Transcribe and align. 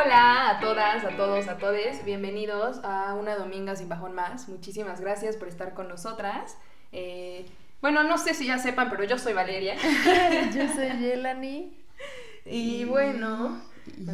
Hola 0.00 0.50
a 0.50 0.60
todas, 0.60 1.04
a 1.04 1.16
todos, 1.16 1.48
a 1.48 1.58
todes. 1.58 2.04
Bienvenidos 2.04 2.78
a 2.84 3.14
una 3.14 3.34
Dominga 3.34 3.74
sin 3.74 3.88
bajón 3.88 4.14
más. 4.14 4.48
Muchísimas 4.48 5.00
gracias 5.00 5.34
por 5.34 5.48
estar 5.48 5.74
con 5.74 5.88
nosotras. 5.88 6.56
Eh, 6.92 7.46
bueno, 7.80 8.04
no 8.04 8.16
sé 8.16 8.32
si 8.32 8.46
ya 8.46 8.58
sepan, 8.58 8.90
pero 8.90 9.02
yo 9.02 9.18
soy 9.18 9.32
Valeria. 9.32 9.74
yo 10.54 10.68
soy 10.68 10.90
Yelani. 11.00 11.76
Y, 12.44 12.84
bueno, 12.84 13.60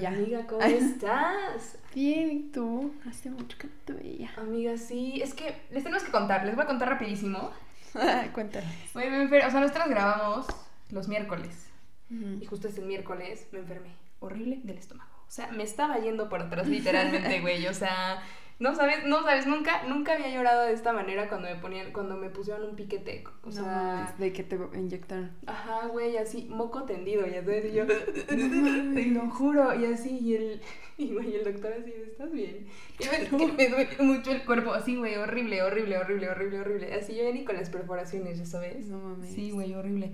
ya. 0.00 0.08
amiga, 0.08 0.46
¿cómo 0.46 0.62
estás? 0.62 1.76
Bien, 1.94 2.30
¿y 2.30 2.50
tú? 2.50 2.94
Hace 3.06 3.28
mucho 3.28 3.58
que 3.58 3.66
no 3.66 3.74
te 3.84 3.92
veía. 3.92 4.30
Amiga, 4.38 4.78
sí. 4.78 5.20
Es 5.22 5.34
que 5.34 5.54
les 5.70 5.82
tenemos 5.84 6.02
que 6.02 6.10
contar. 6.10 6.46
Les 6.46 6.54
voy 6.54 6.64
a 6.64 6.66
contar 6.66 6.88
rapidísimo. 6.88 7.50
Cuéntame. 8.32 8.64
o 8.94 9.50
sea, 9.50 9.60
nosotros 9.60 9.88
grabamos 9.90 10.46
los 10.88 11.08
miércoles. 11.08 11.68
Y 12.08 12.46
justo 12.46 12.68
este 12.68 12.80
miércoles 12.80 13.48
me 13.52 13.58
enfermé. 13.58 13.90
Horrible 14.20 14.60
del 14.62 14.78
estómago. 14.78 15.13
O 15.34 15.36
sea, 15.36 15.48
me 15.48 15.64
estaba 15.64 15.98
yendo 15.98 16.28
por 16.28 16.40
atrás 16.42 16.68
literalmente, 16.68 17.40
güey. 17.40 17.66
O 17.66 17.74
sea, 17.74 18.22
no 18.60 18.76
sabes, 18.76 19.04
no 19.04 19.24
sabes, 19.24 19.48
nunca, 19.48 19.82
nunca 19.82 20.12
había 20.12 20.30
llorado 20.30 20.62
de 20.62 20.72
esta 20.72 20.92
manera 20.92 21.28
cuando 21.28 21.48
me 21.48 21.56
ponían, 21.56 21.90
cuando 21.90 22.16
me 22.16 22.30
pusieron 22.30 22.62
un 22.70 22.76
piquete. 22.76 23.24
O 23.42 23.50
sea, 23.50 24.14
de 24.16 24.32
que 24.32 24.44
te 24.44 24.56
inyectaron. 24.74 25.32
Ajá, 25.46 25.88
güey, 25.88 26.18
así, 26.18 26.46
moco 26.48 26.84
tendido, 26.84 27.26
ya 27.26 27.42
sabes, 27.42 27.64
y 27.64 27.74
yo, 27.74 27.84
te 28.28 29.06
lo 29.06 29.28
juro, 29.28 29.74
y 29.74 29.86
así, 29.86 30.20
y 30.20 30.36
el, 30.36 30.62
y 30.98 31.12
güey, 31.12 31.34
el 31.34 31.42
doctor 31.42 31.72
así, 31.80 31.92
¿estás 32.06 32.30
bien? 32.30 32.68
Y 33.00 33.36
me, 33.36 33.52
me 33.54 33.68
duele 33.70 33.96
mucho 33.98 34.30
el 34.30 34.44
cuerpo, 34.44 34.72
así, 34.72 34.94
güey, 34.94 35.16
horrible, 35.16 35.64
horrible, 35.64 35.98
horrible, 35.98 36.28
horrible, 36.28 36.60
horrible. 36.60 36.94
Así 36.94 37.16
yo 37.16 37.24
ya 37.24 37.32
ni 37.32 37.44
con 37.44 37.56
las 37.56 37.70
perforaciones, 37.70 38.38
ya 38.38 38.46
sabes. 38.46 38.86
No 38.86 38.98
mames. 38.98 39.34
Sí, 39.34 39.50
güey, 39.50 39.74
horrible. 39.74 40.12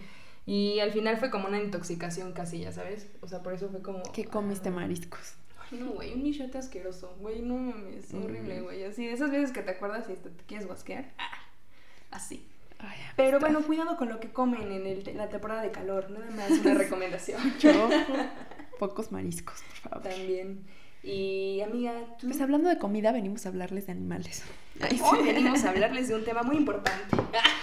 Y 0.51 0.81
al 0.81 0.91
final 0.91 1.17
fue 1.17 1.31
como 1.31 1.47
una 1.47 1.63
intoxicación 1.63 2.33
casi, 2.33 2.59
ya 2.59 2.73
sabes. 2.73 3.07
O 3.21 3.29
sea, 3.29 3.41
por 3.41 3.53
eso 3.55 3.69
fue 3.69 3.83
como. 3.83 4.03
¿Qué 4.13 4.25
comiste 4.25 4.73
mariscos? 4.73 5.35
Ay, 5.71 5.79
no, 5.79 5.93
güey, 5.93 6.13
un 6.13 6.25
michote 6.25 6.59
asqueroso. 6.59 7.15
Güey, 7.21 7.41
no 7.41 7.55
mames, 7.57 8.13
mm. 8.13 8.25
horrible, 8.25 8.61
güey. 8.63 8.83
Así, 8.83 9.07
de 9.07 9.13
esas 9.13 9.31
veces 9.31 9.53
que 9.53 9.63
te 9.63 9.71
acuerdas 9.71 10.11
y 10.11 10.15
te, 10.15 10.29
quieres 10.49 10.67
guasquear. 10.67 11.05
Ah, 11.19 11.39
así. 12.11 12.45
Pero 13.15 13.39
bueno, 13.39 13.63
cuidado 13.63 13.97
con 13.97 14.09
lo 14.09 14.19
que 14.19 14.33
comen 14.33 14.73
en, 14.73 14.87
el, 14.89 15.17
la 15.17 15.29
temporada 15.29 15.63
de 15.63 15.71
calor. 15.71 16.11
Nada 16.11 16.29
más 16.33 16.51
una 16.51 16.75
recomendación. 16.83 17.41
Yo, 17.61 17.89
pocos 18.81 19.13
mariscos, 19.13 19.63
por 19.63 19.93
favor. 19.93 20.09
También. 20.09 20.65
Y 21.05 21.61
amiga, 21.61 21.95
¿tú? 22.19 22.27
Pues 22.27 22.41
hablando 22.41 22.69
de 22.69 22.77
comida, 22.77 23.13
venimos 23.13 23.47
a 23.47 23.51
hablarles 23.51 23.87
de 23.87 23.93
animales. 23.93 24.43
Hoy 25.01 25.23
venimos 25.23 25.63
a 25.63 25.71
hablarles 25.71 26.09
de 26.09 26.17
un 26.17 26.25
tema 26.25 26.43
muy 26.43 26.57
importante. 26.57 27.17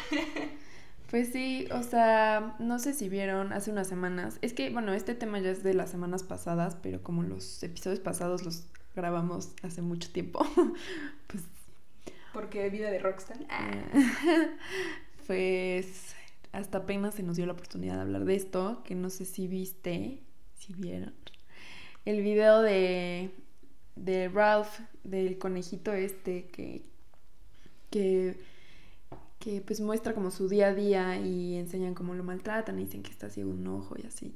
Pues 1.10 1.30
sí, 1.32 1.68
o 1.72 1.84
sea, 1.84 2.56
no 2.60 2.80
sé 2.80 2.94
si 2.94 3.08
vieron 3.08 3.54
hace 3.54 3.72
unas 3.72 3.88
semanas. 3.88 4.40
Es 4.42 4.54
que, 4.54 4.70
bueno, 4.70 4.94
este 4.94 5.16
tema 5.16 5.40
ya 5.40 5.52
es 5.52 5.64
de 5.64 5.74
las 5.74 5.90
semanas 5.90 6.24
pasadas, 6.24 6.76
pero 6.82 7.02
como 7.02 7.24
los 7.24 7.64
episodios 7.64 8.02
pasados 8.02 8.44
los 8.44 8.66
grabamos 8.94 9.52
hace 9.64 9.82
mucho 9.82 10.12
tiempo, 10.12 10.46
pues... 11.28 11.44
Porque 12.34 12.70
vida 12.70 12.92
de 12.92 13.00
rockstar. 13.00 13.38
pues 15.28 16.14
hasta 16.52 16.80
apenas 16.80 17.16
se 17.16 17.24
nos 17.24 17.38
dio 17.38 17.46
la 17.46 17.54
oportunidad 17.54 17.96
de 17.96 18.02
hablar 18.02 18.26
de 18.26 18.36
esto, 18.36 18.84
que 18.84 18.94
no 18.94 19.10
sé 19.10 19.26
si 19.26 19.48
viste, 19.48 20.22
si 20.56 20.74
vieron, 20.74 21.14
el 22.04 22.22
video 22.22 22.62
de, 22.62 23.32
de 23.96 24.28
Ralph, 24.28 24.80
del 25.06 25.38
conejito 25.38 25.94
este, 25.94 26.48
que... 26.48 26.82
que 27.92 28.57
que 29.40 29.62
pues 29.62 29.82
muestra 29.82 30.14
como 30.14 30.32
su 30.32 30.50
día 30.50 30.68
a 30.68 30.74
día 30.74 31.18
y 31.20 31.56
enseñan 31.58 31.94
cómo 31.94 32.16
lo 32.16 32.24
maltratan 32.24 32.80
y 32.80 32.86
dicen 32.86 33.04
que 33.04 33.12
está 33.12 33.30
ciego 33.30 33.52
un 33.52 33.68
ojo 33.68 33.96
y 33.98 34.06
así. 34.06 34.34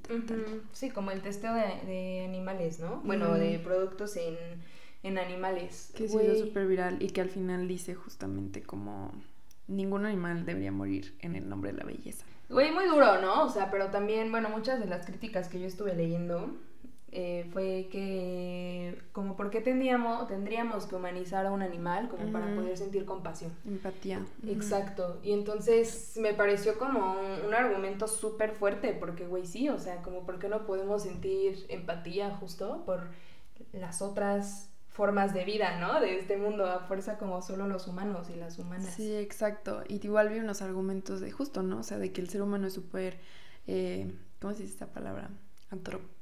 Sí, 0.74 0.90
como 0.92 1.12
el 1.12 1.22
testeo 1.22 1.54
de, 1.54 2.24
animales, 2.26 2.80
¿no? 2.80 3.02
Bueno, 3.04 3.34
de 3.34 3.60
productos 3.60 4.16
en, 4.18 4.36
en 5.04 5.18
animales. 5.18 5.92
Que 5.96 6.08
se 6.08 6.24
hizo 6.24 6.46
súper 6.46 6.68
viral 6.68 7.02
y 7.02 7.10
que 7.10 7.22
al 7.22 7.30
final 7.30 7.68
dice 7.68 7.96
justamente 7.96 8.62
como 8.62 9.12
ningún 9.68 10.06
animal 10.06 10.46
debería 10.46 10.72
morir 10.72 11.16
en 11.20 11.36
el 11.36 11.50
nombre 11.50 11.72
de 11.72 11.80
la 11.80 11.86
belleza. 11.86 12.26
Güey, 12.50 12.72
muy 12.72 12.86
duro, 12.86 13.22
¿no? 13.22 13.46
O 13.46 13.50
sea, 13.50 13.72
pero 13.72 13.88
también, 13.88 14.30
bueno, 14.30 14.50
muchas 14.50 14.80
de 14.80 14.86
las 14.86 15.06
críticas 15.06 15.48
que 15.48 15.60
yo 15.60 15.68
estuve 15.68 15.96
leyendo 15.96 16.58
eh, 17.14 17.46
fue 17.52 17.90
que 17.92 18.98
como 19.12 19.36
por 19.36 19.50
qué 19.50 19.60
tendríamos, 19.60 20.30
tendríamos 20.30 20.86
que 20.86 20.96
humanizar 20.96 21.46
a 21.46 21.52
un 21.52 21.62
animal 21.62 22.08
como 22.08 22.32
para 22.32 22.56
poder 22.56 22.78
sentir 22.78 23.04
compasión. 23.04 23.52
Empatía. 23.66 24.26
Exacto. 24.48 25.20
Y 25.22 25.34
entonces 25.34 26.14
me 26.16 26.34
pareció 26.34 26.78
como 26.78 27.18
un, 27.46 27.54
argumento 27.54 28.08
súper 28.08 28.52
fuerte, 28.52 28.94
porque 28.94 29.28
güey 29.28 29.46
sí, 29.46 29.68
o 29.68 29.78
sea, 29.78 30.02
como 30.04 30.26
por 30.26 30.40
qué 30.40 30.48
no 30.48 30.66
podemos 30.66 31.04
sentir 31.04 31.66
empatía 31.68 32.34
justo 32.38 32.84
por 32.86 33.10
las 33.74 34.02
otras 34.02 34.70
formas 34.88 35.34
de 35.34 35.44
vida, 35.44 35.80
¿no? 35.82 36.00
De 36.00 36.18
este 36.18 36.38
mundo, 36.38 36.66
a 36.66 36.80
fuerza 36.80 37.18
como 37.18 37.42
solo 37.42 37.68
los 37.68 37.88
humanos 37.88 38.30
y 38.30 38.38
las 38.38 38.58
humanas. 38.58 38.94
Sí, 38.96 39.14
exacto. 39.16 39.84
Y 39.90 39.96
igual 40.06 40.30
vi 40.30 40.40
unos 40.40 40.62
argumentos 40.62 41.20
de 41.20 41.30
justo, 41.30 41.62
¿no? 41.62 41.80
O 41.80 41.84
sea, 41.84 41.98
de 41.98 42.14
que 42.14 42.22
el 42.22 42.30
ser 42.30 42.42
humano 42.42 42.68
es 42.68 42.74
súper, 42.74 43.20
eh, 43.68 44.10
¿cómo 44.40 44.54
se 44.54 44.62
dice 44.62 44.74
esta 44.74 44.88
palabra? 44.88 45.30
Antropocentrista. 45.70 46.21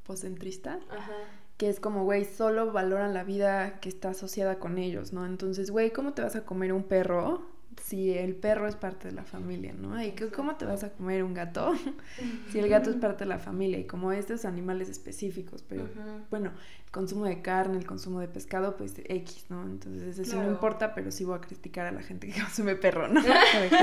Ajá. 0.90 1.14
Que 1.58 1.70
es 1.70 1.80
como, 1.80 2.04
güey, 2.04 2.26
solo 2.26 2.72
valoran 2.72 3.14
la 3.14 3.24
vida 3.24 3.80
que 3.80 3.90
está 3.90 4.10
asociada 4.10 4.60
con 4.60 4.78
ellos, 4.78 5.12
¿no? 5.12 5.26
Entonces, 5.26 5.72
güey, 5.72 5.92
¿cómo 5.92 6.14
te 6.14 6.22
vas 6.22 6.36
a 6.36 6.46
comer 6.46 6.72
un 6.72 6.84
perro 6.84 7.59
si 7.82 8.18
el 8.18 8.36
perro 8.36 8.68
es 8.68 8.76
parte 8.76 9.08
de 9.08 9.14
la 9.14 9.24
familia, 9.24 9.74
¿no? 9.74 10.02
¿Y 10.02 10.12
cómo 10.12 10.56
te 10.56 10.66
vas 10.66 10.84
a 10.84 10.92
comer 10.92 11.24
un 11.24 11.34
gato 11.34 11.74
si 12.52 12.60
el 12.60 12.70
gato 12.70 12.90
es 12.90 12.98
parte 12.98 13.24
de 13.24 13.30
la 13.30 13.40
familia? 13.40 13.80
Y 13.80 13.86
como 13.86 14.12
estos 14.12 14.46
animales 14.46 14.90
específicos, 14.90 15.64
pero 15.68 15.88
bueno, 16.30 16.52
el 16.86 16.92
consumo 16.92 17.26
de 17.26 17.42
carne, 17.42 17.78
el 17.78 17.86
consumo 17.86 18.20
de 18.20 18.28
pescado, 18.28 18.78
pues 18.78 18.94
X, 18.98 19.46
¿no? 19.50 19.64
Entonces 19.64 20.20
eso 20.20 20.42
no 20.42 20.50
importa, 20.50 20.94
pero 20.94 21.12
sí 21.12 21.24
voy 21.24 21.38
a 21.38 21.42
criticar 21.42 21.86
a 21.88 21.92
la 21.92 22.02
gente 22.02 22.28
que 22.28 22.40
consume 22.42 22.76
perro, 22.76 23.08
¿no? 23.08 23.22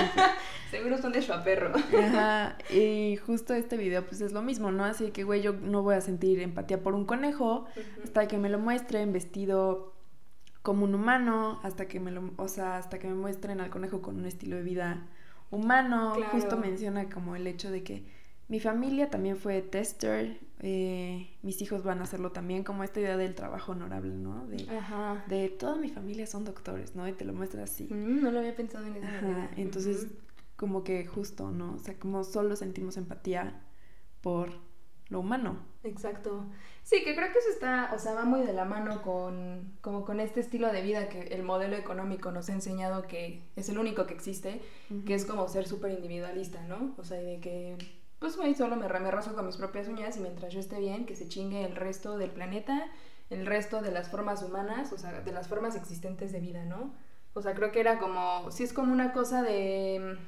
Seguro 0.70 0.98
son 0.98 1.12
de 1.12 1.22
su 1.22 1.32
perro. 1.42 1.72
Ajá, 1.76 2.58
y 2.70 3.16
justo 3.16 3.54
este 3.54 3.76
video 3.76 4.04
pues 4.04 4.20
es 4.20 4.32
lo 4.32 4.42
mismo, 4.42 4.70
¿no? 4.70 4.84
Así 4.84 5.10
que, 5.10 5.24
güey, 5.24 5.42
yo 5.42 5.52
no 5.52 5.82
voy 5.82 5.94
a 5.94 6.00
sentir 6.00 6.40
empatía 6.40 6.82
por 6.82 6.94
un 6.94 7.06
conejo 7.06 7.66
hasta 8.04 8.28
que 8.28 8.38
me 8.38 8.50
lo 8.50 8.58
muestren 8.58 9.12
vestido 9.12 9.95
como 10.66 10.82
un 10.82 10.96
humano, 10.96 11.60
hasta 11.62 11.86
que 11.86 12.00
me 12.00 12.10
lo, 12.10 12.32
o 12.38 12.48
sea, 12.48 12.76
hasta 12.76 12.98
que 12.98 13.06
me 13.06 13.14
muestren 13.14 13.60
al 13.60 13.70
conejo 13.70 14.02
con 14.02 14.16
un 14.16 14.26
estilo 14.26 14.56
de 14.56 14.64
vida 14.64 15.06
humano. 15.52 16.16
Justo 16.32 16.56
menciona 16.56 17.08
como 17.08 17.36
el 17.36 17.46
hecho 17.46 17.70
de 17.70 17.84
que 17.84 18.04
mi 18.48 18.58
familia 18.58 19.08
también 19.08 19.36
fue 19.36 19.62
tester, 19.62 20.40
eh, 20.58 21.30
mis 21.42 21.62
hijos 21.62 21.84
van 21.84 22.00
a 22.00 22.02
hacerlo 22.02 22.32
también, 22.32 22.64
como 22.64 22.82
esta 22.82 22.98
idea 22.98 23.16
del 23.16 23.36
trabajo 23.36 23.70
honorable, 23.70 24.12
¿no? 24.16 24.44
De, 24.48 24.66
de 25.28 25.50
toda 25.50 25.76
mi 25.76 25.88
familia 25.88 26.26
son 26.26 26.44
doctores, 26.44 26.96
¿no? 26.96 27.06
Y 27.06 27.12
te 27.12 27.24
lo 27.24 27.32
muestra 27.32 27.62
así. 27.62 27.84
Mm, 27.84 28.24
no 28.24 28.32
lo 28.32 28.40
había 28.40 28.56
pensado 28.56 28.84
en 28.88 28.96
esa 28.96 29.22
manera. 29.22 29.48
Entonces, 29.56 30.08
como 30.56 30.82
que 30.82 31.06
justo, 31.06 31.52
¿no? 31.52 31.74
O 31.74 31.78
sea, 31.78 31.96
como 31.96 32.24
solo 32.24 32.56
sentimos 32.56 32.96
empatía 32.96 33.62
por 34.20 34.50
lo 35.10 35.20
humano. 35.20 35.60
Exacto. 35.84 36.44
Sí, 36.86 37.02
que 37.02 37.16
creo 37.16 37.32
que 37.32 37.40
eso 37.40 37.48
está, 37.48 37.90
o 37.92 37.98
sea, 37.98 38.14
va 38.14 38.24
muy 38.24 38.42
de 38.46 38.52
la 38.52 38.64
mano 38.64 39.02
con, 39.02 39.76
como 39.80 40.04
con 40.04 40.20
este 40.20 40.38
estilo 40.38 40.70
de 40.70 40.82
vida 40.82 41.08
que 41.08 41.22
el 41.34 41.42
modelo 41.42 41.74
económico 41.74 42.30
nos 42.30 42.48
ha 42.48 42.52
enseñado 42.52 43.08
que 43.08 43.42
es 43.56 43.68
el 43.68 43.78
único 43.78 44.06
que 44.06 44.14
existe, 44.14 44.62
que 45.04 45.14
es 45.14 45.26
como 45.26 45.48
ser 45.48 45.66
súper 45.66 45.90
individualista, 45.90 46.62
¿no? 46.62 46.94
O 46.96 47.02
sea, 47.02 47.18
de 47.18 47.40
que, 47.40 47.76
pues, 48.20 48.36
güey, 48.36 48.54
solo 48.54 48.76
me, 48.76 48.86
me 48.86 49.10
raso 49.10 49.34
con 49.34 49.46
mis 49.46 49.56
propias 49.56 49.88
uñas 49.88 50.16
y 50.16 50.20
mientras 50.20 50.52
yo 50.52 50.60
esté 50.60 50.78
bien, 50.78 51.06
que 51.06 51.16
se 51.16 51.26
chingue 51.26 51.64
el 51.64 51.74
resto 51.74 52.18
del 52.18 52.30
planeta, 52.30 52.88
el 53.30 53.46
resto 53.46 53.82
de 53.82 53.90
las 53.90 54.08
formas 54.08 54.44
humanas, 54.44 54.92
o 54.92 54.96
sea, 54.96 55.10
de 55.22 55.32
las 55.32 55.48
formas 55.48 55.74
existentes 55.74 56.30
de 56.30 56.38
vida, 56.38 56.64
¿no? 56.66 56.94
O 57.34 57.42
sea, 57.42 57.54
creo 57.54 57.72
que 57.72 57.80
era 57.80 57.98
como, 57.98 58.48
sí 58.52 58.62
es 58.62 58.72
como 58.72 58.92
una 58.92 59.12
cosa 59.12 59.42
de 59.42 60.18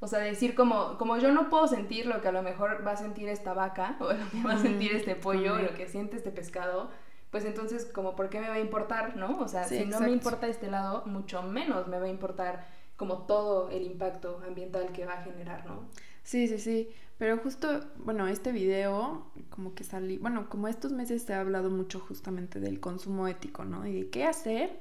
o 0.00 0.06
sea, 0.06 0.18
decir 0.20 0.54
como, 0.54 0.96
como 0.98 1.18
yo 1.18 1.30
no 1.30 1.50
puedo 1.50 1.68
sentir 1.68 2.06
lo 2.06 2.20
que 2.20 2.28
a 2.28 2.32
lo 2.32 2.42
mejor 2.42 2.84
va 2.86 2.92
a 2.92 2.96
sentir 2.96 3.28
esta 3.28 3.52
vaca, 3.52 3.96
o 4.00 4.12
lo 4.12 4.30
que 4.30 4.42
va 4.42 4.54
a 4.54 4.58
sentir 4.58 4.92
este 4.92 5.14
pollo, 5.14 5.54
o 5.54 5.58
lo 5.58 5.74
que 5.74 5.86
siente 5.86 6.16
este 6.16 6.30
pescado, 6.30 6.90
pues 7.30 7.44
entonces, 7.44 7.84
como, 7.84 8.16
¿por 8.16 8.28
qué 8.28 8.40
me 8.40 8.48
va 8.48 8.54
a 8.54 8.60
importar, 8.60 9.16
no? 9.16 9.38
O 9.38 9.46
sea, 9.46 9.64
si 9.64 9.84
no 9.84 10.00
me 10.00 10.10
importa 10.10 10.48
este 10.48 10.70
lado, 10.70 11.04
mucho 11.06 11.42
menos 11.42 11.86
me 11.86 11.98
va 11.98 12.06
a 12.06 12.08
importar 12.08 12.66
como 12.96 13.22
todo 13.26 13.70
el 13.70 13.82
impacto 13.84 14.42
ambiental 14.46 14.90
que 14.92 15.06
va 15.06 15.14
a 15.14 15.22
generar, 15.22 15.64
¿no? 15.66 15.88
Sí, 16.22 16.48
sí, 16.48 16.58
sí. 16.58 16.90
Pero 17.18 17.38
justo, 17.38 17.80
bueno, 17.98 18.26
este 18.26 18.50
video, 18.50 19.30
como 19.50 19.74
que 19.74 19.84
salí, 19.84 20.18
bueno, 20.18 20.48
como 20.48 20.68
estos 20.68 20.92
meses 20.92 21.22
se 21.22 21.34
ha 21.34 21.40
hablado 21.40 21.70
mucho 21.70 22.00
justamente 22.00 22.60
del 22.60 22.80
consumo 22.80 23.28
ético, 23.28 23.64
¿no? 23.64 23.86
Y 23.86 23.92
de 23.92 24.10
qué 24.10 24.24
hacer 24.24 24.80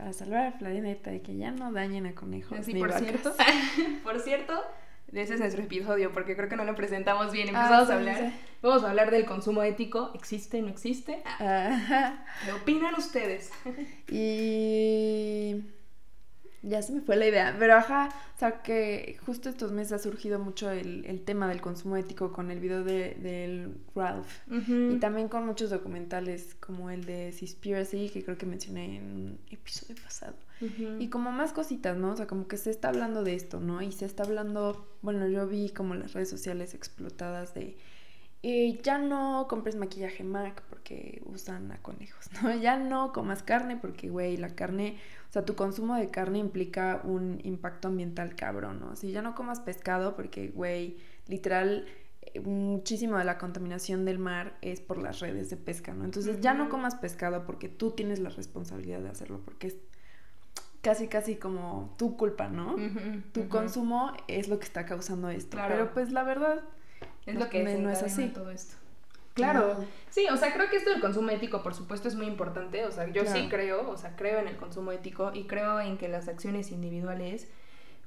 para 0.00 0.14
salvar 0.14 0.46
al 0.46 0.54
planeta 0.54 1.10
de 1.10 1.20
que 1.20 1.36
ya 1.36 1.50
no 1.50 1.72
dañen 1.72 2.06
a 2.06 2.14
conejos. 2.14 2.58
Sí, 2.64 2.74
por 2.78 2.90
cierto, 2.92 3.34
por 4.02 4.18
cierto, 4.20 4.64
ese 5.12 5.34
es 5.34 5.40
nuestro 5.40 5.62
episodio, 5.62 6.10
porque 6.10 6.34
creo 6.34 6.48
que 6.48 6.56
no 6.56 6.64
lo 6.64 6.74
presentamos 6.74 7.32
bien. 7.32 7.54
Ah, 7.54 7.60
Empezamos 7.60 7.90
a 7.90 7.94
hablar. 7.94 8.32
Vamos 8.62 8.84
a 8.84 8.88
hablar 8.90 9.10
del 9.10 9.26
consumo 9.26 9.62
ético. 9.62 10.10
¿Existe? 10.14 10.62
¿No 10.62 10.68
existe? 10.68 11.22
¿Qué 11.38 12.52
opinan 12.52 12.94
ustedes? 12.94 13.50
y. 14.08 15.64
Ya 16.62 16.82
se 16.82 16.92
me 16.92 17.00
fue 17.00 17.16
la 17.16 17.26
idea, 17.26 17.56
pero 17.58 17.74
ajá, 17.74 18.10
o 18.36 18.38
sea 18.38 18.62
que 18.62 19.18
justo 19.24 19.48
estos 19.48 19.72
meses 19.72 19.92
ha 19.92 19.98
surgido 19.98 20.38
mucho 20.38 20.70
el, 20.70 21.22
tema 21.24 21.48
del 21.48 21.62
consumo 21.62 21.96
ético 21.96 22.32
con 22.32 22.50
el 22.50 22.60
video 22.60 22.84
de, 22.84 23.14
del 23.14 23.74
Ralph 23.94 24.28
y 24.48 24.98
también 24.98 25.28
con 25.28 25.46
muchos 25.46 25.70
documentales 25.70 26.54
como 26.60 26.90
el 26.90 27.04
de 27.06 27.32
Seaspiracy 27.32 28.10
que 28.10 28.22
creo 28.22 28.36
que 28.36 28.44
mencioné 28.44 28.96
en 28.96 29.04
un 29.04 29.38
episodio 29.50 29.96
pasado 30.02 30.36
y 30.98 31.08
como 31.08 31.32
más 31.32 31.52
cositas, 31.54 31.96
¿no? 31.96 32.12
O 32.12 32.16
sea, 32.16 32.26
como 32.26 32.46
que 32.46 32.58
se 32.58 32.70
está 32.70 32.88
hablando 32.88 33.24
de 33.24 33.34
esto, 33.34 33.60
¿no? 33.60 33.80
Y 33.80 33.92
se 33.92 34.04
está 34.04 34.24
hablando, 34.24 34.86
bueno, 35.00 35.26
yo 35.28 35.46
vi 35.46 35.70
como 35.70 35.94
las 35.94 36.12
redes 36.12 36.28
sociales 36.28 36.74
explotadas 36.74 37.54
de 37.54 37.78
eh, 38.42 38.80
ya 38.82 38.96
no 38.98 39.46
compres 39.48 39.76
maquillaje 39.76 40.24
MAC 40.24 40.62
porque 40.62 41.22
usan 41.26 41.72
a 41.72 41.82
conejos, 41.82 42.26
¿no? 42.42 42.54
Ya 42.54 42.76
no 42.78 43.12
comas 43.12 43.42
carne 43.42 43.76
porque, 43.76 44.08
güey, 44.08 44.36
la 44.36 44.54
carne, 44.54 44.96
o 45.30 45.32
sea, 45.32 45.44
tu 45.44 45.54
consumo 45.54 45.94
de 45.94 46.10
carne 46.10 46.40
implica 46.40 47.02
un 47.04 47.40
impacto 47.44 47.86
ambiental 47.86 48.34
cabrón, 48.34 48.80
¿no? 48.80 48.96
Si 48.96 49.12
ya 49.12 49.22
no 49.22 49.36
comas 49.36 49.60
pescado 49.60 50.16
porque, 50.16 50.48
güey, 50.48 50.96
literal, 51.28 51.86
eh, 52.22 52.40
muchísimo 52.40 53.16
de 53.16 53.22
la 53.22 53.38
contaminación 53.38 54.04
del 54.04 54.18
mar 54.18 54.58
es 54.60 54.80
por 54.80 54.98
las 54.98 55.20
redes 55.20 55.48
de 55.48 55.56
pesca, 55.56 55.94
¿no? 55.94 56.04
Entonces 56.04 56.40
ya 56.40 56.52
no 56.52 56.68
comas 56.68 56.96
pescado 56.96 57.46
porque 57.46 57.68
tú 57.68 57.92
tienes 57.92 58.18
la 58.18 58.30
responsabilidad 58.30 58.98
de 58.98 59.08
hacerlo, 59.08 59.40
porque 59.44 59.68
es 59.68 59.76
casi, 60.80 61.06
casi 61.06 61.36
como 61.36 61.94
tu 61.96 62.16
culpa, 62.16 62.48
¿no? 62.48 62.74
tu 63.30 63.48
consumo 63.48 64.12
es 64.26 64.48
lo 64.48 64.58
que 64.58 64.64
está 64.64 64.84
causando 64.84 65.28
esto. 65.28 65.56
Pero 65.68 65.92
pues 65.92 66.10
la 66.10 66.24
verdad 66.24 66.64
es 67.26 67.36
lo 67.36 67.48
que 67.48 67.78
no 67.78 67.88
es 67.88 68.02
así. 68.02 68.30
Todo 68.30 68.50
esto. 68.50 68.79
Claro, 69.34 69.76
sí, 70.10 70.26
o 70.30 70.36
sea, 70.36 70.52
creo 70.52 70.68
que 70.68 70.76
esto 70.76 70.90
del 70.90 71.00
consumo 71.00 71.30
ético, 71.30 71.62
por 71.62 71.74
supuesto, 71.74 72.08
es 72.08 72.14
muy 72.14 72.26
importante. 72.26 72.84
O 72.84 72.92
sea, 72.92 73.06
yo 73.08 73.24
sí 73.24 73.48
creo, 73.48 73.88
o 73.88 73.96
sea, 73.96 74.16
creo 74.16 74.38
en 74.40 74.48
el 74.48 74.56
consumo 74.56 74.92
ético 74.92 75.32
y 75.34 75.44
creo 75.44 75.80
en 75.80 75.98
que 75.98 76.08
las 76.08 76.28
acciones 76.28 76.70
individuales, 76.72 77.48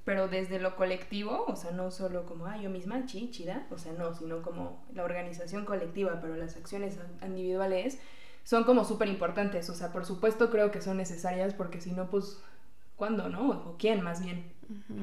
pero 0.05 0.27
desde 0.27 0.59
lo 0.59 0.75
colectivo, 0.75 1.45
o 1.47 1.55
sea, 1.55 1.71
no 1.71 1.91
solo 1.91 2.25
como, 2.25 2.45
ah, 2.45 2.57
yo 2.57 2.69
misma, 2.69 3.05
chi, 3.05 3.31
chida, 3.31 3.65
o 3.71 3.77
sea, 3.77 3.93
no, 3.93 4.13
sino 4.13 4.41
como 4.41 4.83
la 4.93 5.03
organización 5.03 5.65
colectiva, 5.65 6.19
pero 6.21 6.35
las 6.35 6.57
acciones 6.57 6.99
individuales 7.21 7.99
son 8.43 8.65
como 8.65 8.83
súper 8.83 9.07
importantes. 9.07 9.69
O 9.69 9.73
sea, 9.73 9.91
por 9.91 10.05
supuesto 10.05 10.49
creo 10.49 10.71
que 10.71 10.81
son 10.81 10.97
necesarias 10.97 11.53
porque 11.53 11.79
si 11.79 11.93
no, 11.93 12.09
pues, 12.09 12.41
¿cuándo, 12.97 13.29
no? 13.29 13.49
O 13.49 13.75
quién, 13.77 14.01
más 14.01 14.23
bien. 14.23 14.51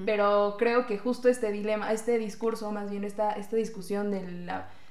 Pero 0.05 0.57
creo 0.59 0.87
que 0.87 0.99
justo 0.99 1.29
este 1.29 1.53
dilema, 1.53 1.93
este 1.93 2.19
discurso, 2.19 2.71
más 2.73 2.91
bien 2.91 3.05
esta, 3.05 3.33
esta 3.33 3.57
discusión 3.57 4.11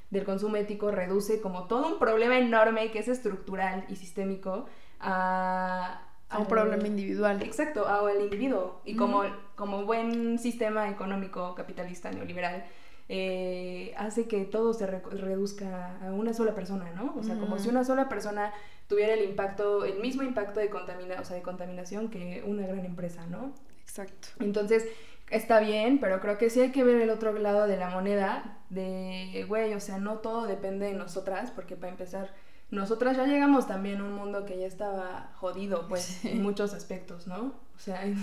del 0.09 0.23
consumo 0.23 0.56
ético 0.56 0.91
reduce 0.91 1.41
como 1.41 1.65
todo 1.65 1.88
un 1.88 2.00
problema 2.00 2.38
enorme 2.38 2.91
que 2.91 3.00
es 3.00 3.07
estructural 3.07 3.85
y 3.89 3.95
sistémico 3.95 4.65
a, 5.00 6.06
un 6.38 6.45
problema 6.45 6.85
individual. 6.85 7.41
Exacto, 7.41 7.88
al 7.88 8.21
individuo. 8.21 8.81
Y 8.85 8.95
como, 8.95 9.23
como 9.56 9.85
buen 9.85 10.38
sistema 10.38 10.89
económico 10.89 11.56
capitalista 11.56 12.11
neoliberal, 12.11 12.65
eh, 13.11 13.94
hace 13.97 14.27
que 14.27 14.45
todo 14.45 14.73
se 14.73 14.85
reduzca 14.85 15.97
a 16.01 16.13
una 16.13 16.33
sola 16.33 16.53
persona, 16.53 16.91
¿no? 16.94 17.15
O 17.17 17.23
sea, 17.23 17.39
como 17.39 17.57
si 17.57 17.67
una 17.67 17.83
sola 17.83 18.07
persona 18.07 18.53
tuviera 18.88 19.13
el 19.13 19.23
impacto, 19.23 19.83
el 19.85 20.00
mismo 20.00 20.21
impacto 20.21 20.59
de, 20.59 20.69
contamina, 20.69 21.19
o 21.19 21.25
sea, 21.25 21.35
de 21.35 21.41
contaminación 21.41 22.09
que 22.09 22.44
una 22.45 22.67
gran 22.67 22.85
empresa, 22.85 23.25
¿no? 23.25 23.51
Exacto. 23.81 24.27
Entonces, 24.39 24.85
está 25.29 25.59
bien, 25.59 25.99
pero 25.99 26.19
creo 26.19 26.37
que 26.37 26.49
sí 26.49 26.61
hay 26.61 26.71
que 26.71 26.83
ver 26.83 27.01
el 27.01 27.09
otro 27.09 27.33
lado 27.33 27.67
de 27.67 27.77
la 27.77 27.89
moneda, 27.89 28.57
de, 28.69 29.45
güey, 29.47 29.73
o 29.73 29.79
sea, 29.79 29.97
no 29.97 30.17
todo 30.17 30.47
depende 30.47 30.87
de 30.87 30.93
nosotras, 30.93 31.51
porque 31.51 31.75
para 31.75 31.91
empezar, 31.91 32.33
nosotras 32.71 33.17
ya 33.17 33.25
llegamos 33.25 33.67
también 33.67 34.01
a 34.01 34.05
un 34.05 34.13
mundo 34.13 34.45
que 34.45 34.57
ya 34.59 34.67
estaba 34.67 35.31
jodido, 35.35 35.87
pues, 35.87 36.25
en 36.25 36.41
muchos 36.41 36.73
aspectos, 36.73 37.27
¿no? 37.27 37.53
O 37.75 37.79
sea, 37.79 38.01
hay 38.01 38.15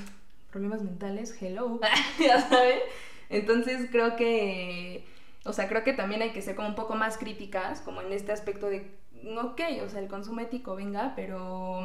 problemas 0.51 0.83
mentales, 0.83 1.37
hello, 1.41 1.81
ya 2.19 2.41
sabes. 2.49 2.81
Entonces, 3.29 3.89
creo 3.91 4.17
que, 4.17 5.05
o 5.45 5.53
sea, 5.53 5.69
creo 5.69 5.85
que 5.85 5.93
también 5.93 6.23
hay 6.23 6.31
que 6.31 6.43
ser 6.43 6.55
como 6.55 6.69
un 6.69 6.75
poco 6.75 6.95
más 6.95 7.19
críticas, 7.19 7.81
como 7.81 8.03
en 8.03 8.13
este 8.13 8.33
aspecto 8.33 8.69
de, 8.69 8.91
ok, 9.37 9.61
o 9.85 9.89
sea, 9.89 10.01
el 10.01 10.09
consumo 10.09 10.41
ético, 10.41 10.77
venga, 10.77 11.13
pero 11.17 11.83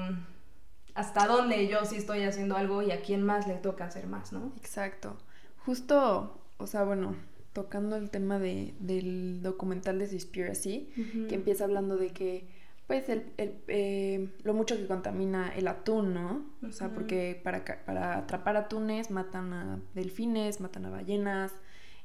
hasta 0.94 1.28
dónde 1.28 1.68
yo 1.68 1.86
sí 1.86 1.98
estoy 1.98 2.24
haciendo 2.24 2.56
algo 2.58 2.82
y 2.82 2.92
a 2.92 3.02
quién 3.02 3.24
más 3.24 3.48
le 3.48 3.56
toca 3.56 3.86
hacer 3.86 4.08
más, 4.08 4.34
¿no? 4.34 4.52
Exacto. 4.58 5.18
Justo, 5.66 6.42
o 6.58 6.68
sea, 6.68 6.84
bueno, 6.84 7.16
tocando 7.54 7.96
el 7.96 8.10
tema 8.10 8.40
de, 8.40 8.74
del 8.80 9.42
documental 9.42 10.00
de 10.00 10.08
Conspiracy, 10.08 10.90
que 11.30 11.36
empieza 11.36 11.66
hablando 11.66 11.98
de 11.98 12.10
que, 12.10 12.48
pues, 12.88 13.10
el, 13.10 13.32
el 13.38 13.56
eh, 13.68 14.30
lo 14.44 14.54
mucho 14.54 14.76
que 14.78 14.88
contamina 14.88 15.54
el 15.56 15.68
atún, 15.68 16.14
¿no? 16.14 16.46
O 16.68 16.72
sea, 16.72 16.90
porque 16.90 17.40
para, 17.44 17.64
para 17.86 18.18
atrapar 18.18 18.58
atunes 18.58 19.12
matan 19.12 19.54
a 19.54 19.80
delfines, 19.94 20.60
matan 20.62 20.86
a 20.86 20.90
ballenas, 20.90 21.54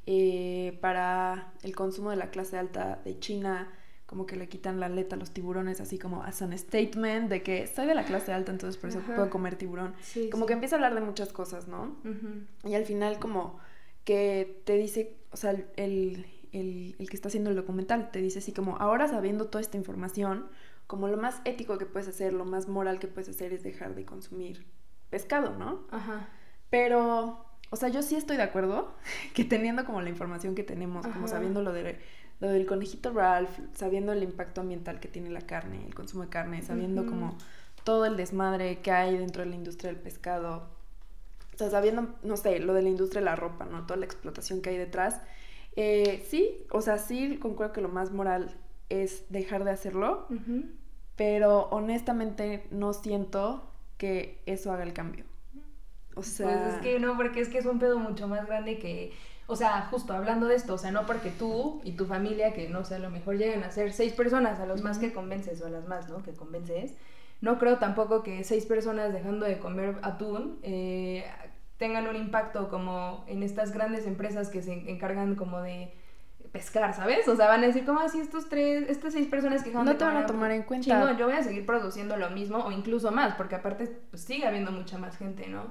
eh, 0.06 0.78
para 0.80 1.52
el 1.62 1.74
consumo 1.74 2.10
de 2.10 2.16
la 2.16 2.30
clase 2.30 2.58
alta 2.58 3.00
de 3.04 3.18
China 3.18 3.72
como 4.06 4.24
que 4.24 4.36
le 4.36 4.48
quitan 4.48 4.78
la 4.78 4.86
aleta 4.86 5.16
a 5.16 5.18
los 5.18 5.32
tiburones, 5.32 5.80
así 5.80 5.98
como 5.98 6.22
as 6.22 6.40
an 6.40 6.56
statement 6.56 7.28
de 7.28 7.42
que 7.42 7.66
soy 7.66 7.86
de 7.86 7.94
la 7.94 8.04
clase 8.04 8.32
alta, 8.32 8.52
entonces 8.52 8.80
por 8.80 8.90
eso 8.90 9.00
puedo 9.00 9.28
comer 9.30 9.56
tiburón. 9.56 9.94
como 10.30 10.46
que 10.46 10.52
empieza 10.52 10.76
a 10.76 10.78
hablar 10.78 10.94
de 10.94 11.00
muchas 11.00 11.32
cosas, 11.32 11.66
¿no? 11.66 11.96
Y 12.64 12.74
al 12.74 12.84
final 12.84 13.18
como 13.18 13.58
que 14.04 14.62
te 14.64 14.74
dice, 14.74 15.16
o 15.32 15.36
sea, 15.36 15.50
el, 15.50 15.66
el, 16.52 16.94
el, 16.98 17.10
que 17.10 17.16
está 17.16 17.26
haciendo 17.28 17.50
el 17.50 17.56
documental 17.56 18.12
te 18.12 18.20
dice 18.20 18.38
así 18.38 18.52
como, 18.52 18.76
ahora 18.76 19.08
sabiendo 19.08 19.46
toda 19.46 19.60
esta 19.60 19.76
información, 19.76 20.46
como 20.86 21.08
lo 21.08 21.16
más 21.16 21.40
ético 21.44 21.76
que 21.76 21.86
puedes 21.86 22.08
hacer, 22.08 22.32
lo 22.32 22.44
más 22.44 22.68
moral 22.68 23.00
que 23.00 23.08
puedes 23.08 23.28
hacer 23.28 23.52
es 23.52 23.64
dejar 23.64 23.96
de 23.96 24.04
consumir 24.04 24.64
pescado, 25.10 25.56
¿no? 25.58 25.84
Ajá. 25.90 26.28
Pero, 26.70 27.44
o 27.70 27.76
sea, 27.76 27.88
yo 27.88 28.02
sí 28.02 28.14
estoy 28.14 28.36
de 28.36 28.44
acuerdo 28.44 28.94
que 29.34 29.44
teniendo 29.44 29.84
como 29.84 30.00
la 30.00 30.08
información 30.08 30.54
que 30.54 30.62
tenemos, 30.62 31.04
como 31.06 31.26
sabiendo 31.26 31.62
lo 31.62 31.72
de 31.72 31.98
lo 32.40 32.48
del 32.48 32.66
conejito 32.66 33.12
Ralph, 33.12 33.58
sabiendo 33.74 34.12
el 34.12 34.22
impacto 34.22 34.60
ambiental 34.60 35.00
que 35.00 35.08
tiene 35.08 35.30
la 35.30 35.40
carne, 35.40 35.84
el 35.86 35.94
consumo 35.94 36.24
de 36.24 36.28
carne, 36.28 36.62
sabiendo 36.62 37.06
como 37.06 37.36
todo 37.84 38.04
el 38.04 38.16
desmadre 38.16 38.80
que 38.80 38.90
hay 38.90 39.16
dentro 39.16 39.42
de 39.42 39.50
la 39.50 39.56
industria 39.56 39.90
del 39.90 40.00
pescado, 40.00 40.68
o 41.54 41.58
sea, 41.58 41.70
sabiendo, 41.70 42.14
no 42.22 42.36
sé, 42.36 42.58
lo 42.58 42.74
de 42.74 42.82
la 42.82 42.90
industria 42.90 43.20
de 43.20 43.24
la 43.24 43.36
ropa, 43.36 43.64
¿no? 43.64 43.86
Toda 43.86 43.96
la 43.96 44.04
explotación 44.04 44.60
que 44.60 44.70
hay 44.70 44.76
detrás. 44.76 45.22
Eh, 45.74 46.22
sí, 46.28 46.66
o 46.70 46.82
sea, 46.82 46.98
sí 46.98 47.38
concuerdo 47.38 47.72
que 47.72 47.80
lo 47.80 47.88
más 47.88 48.12
moral 48.12 48.54
es 48.90 49.24
dejar 49.30 49.64
de 49.64 49.70
hacerlo, 49.70 50.26
pero 51.16 51.68
honestamente 51.70 52.66
no 52.70 52.92
siento 52.92 53.70
que 53.96 54.42
eso 54.44 54.70
haga 54.70 54.82
el 54.82 54.92
cambio. 54.92 55.24
O 56.14 56.22
sea... 56.22 56.46
Pues 56.46 56.74
es 56.74 56.80
que 56.82 57.00
no, 57.00 57.16
porque 57.16 57.40
es 57.40 57.48
que 57.48 57.58
es 57.58 57.66
un 57.66 57.78
pedo 57.78 57.98
mucho 57.98 58.28
más 58.28 58.46
grande 58.46 58.78
que 58.78 59.12
o 59.46 59.56
sea, 59.56 59.82
justo 59.90 60.12
hablando 60.12 60.46
de 60.46 60.56
esto, 60.56 60.74
o 60.74 60.78
sea, 60.78 60.90
no 60.90 61.06
porque 61.06 61.30
tú 61.30 61.80
y 61.84 61.92
tu 61.92 62.06
familia, 62.06 62.52
que 62.52 62.68
no 62.68 62.84
sé, 62.84 62.96
a 62.96 62.98
lo 62.98 63.10
mejor 63.10 63.36
lleguen 63.36 63.62
a 63.62 63.70
ser 63.70 63.92
seis 63.92 64.12
personas, 64.12 64.58
a 64.58 64.66
los 64.66 64.82
más 64.82 64.98
que 64.98 65.12
convences 65.12 65.62
o 65.62 65.66
a 65.66 65.70
las 65.70 65.86
más, 65.86 66.08
¿no? 66.08 66.22
Que 66.22 66.32
convences. 66.32 66.94
No 67.40 67.58
creo 67.58 67.78
tampoco 67.78 68.22
que 68.22 68.42
seis 68.44 68.66
personas 68.66 69.12
dejando 69.12 69.46
de 69.46 69.58
comer 69.58 69.96
atún 70.02 70.58
eh, 70.62 71.24
tengan 71.76 72.08
un 72.08 72.16
impacto 72.16 72.68
como 72.68 73.24
en 73.28 73.42
estas 73.42 73.72
grandes 73.72 74.06
empresas 74.06 74.48
que 74.48 74.62
se 74.62 74.72
encargan 74.90 75.36
como 75.36 75.60
de 75.60 75.92
pescar, 76.50 76.94
¿sabes? 76.94 77.28
O 77.28 77.36
sea, 77.36 77.48
van 77.48 77.62
a 77.62 77.66
decir, 77.66 77.84
¿cómo 77.84 78.00
así 78.00 78.18
estos 78.18 78.48
tres, 78.48 78.88
estas 78.88 79.12
seis 79.12 79.28
personas 79.28 79.62
que 79.62 79.70
No 79.70 79.96
te 79.96 80.04
van 80.04 80.16
a 80.16 80.26
tomar 80.26 80.50
en 80.50 80.62
cuenta. 80.62 80.98
No, 80.98 81.16
yo 81.16 81.26
voy 81.26 81.36
a 81.36 81.42
seguir 81.42 81.66
produciendo 81.66 82.16
lo 82.16 82.30
mismo 82.30 82.58
o 82.58 82.72
incluso 82.72 83.12
más, 83.12 83.34
porque 83.34 83.54
aparte 83.54 83.86
pues, 84.10 84.22
sigue 84.22 84.46
habiendo 84.46 84.72
mucha 84.72 84.98
más 84.98 85.16
gente, 85.16 85.46
¿no? 85.48 85.64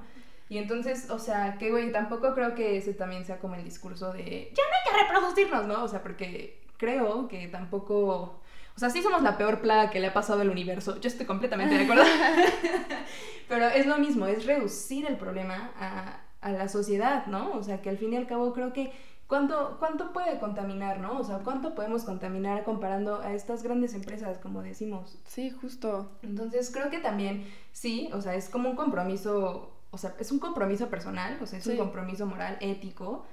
Y 0.48 0.58
entonces, 0.58 1.10
o 1.10 1.18
sea, 1.18 1.58
que 1.58 1.70
güey, 1.70 1.90
tampoco 1.90 2.34
creo 2.34 2.54
que 2.54 2.76
ese 2.76 2.94
también 2.94 3.24
sea 3.24 3.38
como 3.38 3.56
el 3.56 3.64
discurso 3.64 4.12
de 4.12 4.52
ya 4.54 4.62
no 4.62 4.70
hay 4.70 4.90
que 4.90 5.04
reproducirnos, 5.04 5.66
¿no? 5.66 5.82
O 5.82 5.88
sea, 5.88 6.02
porque 6.02 6.60
creo 6.76 7.28
que 7.28 7.48
tampoco. 7.48 8.40
O 8.76 8.78
sea, 8.78 8.90
sí 8.90 9.02
somos 9.02 9.22
la 9.22 9.38
peor 9.38 9.60
plaga 9.60 9.90
que 9.90 10.00
le 10.00 10.08
ha 10.08 10.12
pasado 10.12 10.42
al 10.42 10.50
universo. 10.50 11.00
Yo 11.00 11.08
estoy 11.08 11.26
completamente 11.26 11.76
de 11.76 11.84
acuerdo. 11.84 12.04
Pero 13.48 13.66
es 13.68 13.86
lo 13.86 13.98
mismo, 13.98 14.26
es 14.26 14.46
reducir 14.46 15.06
el 15.06 15.16
problema 15.16 15.72
a, 15.78 16.20
a, 16.40 16.52
la 16.52 16.68
sociedad, 16.68 17.26
¿no? 17.26 17.52
O 17.52 17.62
sea, 17.62 17.80
que 17.80 17.90
al 17.90 17.98
fin 17.98 18.12
y 18.12 18.16
al 18.16 18.26
cabo 18.26 18.52
creo 18.52 18.72
que. 18.72 18.92
¿Cuánto, 19.26 19.74
¿Cuánto 19.80 20.12
puede 20.12 20.38
contaminar, 20.38 21.00
no? 21.00 21.18
O 21.18 21.24
sea, 21.24 21.38
¿cuánto 21.38 21.74
podemos 21.74 22.04
contaminar 22.04 22.62
comparando 22.62 23.20
a 23.20 23.34
estas 23.34 23.64
grandes 23.64 23.92
empresas, 23.92 24.38
como 24.38 24.62
decimos? 24.62 25.18
Sí, 25.24 25.50
justo. 25.50 26.12
Entonces, 26.22 26.70
creo 26.72 26.90
que 26.90 27.00
también, 27.00 27.44
sí, 27.72 28.08
o 28.12 28.20
sea, 28.20 28.36
es 28.36 28.48
como 28.48 28.70
un 28.70 28.76
compromiso 28.76 29.75
o 29.96 29.98
sea, 29.98 30.14
es 30.18 30.30
un 30.30 30.38
compromiso 30.38 30.90
personal, 30.90 31.38
o 31.40 31.46
sea, 31.46 31.58
es 31.58 31.66
un 31.66 31.78
compromiso 31.78 32.26
moral, 32.26 32.58
ético. 32.60 33.24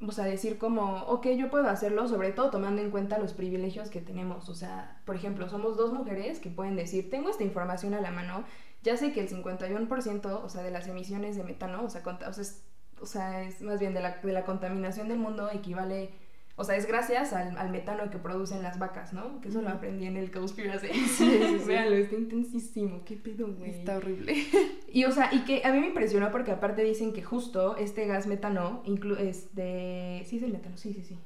O 0.00 0.12
sea, 0.12 0.24
decir 0.26 0.58
como, 0.58 1.02
ok, 1.06 1.26
yo 1.30 1.50
puedo 1.50 1.68
hacerlo, 1.68 2.06
sobre 2.06 2.30
todo 2.30 2.50
tomando 2.50 2.82
en 2.82 2.92
cuenta 2.92 3.18
los 3.18 3.32
privilegios 3.32 3.90
que 3.90 4.00
tenemos. 4.00 4.48
O 4.48 4.54
sea, 4.54 5.00
por 5.04 5.16
ejemplo, 5.16 5.48
somos 5.48 5.76
dos 5.76 5.92
mujeres 5.92 6.38
que 6.38 6.50
pueden 6.50 6.76
decir, 6.76 7.10
tengo 7.10 7.30
esta 7.30 7.42
información 7.42 7.94
a 7.94 8.00
la 8.00 8.12
mano, 8.12 8.44
ya 8.84 8.96
sé 8.96 9.12
que 9.12 9.20
el 9.20 9.28
51%, 9.28 10.40
o 10.44 10.48
sea, 10.48 10.62
de 10.62 10.70
las 10.70 10.86
emisiones 10.86 11.34
de 11.34 11.42
metano, 11.42 11.82
o 11.82 11.90
sea, 11.90 12.02
o 12.06 12.32
sea, 12.32 12.42
es, 12.42 12.62
o 13.00 13.06
sea, 13.06 13.42
es 13.42 13.60
más 13.60 13.80
bien 13.80 13.92
de 13.92 14.02
la, 14.02 14.18
de 14.18 14.32
la 14.32 14.44
contaminación 14.44 15.08
del 15.08 15.18
mundo 15.18 15.50
equivale 15.50 16.14
o 16.56 16.64
sea, 16.64 16.76
es 16.76 16.86
gracias 16.86 17.32
al, 17.34 17.70
metano 17.70 18.10
que 18.10 18.18
producen 18.18 18.62
las 18.62 18.78
vacas, 18.78 19.12
¿no? 19.12 19.40
Que 19.40 19.48
eso 19.48 19.60
lo 19.60 19.68
aprendí 19.68 20.06
en 20.06 20.16
el 20.16 20.30
Conspiracy. 20.30 20.88
Sí, 20.88 21.06
sí, 21.06 21.58
sí. 21.66 21.72
está 21.72 22.16
intensísimo. 22.16 23.04
Qué 23.04 23.16
pedo, 23.16 23.52
güey. 23.54 23.70
Está 23.70 23.96
horrible. 23.96 24.34
Y, 24.92 25.04
o 25.04 25.12
sea, 25.12 25.28
y 25.30 25.40
que 25.40 25.60
a 25.62 25.72
mí 25.72 25.80
me 25.80 25.88
impresionó 25.88 26.30
porque 26.30 26.52
aparte 26.52 26.82
dicen 26.82 27.12
que 27.12 27.22
justo 27.22 27.76
este 27.76 28.06
gas 28.06 28.26
metano 28.26 28.82
es 29.18 29.54
de... 29.54 30.22
Sí, 30.24 30.38
es 30.38 30.42
el 30.42 30.52
metano, 30.52 30.78
sí, 30.78 30.94
sí, 30.94 31.02
sí. 31.02 31.18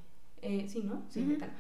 Eh, 0.43 0.67
sí, 0.69 0.83
¿no? 0.83 1.05
Sí, 1.09 1.21
metano 1.21 1.53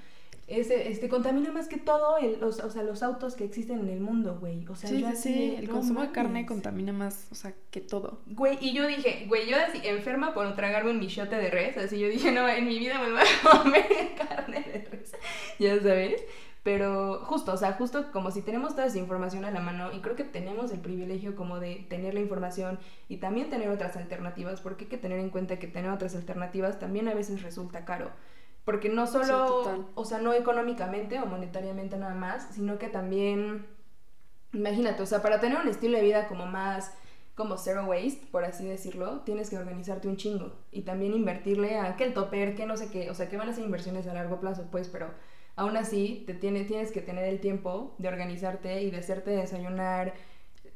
este, 0.50 1.08
contamina 1.08 1.52
más 1.52 1.68
que 1.68 1.78
todo 1.78 2.18
el, 2.18 2.40
los, 2.40 2.58
o 2.58 2.70
sea, 2.70 2.82
los 2.82 3.04
autos 3.04 3.36
que 3.36 3.44
existen 3.44 3.78
en 3.80 3.88
el 3.88 4.00
mundo, 4.00 4.36
güey. 4.40 4.66
O 4.66 4.74
sea, 4.74 4.90
sí, 4.90 5.04
sí, 5.14 5.54
el 5.56 5.68
consumo 5.68 6.02
de 6.02 6.10
carne 6.10 6.44
contamina 6.44 6.92
más, 6.92 7.28
o 7.30 7.36
sea, 7.36 7.54
que 7.70 7.80
todo. 7.80 8.20
Güey, 8.26 8.58
y 8.60 8.72
yo 8.72 8.86
dije, 8.86 9.26
güey, 9.28 9.48
yo 9.48 9.56
así 9.56 9.80
enferma 9.84 10.34
por 10.34 10.54
tragarme 10.56 10.90
un 10.90 10.98
michote 10.98 11.36
de 11.36 11.50
res, 11.50 11.76
así 11.76 12.00
yo 12.00 12.08
dije, 12.08 12.32
no, 12.32 12.48
en 12.48 12.66
mi 12.66 12.80
vida 12.80 13.00
me 13.00 13.12
voy 13.12 13.20
a 13.20 13.58
comer 13.62 13.86
carne 14.16 14.60
de 14.60 14.88
res, 14.90 15.12
ya 15.60 15.80
sabes. 15.80 16.20
Pero 16.62 17.20
justo, 17.24 17.52
o 17.52 17.56
sea, 17.56 17.72
justo 17.72 18.12
como 18.12 18.30
si 18.30 18.42
tenemos 18.42 18.74
toda 18.74 18.86
esa 18.86 18.98
información 18.98 19.44
a 19.46 19.50
la 19.50 19.60
mano 19.60 19.92
y 19.92 20.00
creo 20.00 20.14
que 20.14 20.24
tenemos 20.24 20.72
el 20.72 20.80
privilegio 20.80 21.34
como 21.34 21.58
de 21.58 21.86
tener 21.88 22.12
la 22.12 22.20
información 22.20 22.78
y 23.08 23.16
también 23.16 23.48
tener 23.48 23.70
otras 23.70 23.96
alternativas, 23.96 24.60
porque 24.60 24.84
hay 24.84 24.90
que 24.90 24.98
tener 24.98 25.20
en 25.20 25.30
cuenta 25.30 25.58
que 25.58 25.68
tener 25.68 25.90
otras 25.90 26.14
alternativas 26.16 26.78
también 26.78 27.08
a 27.08 27.14
veces 27.14 27.42
resulta 27.42 27.86
caro. 27.86 28.10
Porque 28.70 28.88
no 28.88 29.08
solo, 29.08 29.88
o 29.96 30.04
sea, 30.04 30.20
no 30.20 30.32
económicamente 30.32 31.18
o 31.18 31.26
monetariamente 31.26 31.96
nada 31.96 32.14
más, 32.14 32.46
sino 32.52 32.78
que 32.78 32.86
también, 32.86 33.66
imagínate, 34.52 35.02
o 35.02 35.06
sea, 35.06 35.22
para 35.22 35.40
tener 35.40 35.58
un 35.58 35.66
estilo 35.66 35.96
de 35.98 36.04
vida 36.04 36.28
como 36.28 36.46
más, 36.46 36.94
como 37.34 37.56
zero 37.56 37.86
waste, 37.86 38.28
por 38.30 38.44
así 38.44 38.64
decirlo, 38.68 39.22
tienes 39.24 39.50
que 39.50 39.58
organizarte 39.58 40.06
un 40.06 40.16
chingo 40.16 40.52
y 40.70 40.82
también 40.82 41.14
invertirle 41.14 41.80
a 41.80 41.96
que 41.96 42.04
el 42.04 42.14
topper, 42.14 42.54
que 42.54 42.64
no 42.64 42.76
sé 42.76 42.92
qué, 42.92 43.10
o 43.10 43.14
sea, 43.14 43.28
que 43.28 43.36
van 43.36 43.48
a 43.48 43.52
ser 43.52 43.64
inversiones 43.64 44.06
a 44.06 44.14
largo 44.14 44.38
plazo, 44.38 44.68
pues, 44.70 44.88
pero 44.88 45.10
aún 45.56 45.76
así 45.76 46.22
te 46.28 46.34
tiene, 46.34 46.62
tienes 46.62 46.92
que 46.92 47.00
tener 47.00 47.24
el 47.24 47.40
tiempo 47.40 47.96
de 47.98 48.06
organizarte 48.06 48.82
y 48.82 48.92
de 48.92 48.98
hacerte 48.98 49.32
desayunar, 49.32 50.14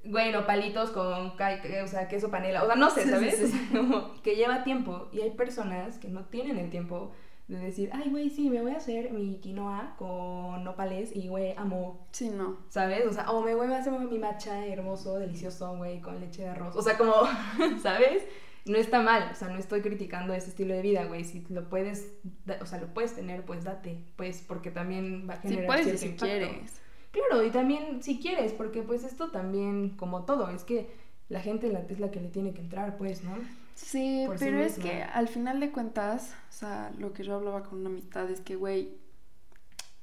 bueno, 0.04 0.46
palitos 0.46 0.90
con 0.90 1.28
o 1.28 1.86
sea, 1.86 2.08
queso 2.08 2.28
panela, 2.28 2.64
o 2.64 2.66
sea, 2.66 2.74
no 2.74 2.90
sé, 2.90 3.08
¿sabes? 3.08 3.52
Como 3.72 4.20
que 4.20 4.34
lleva 4.34 4.64
tiempo 4.64 5.10
y 5.12 5.20
hay 5.20 5.30
personas 5.30 5.98
que 5.98 6.08
no 6.08 6.24
tienen 6.24 6.58
el 6.58 6.70
tiempo 6.70 7.12
de 7.48 7.58
decir, 7.58 7.90
ay, 7.92 8.10
güey, 8.10 8.30
sí, 8.30 8.48
me 8.48 8.62
voy 8.62 8.72
a 8.72 8.78
hacer 8.78 9.12
mi 9.12 9.38
quinoa 9.38 9.96
con 9.98 10.64
nopales 10.64 11.14
y, 11.14 11.28
güey, 11.28 11.54
amo. 11.56 12.06
Sí, 12.12 12.30
no. 12.30 12.58
¿Sabes? 12.68 13.06
O 13.06 13.12
sea, 13.12 13.30
o 13.30 13.42
me 13.42 13.54
voy 13.54 13.70
a 13.72 13.78
hacer 13.78 13.92
mi 13.92 14.18
matcha 14.18 14.66
hermoso, 14.66 15.18
delicioso, 15.18 15.76
güey, 15.76 16.00
con 16.00 16.20
leche 16.20 16.42
de 16.42 16.48
arroz. 16.48 16.74
O 16.74 16.82
sea, 16.82 16.96
como, 16.96 17.12
¿sabes? 17.82 18.22
No 18.64 18.78
está 18.78 19.02
mal, 19.02 19.28
o 19.30 19.34
sea, 19.34 19.48
no 19.48 19.58
estoy 19.58 19.82
criticando 19.82 20.32
ese 20.32 20.48
estilo 20.48 20.74
de 20.74 20.80
vida, 20.80 21.04
güey. 21.04 21.24
Si 21.24 21.44
lo 21.50 21.68
puedes, 21.68 22.14
o 22.62 22.66
sea, 22.66 22.80
lo 22.80 22.94
puedes 22.94 23.14
tener, 23.14 23.44
pues 23.44 23.64
date, 23.64 24.02
pues, 24.16 24.42
porque 24.46 24.70
también 24.70 25.28
va 25.28 25.34
a 25.34 25.36
generar. 25.36 25.64
Sí, 25.64 25.66
puedes 25.84 26.00
si 26.00 26.14
quieres. 26.14 26.80
Claro, 27.10 27.44
y 27.44 27.50
también 27.50 28.02
si 28.02 28.18
quieres, 28.18 28.52
porque 28.52 28.82
pues 28.82 29.04
esto 29.04 29.30
también, 29.30 29.90
como 29.90 30.24
todo, 30.24 30.48
es 30.48 30.64
que 30.64 30.90
la 31.28 31.40
gente 31.40 31.66
es 31.88 32.00
la 32.00 32.10
que 32.10 32.20
le 32.20 32.28
tiene 32.28 32.54
que 32.54 32.62
entrar, 32.62 32.96
pues, 32.96 33.22
¿no? 33.22 33.36
Sí, 33.74 34.26
pero 34.38 34.60
es 34.60 34.78
que 34.78 35.02
al 35.02 35.28
final 35.28 35.60
de 35.60 35.70
cuentas, 35.72 36.34
o 36.48 36.52
sea, 36.52 36.92
lo 36.98 37.12
que 37.12 37.24
yo 37.24 37.34
hablaba 37.34 37.64
con 37.64 37.80
una 37.80 37.88
amistad 37.90 38.30
es 38.30 38.40
que, 38.40 38.56
güey, 38.56 38.96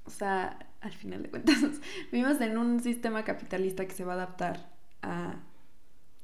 o 0.05 0.09
sea, 0.09 0.59
al 0.81 0.91
final 0.91 1.23
de 1.23 1.29
cuentas, 1.29 1.57
vivimos 2.11 2.41
en 2.41 2.57
un 2.57 2.81
sistema 2.81 3.23
capitalista 3.23 3.85
que 3.85 3.93
se 3.93 4.03
va 4.03 4.13
a 4.13 4.15
adaptar 4.15 4.69
a, 5.01 5.35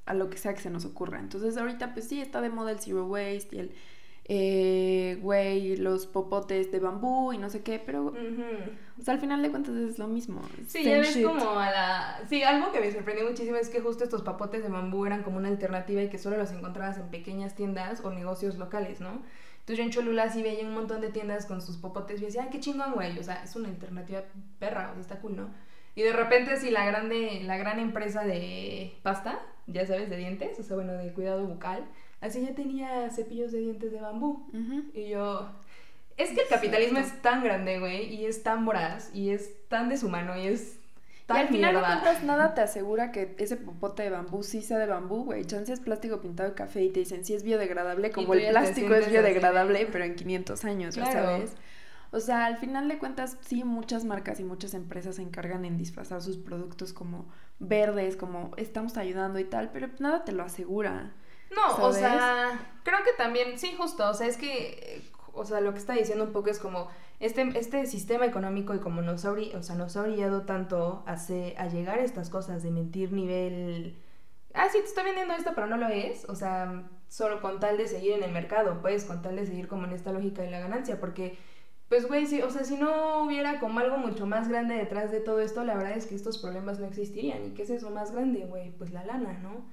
a 0.06 0.14
lo 0.14 0.30
que 0.30 0.38
sea 0.38 0.54
que 0.54 0.62
se 0.62 0.70
nos 0.70 0.86
ocurra. 0.86 1.20
Entonces, 1.20 1.58
ahorita, 1.58 1.94
pues 1.94 2.08
sí, 2.08 2.22
está 2.22 2.42
de 2.42 2.50
moda 2.50 2.72
el 2.72 2.80
zero 2.80 3.06
waste 3.06 3.56
y 3.56 3.60
el 3.60 3.72
eh, 4.30 5.20
güey, 5.22 5.78
los 5.78 6.06
popotes 6.06 6.72
de 6.72 6.80
bambú 6.80 7.32
y 7.32 7.38
no 7.38 7.50
sé 7.50 7.64
qué, 7.64 7.80
pero 7.80 8.14
o 9.00 9.02
sea, 9.02 9.14
al 9.14 9.20
final 9.20 9.42
de 9.42 9.50
cuentas 9.50 9.76
es 9.76 10.00
lo 10.00 10.08
mismo. 10.08 10.42
Sí, 10.68 10.84
ya 10.84 11.00
ves 11.00 11.18
como 11.24 11.58
a 11.58 11.72
la... 11.72 12.22
Sí, 12.28 12.44
algo 12.44 12.72
que 12.72 12.82
me 12.82 12.92
sorprendió 12.92 13.26
muchísimo 13.26 13.56
es 13.58 13.70
que 13.70 13.80
justo 13.80 14.04
estos 14.04 14.24
popotes 14.24 14.64
de 14.64 14.70
bambú 14.70 15.06
eran 15.06 15.24
como 15.24 15.38
una 15.38 15.48
alternativa 15.48 16.02
y 16.02 16.10
que 16.10 16.18
solo 16.18 16.36
los 16.38 16.52
encontrabas 16.52 16.98
en 16.98 17.10
pequeñas 17.10 17.56
tiendas 17.56 18.04
o 18.04 18.12
negocios 18.12 18.58
locales, 18.58 19.00
¿no? 19.00 19.22
Entonces 19.60 19.78
yo 19.78 19.84
en 19.84 19.92
Cholula 19.92 20.30
sí 20.30 20.42
veía 20.42 20.66
un 20.66 20.74
montón 20.74 21.02
de 21.02 21.10
tiendas 21.10 21.46
con 21.46 21.62
sus 21.62 21.78
popotes 21.78 22.22
y 22.22 22.26
decía, 22.26 22.44
ay, 22.44 22.50
qué 22.52 22.60
chingón, 22.60 22.94
güey, 22.94 23.18
o 23.20 23.24
sea, 23.24 23.44
es 23.44 23.56
una 23.56 23.70
alternativa 23.70 24.24
perra, 24.60 24.90
o 24.92 24.94
sea, 24.94 25.02
está 25.02 25.20
cool, 25.20 25.36
¿no? 25.36 25.50
Y 25.94 26.04
de 26.04 26.14
repente 26.14 26.58
sí, 26.58 26.70
la, 26.70 26.86
grande, 26.86 27.42
la 27.44 27.58
gran 27.58 27.80
empresa 27.80 28.24
de 28.24 28.98
pasta, 29.04 29.40
ya 29.68 29.86
sabes, 29.86 30.10
de 30.10 30.18
dientes, 30.18 30.60
o 30.60 30.64
sea, 30.64 30.76
bueno, 30.76 30.94
de 30.94 31.12
cuidado 31.12 31.46
bucal, 31.46 31.86
así 32.22 32.42
ya 32.42 32.56
tenía 32.56 33.10
cepillos 33.10 33.52
de 33.52 33.60
dientes 33.60 33.92
de 33.92 34.02
bambú. 34.02 34.48
Y 34.94 35.10
yo, 35.10 35.50
es 36.18 36.32
que 36.32 36.42
el 36.42 36.48
capitalismo 36.48 37.00
es 37.00 37.22
tan 37.22 37.44
grande, 37.44 37.80
güey, 37.80 38.14
y 38.14 38.26
es 38.26 38.42
tan 38.42 38.66
voraz, 38.66 39.12
y 39.14 39.30
es 39.30 39.68
tan 39.68 39.88
deshumano, 39.90 40.36
y 40.36 40.48
es 40.48 40.80
tan 41.28 41.38
y 41.38 41.40
al 41.42 41.48
final 41.50 41.76
de 41.76 42.26
nada 42.26 42.54
te 42.56 42.62
asegura 42.62 43.12
que 43.12 43.36
ese 43.38 43.56
popote 43.58 44.04
de 44.04 44.10
bambú 44.10 44.42
sí 44.42 44.62
sea 44.62 44.80
de 44.80 44.88
bambú, 44.88 45.26
güey. 45.26 45.46
Chance 45.46 45.74
es 45.74 45.80
plástico 45.80 46.20
pintado 46.20 46.50
de 46.50 46.56
café 46.56 46.84
y 46.84 46.90
te 46.90 47.02
dicen 47.02 47.24
si 47.24 47.34
es 47.36 47.44
biodegradable, 47.44 48.12
como 48.12 48.34
el 48.34 48.50
plástico 48.50 48.96
es 48.96 49.12
biodegradable, 49.12 49.88
pero 49.92 50.06
en 50.06 50.16
500 50.16 50.66
años, 50.66 50.96
ya 50.96 51.12
sabes. 51.12 51.54
O 52.12 52.22
sea, 52.22 52.46
al 52.46 52.58
final 52.58 52.88
de 52.88 52.98
cuentas, 52.98 53.38
sí, 53.42 53.64
muchas 53.64 54.06
marcas 54.06 54.40
y 54.40 54.44
muchas 54.44 54.74
empresas 54.74 55.18
se 55.18 55.22
encargan 55.22 55.66
en 55.66 55.78
disfrazar 55.78 56.22
sus 56.22 56.38
productos 56.38 56.94
como 56.94 57.28
verdes, 57.60 58.16
como 58.16 58.52
estamos 58.56 58.96
ayudando 58.98 59.40
y 59.40 59.44
tal, 59.44 59.70
pero 59.72 59.90
nada 60.00 60.24
te 60.24 60.32
lo 60.32 60.44
asegura. 60.44 61.12
No, 61.56 61.86
o 61.86 61.94
sea, 61.94 62.60
creo 62.84 63.00
que 63.04 63.14
también, 63.18 63.58
sí, 63.58 63.74
justo, 63.78 64.10
o 64.10 64.14
sea, 64.14 64.28
es 64.28 64.38
que, 64.38 65.02
o 65.34 65.46
sea, 65.46 65.62
lo 65.62 65.74
que 65.74 65.80
está 65.80 65.94
diciendo 65.94 66.26
un 66.26 66.34
poco 66.34 66.50
es 66.50 66.60
como, 66.60 66.90
este, 67.20 67.42
este 67.58 67.86
sistema 67.86 68.26
económico 68.26 68.76
y 68.76 68.80
como 68.80 69.02
nos 69.02 69.26
ha, 69.26 69.32
o 69.32 69.64
sea, 69.64 69.76
nos 69.76 69.96
ha 69.98 70.04
brillado 70.04 70.44
tanto 70.44 71.04
hace, 71.06 71.56
a 71.58 71.68
llegar 71.68 72.00
a 72.00 72.04
estas 72.04 72.30
cosas 72.30 72.64
de 72.64 72.72
mentir 72.72 73.14
nivel, 73.14 73.98
ah, 74.54 74.68
sí, 74.72 74.80
te 74.80 74.86
estoy 74.86 75.06
vendiendo 75.06 75.34
esto, 75.34 75.52
pero 75.56 75.68
no 75.68 75.78
lo 75.78 75.88
es, 75.88 76.26
o 76.26 76.36
sea, 76.36 76.84
solo 77.08 77.42
con 77.42 77.60
tal 77.60 77.78
de 77.78 77.88
seguir 77.88 78.14
en 78.14 78.24
el 78.24 78.32
mercado, 78.32 78.82
pues, 78.82 79.06
con 79.06 79.22
tal 79.22 79.36
de 79.38 79.46
seguir 79.46 79.68
como 79.68 79.86
en 79.86 79.94
esta 79.94 80.12
lógica 80.12 80.42
de 80.42 80.52
la 80.52 80.60
ganancia, 80.60 81.00
porque... 81.00 81.38
Pues, 81.90 82.06
güey, 82.06 82.26
sí, 82.26 82.42
o 82.42 82.50
sea, 82.50 82.66
si 82.66 82.76
no 82.76 83.24
hubiera 83.24 83.62
como 83.62 83.80
algo 83.80 83.98
mucho 83.98 84.26
más 84.26 84.50
grande 84.50 84.76
detrás 84.76 85.10
de 85.10 85.22
todo 85.22 85.40
esto, 85.40 85.64
la 85.64 85.74
verdad 85.74 85.94
es 85.94 86.06
que 86.06 86.16
estos 86.16 86.38
problemas 86.38 86.80
no 86.80 86.86
existirían. 86.86 87.46
¿Y 87.46 87.52
qué 87.52 87.62
es 87.62 87.70
eso 87.70 87.90
más 87.92 88.12
grande, 88.12 88.46
güey? 88.46 88.72
Pues 88.72 88.92
la 88.92 89.06
lana, 89.06 89.40
¿no? 89.42 89.64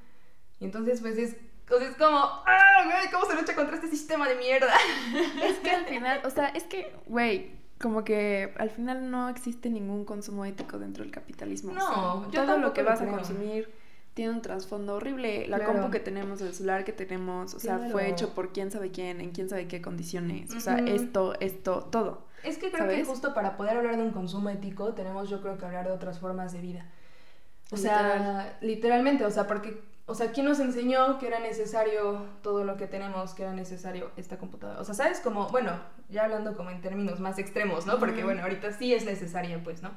Y 0.61 0.64
entonces, 0.64 1.00
pues 1.00 1.19
es 1.19 1.37
entonces 1.64 1.90
es 1.90 1.97
como, 1.97 2.18
¡ah, 2.18 2.85
güey! 2.85 3.11
¿Cómo 3.11 3.25
se 3.25 3.35
lucha 3.35 3.54
contra 3.54 3.76
este 3.76 3.88
sistema 3.88 4.28
de 4.28 4.37
mierda? 4.37 4.75
Es 5.42 5.59
que 5.61 5.71
al 5.71 5.87
final, 5.87 6.21
o 6.25 6.30
sea, 6.30 6.49
es 6.49 6.64
que, 6.64 6.94
güey, 7.06 7.52
como 7.80 8.04
que 8.04 8.52
al 8.59 8.68
final 8.68 9.11
no 9.11 9.30
existe 9.30 9.71
ningún 9.71 10.04
consumo 10.04 10.44
ético 10.44 10.78
dentro 10.78 11.02
del 11.02 11.12
capitalismo. 11.12 11.73
No, 11.73 12.28
todo 12.30 12.59
lo 12.59 12.75
que 12.75 12.83
vas 12.83 13.00
a 13.00 13.06
consumir 13.06 13.71
tiene 14.12 14.33
un 14.33 14.42
trasfondo 14.42 14.97
horrible. 14.97 15.49
La 15.49 15.64
compu 15.64 15.90
que 15.90 16.00
tenemos, 16.00 16.42
el 16.42 16.52
celular 16.52 16.85
que 16.85 16.92
tenemos, 16.92 17.54
o 17.54 17.61
sea, 17.61 17.78
fue 17.90 18.11
hecho 18.11 18.35
por 18.35 18.52
quién 18.52 18.71
sabe 18.71 18.90
quién, 18.90 19.23
en 19.23 19.30
quién 19.30 19.49
sabe 19.49 19.66
qué 19.66 19.80
condiciones. 19.80 20.54
O 20.54 20.61
sea, 20.61 20.76
esto, 20.78 21.35
esto, 21.40 21.88
todo. 21.90 22.26
Es 22.42 22.59
que 22.59 22.71
creo 22.71 22.87
que 22.87 23.04
justo 23.06 23.33
para 23.33 23.56
poder 23.56 23.78
hablar 23.78 23.97
de 23.97 24.02
un 24.02 24.11
consumo 24.11 24.50
ético 24.50 24.92
tenemos 24.92 25.30
yo 25.30 25.40
creo 25.40 25.56
que 25.56 25.64
hablar 25.64 25.87
de 25.87 25.92
otras 25.92 26.18
formas 26.18 26.52
de 26.52 26.61
vida. 26.61 26.87
O 27.71 27.78
sea, 27.78 28.59
literalmente, 28.61 29.25
o 29.25 29.30
sea, 29.30 29.47
porque 29.47 29.93
o 30.06 30.14
sea, 30.14 30.32
¿quién 30.32 30.46
nos 30.46 30.61
enseñó 30.61 31.18
que 31.18 31.26
era 31.26 31.40
necesario 31.40 32.26
todo 32.42 32.64
lo 32.64 32.76
que 32.76 32.87
tenemos, 32.87 33.32
que 33.34 33.42
era 33.42 33.52
necesario 33.52 34.11
esta 34.16 34.38
computadora? 34.38 34.80
O 34.80 34.84
sea, 34.84 34.94
¿sabes? 34.94 35.20
Como, 35.20 35.49
bueno, 35.49 35.73
ya 36.11 36.25
hablando 36.25 36.56
como 36.56 36.70
en 36.70 36.82
términos 36.82 37.20
más 37.20 37.38
extremos, 37.38 37.87
¿no? 37.87 37.99
Porque, 37.99 38.23
bueno, 38.23 38.42
ahorita 38.42 38.73
sí 38.73 38.92
es 38.92 39.06
necesaria, 39.06 39.62
pues, 39.64 39.82
¿no? 39.82 39.90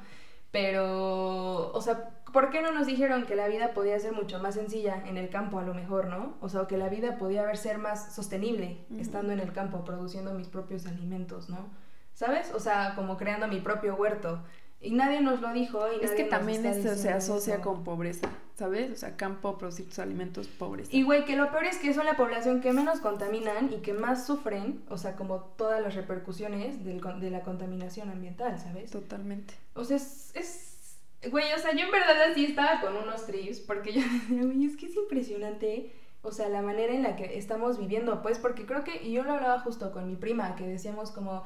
Pero, 0.50 1.72
o 1.72 1.80
sea, 1.82 2.08
¿por 2.32 2.48
qué 2.48 2.62
no 2.62 2.72
nos 2.72 2.86
dijeron 2.86 3.26
que 3.26 3.36
la 3.36 3.48
vida 3.48 3.74
podía 3.74 3.98
ser 4.00 4.12
mucho 4.12 4.38
más 4.38 4.54
sencilla 4.54 5.02
en 5.06 5.18
el 5.18 5.28
campo, 5.28 5.58
a 5.58 5.62
lo 5.62 5.74
mejor, 5.74 6.06
¿no? 6.06 6.38
O 6.40 6.48
sea, 6.48 6.66
que 6.66 6.78
la 6.78 6.88
vida 6.88 7.18
podía 7.18 7.42
haber 7.42 7.58
ser 7.58 7.76
más 7.76 8.14
sostenible 8.14 8.86
estando 8.98 9.34
en 9.34 9.40
el 9.40 9.52
campo, 9.52 9.84
produciendo 9.84 10.32
mis 10.32 10.48
propios 10.48 10.86
alimentos, 10.86 11.50
¿no? 11.50 11.68
¿Sabes? 12.14 12.50
O 12.54 12.60
sea, 12.60 12.94
como 12.94 13.18
creando 13.18 13.46
mi 13.46 13.60
propio 13.60 13.94
huerto. 13.94 14.42
Y 14.80 14.92
nadie 14.92 15.20
nos 15.20 15.40
lo 15.40 15.52
dijo. 15.52 15.80
Y 16.00 16.04
es 16.04 16.12
que 16.12 16.24
también 16.24 16.64
esto 16.64 16.94
se 16.94 17.10
asocia 17.10 17.60
con 17.60 17.82
pobreza, 17.82 18.28
¿sabes? 18.54 18.92
O 18.92 18.96
sea, 18.96 19.16
campo, 19.16 19.58
producir 19.58 19.88
tus 19.88 19.98
alimentos, 19.98 20.46
pobreza. 20.46 20.90
Y 20.92 21.02
güey, 21.02 21.24
que 21.24 21.36
lo 21.36 21.50
peor 21.50 21.64
es 21.64 21.78
que 21.78 21.92
son 21.92 22.06
la 22.06 22.16
población 22.16 22.60
que 22.60 22.72
menos 22.72 23.00
contaminan 23.00 23.72
y 23.72 23.78
que 23.78 23.92
más 23.92 24.26
sufren, 24.26 24.82
o 24.88 24.96
sea, 24.96 25.16
como 25.16 25.40
todas 25.56 25.82
las 25.82 25.94
repercusiones 25.94 26.84
del, 26.84 27.00
de 27.20 27.30
la 27.30 27.40
contaminación 27.40 28.10
ambiental, 28.10 28.58
¿sabes? 28.58 28.90
Totalmente. 28.90 29.54
O 29.74 29.84
sea, 29.84 29.96
es, 29.96 30.30
es... 30.34 30.98
Güey, 31.28 31.52
o 31.52 31.58
sea, 31.58 31.72
yo 31.74 31.86
en 31.86 31.90
verdad 31.90 32.30
así 32.30 32.44
estaba 32.44 32.80
con 32.80 32.96
unos 32.96 33.26
trips, 33.26 33.58
porque 33.58 33.92
yo 33.92 34.02
decía, 34.12 34.44
güey, 34.44 34.64
es 34.64 34.76
que 34.76 34.86
es 34.86 34.94
impresionante 34.94 35.92
o 36.22 36.32
sea, 36.32 36.48
la 36.48 36.62
manera 36.62 36.92
en 36.92 37.02
la 37.02 37.16
que 37.16 37.38
estamos 37.38 37.78
viviendo, 37.78 38.22
pues, 38.22 38.38
porque 38.38 38.66
creo 38.66 38.84
que, 38.84 39.02
y 39.02 39.12
yo 39.12 39.22
lo 39.22 39.32
hablaba 39.32 39.60
justo 39.60 39.92
con 39.92 40.06
mi 40.06 40.16
prima, 40.16 40.56
que 40.56 40.66
decíamos 40.66 41.10
como, 41.10 41.44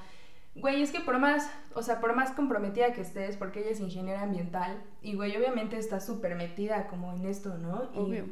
Güey, 0.54 0.82
es 0.82 0.92
que 0.92 1.00
por 1.00 1.18
más, 1.18 1.50
o 1.74 1.82
sea, 1.82 2.00
por 2.00 2.14
más 2.14 2.32
comprometida 2.32 2.92
que 2.92 3.00
estés, 3.00 3.36
porque 3.36 3.60
ella 3.60 3.70
es 3.70 3.80
ingeniera 3.80 4.22
ambiental, 4.22 4.82
y 5.00 5.14
güey, 5.14 5.34
obviamente 5.36 5.78
está 5.78 5.98
súper 5.98 6.34
metida 6.34 6.88
como 6.88 7.12
en 7.12 7.24
esto, 7.24 7.56
¿no? 7.56 7.90
Obvio. 7.94 8.26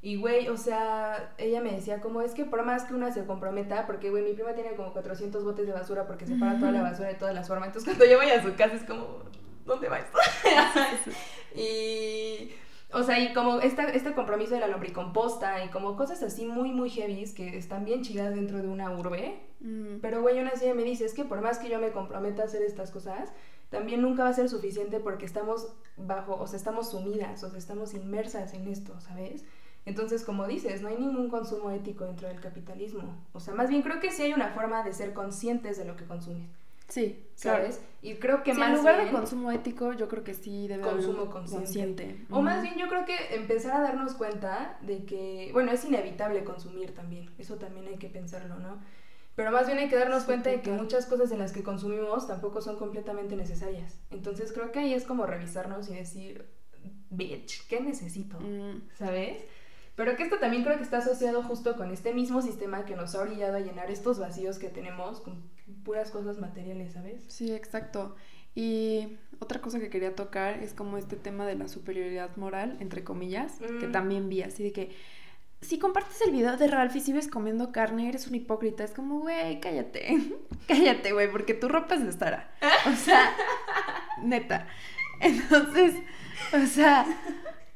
Y, 0.00 0.16
güey, 0.16 0.48
o 0.48 0.58
sea, 0.58 1.32
ella 1.38 1.62
me 1.62 1.72
decía 1.72 2.02
como 2.02 2.20
es 2.20 2.32
que 2.32 2.44
por 2.44 2.62
más 2.62 2.84
que 2.84 2.92
una 2.92 3.10
se 3.10 3.24
comprometa, 3.24 3.86
porque, 3.86 4.10
güey, 4.10 4.22
mi 4.22 4.34
prima 4.34 4.52
tiene 4.52 4.74
como 4.74 4.92
400 4.92 5.42
botes 5.42 5.66
de 5.66 5.72
basura 5.72 6.06
porque 6.06 6.26
separa 6.26 6.58
toda 6.58 6.72
la 6.72 6.82
basura 6.82 7.08
de 7.08 7.14
todas 7.14 7.34
las 7.34 7.48
formas. 7.48 7.68
Entonces, 7.68 7.88
cuando 7.88 8.04
yo 8.04 8.18
voy 8.18 8.28
a 8.28 8.42
su 8.42 8.54
casa 8.54 8.74
es 8.74 8.84
como, 8.84 9.22
¿dónde 9.64 9.88
va 9.88 10.00
esto? 10.00 10.18
y, 11.56 12.50
o 12.94 13.02
sea, 13.02 13.18
y 13.18 13.32
como 13.34 13.60
esta, 13.60 13.84
este 13.84 14.14
compromiso 14.14 14.54
de 14.54 14.60
la 14.60 14.68
lombricomposta 14.68 15.64
y 15.64 15.68
como 15.68 15.96
cosas 15.96 16.22
así 16.22 16.46
muy, 16.46 16.70
muy 16.70 16.90
heavy 16.90 17.24
que 17.34 17.58
están 17.58 17.84
bien 17.84 18.02
chidas 18.02 18.34
dentro 18.34 18.62
de 18.62 18.68
una 18.68 18.96
urbe. 18.96 19.40
Mm. 19.60 19.96
Pero, 20.00 20.22
güey, 20.22 20.40
una 20.40 20.50
así 20.50 20.72
me 20.72 20.84
dice, 20.84 21.04
es 21.04 21.12
que 21.14 21.24
por 21.24 21.40
más 21.40 21.58
que 21.58 21.68
yo 21.68 21.80
me 21.80 21.90
comprometa 21.90 22.42
a 22.42 22.46
hacer 22.46 22.62
estas 22.62 22.90
cosas, 22.90 23.32
también 23.70 24.00
nunca 24.00 24.22
va 24.22 24.28
a 24.28 24.32
ser 24.32 24.48
suficiente 24.48 25.00
porque 25.00 25.26
estamos 25.26 25.72
bajo, 25.96 26.36
o 26.36 26.46
sea, 26.46 26.56
estamos 26.56 26.90
sumidas, 26.90 27.42
o 27.42 27.50
sea, 27.50 27.58
estamos 27.58 27.94
inmersas 27.94 28.54
en 28.54 28.68
esto, 28.68 28.98
¿sabes? 29.00 29.44
Entonces, 29.86 30.24
como 30.24 30.46
dices, 30.46 30.80
no 30.80 30.88
hay 30.88 30.96
ningún 30.96 31.28
consumo 31.28 31.70
ético 31.70 32.04
dentro 32.04 32.28
del 32.28 32.40
capitalismo. 32.40 33.18
O 33.32 33.40
sea, 33.40 33.54
más 33.54 33.68
bien 33.68 33.82
creo 33.82 34.00
que 34.00 34.12
sí 34.12 34.22
hay 34.22 34.32
una 34.32 34.50
forma 34.50 34.82
de 34.82 34.92
ser 34.92 35.12
conscientes 35.12 35.76
de 35.76 35.84
lo 35.84 35.96
que 35.96 36.04
consumes. 36.04 36.48
Sí, 36.88 37.26
¿sabes? 37.34 37.80
Y 38.02 38.16
creo 38.16 38.42
que 38.42 38.52
más 38.52 38.70
en 38.70 38.76
lugar 38.76 39.04
de 39.04 39.10
consumo 39.10 39.50
ético, 39.50 39.92
yo 39.94 40.08
creo 40.08 40.22
que 40.22 40.34
sí 40.34 40.68
debe 40.68 40.82
consumo 40.82 41.20
haber 41.20 41.30
consciente. 41.30 41.64
consciente. 41.64 42.26
O 42.30 42.42
más 42.42 42.62
bien 42.62 42.76
yo 42.76 42.88
creo 42.88 43.04
que 43.06 43.34
empezar 43.34 43.76
a 43.76 43.80
darnos 43.80 44.14
cuenta 44.14 44.78
de 44.82 45.04
que, 45.04 45.50
bueno, 45.52 45.72
es 45.72 45.84
inevitable 45.84 46.44
consumir 46.44 46.94
también. 46.94 47.30
Eso 47.38 47.56
también 47.56 47.86
hay 47.88 47.96
que 47.96 48.08
pensarlo, 48.08 48.58
¿no? 48.58 48.78
Pero 49.34 49.50
más 49.50 49.66
bien 49.66 49.78
hay 49.78 49.88
que 49.88 49.96
darnos 49.96 50.24
cuenta 50.24 50.50
de 50.50 50.60
que 50.60 50.70
muchas 50.70 51.06
cosas 51.06 51.32
en 51.32 51.38
las 51.38 51.52
que 51.52 51.62
consumimos 51.62 52.26
tampoco 52.26 52.60
son 52.60 52.76
completamente 52.76 53.34
necesarias. 53.34 53.98
Entonces 54.10 54.52
creo 54.52 54.70
que 54.70 54.78
ahí 54.78 54.94
es 54.94 55.04
como 55.04 55.26
revisarnos 55.26 55.88
y 55.88 55.94
decir, 55.94 56.46
bitch, 57.10 57.66
¿qué 57.66 57.80
necesito? 57.80 58.38
Mm. 58.38 58.88
¿Sabes? 58.94 59.42
Pero 59.96 60.16
que 60.16 60.24
esto 60.24 60.38
también 60.38 60.64
creo 60.64 60.76
que 60.76 60.82
está 60.82 60.98
asociado 60.98 61.42
justo 61.42 61.76
con 61.76 61.92
este 61.92 62.12
mismo 62.12 62.42
sistema 62.42 62.84
que 62.84 62.96
nos 62.96 63.14
ha 63.14 63.20
orillado 63.20 63.56
a 63.56 63.60
llenar 63.60 63.90
estos 63.90 64.18
vacíos 64.18 64.58
que 64.58 64.68
tenemos 64.68 65.20
con 65.20 65.42
puras 65.84 66.10
cosas 66.10 66.38
materiales, 66.38 66.94
¿sabes? 66.94 67.24
Sí, 67.28 67.52
exacto. 67.52 68.16
Y 68.56 69.16
otra 69.38 69.60
cosa 69.60 69.78
que 69.78 69.90
quería 69.90 70.14
tocar 70.14 70.62
es 70.62 70.74
como 70.74 70.98
este 70.98 71.16
tema 71.16 71.46
de 71.46 71.54
la 71.54 71.68
superioridad 71.68 72.36
moral, 72.36 72.76
entre 72.80 73.04
comillas, 73.04 73.58
que 73.58 73.88
mm. 73.88 73.92
también 73.92 74.28
vi 74.28 74.42
así 74.42 74.64
de 74.64 74.72
que 74.72 74.90
si 75.64 75.78
compartes 75.78 76.20
el 76.20 76.30
video 76.30 76.56
de 76.56 76.68
Ralph 76.68 76.94
y 76.94 77.00
sigues 77.00 77.28
comiendo 77.28 77.72
carne, 77.72 78.08
eres 78.08 78.26
un 78.26 78.34
hipócrita. 78.34 78.84
Es 78.84 78.92
como, 78.92 79.20
güey, 79.20 79.60
cállate. 79.60 80.18
cállate, 80.68 81.12
güey, 81.12 81.30
porque 81.30 81.54
tu 81.54 81.68
ropa 81.68 81.94
es 81.94 82.04
de 82.04 82.12
Sara. 82.12 82.50
O 82.86 82.96
sea, 82.96 83.34
neta. 84.22 84.66
Entonces, 85.20 85.94
o 86.52 86.66
sea, 86.66 87.06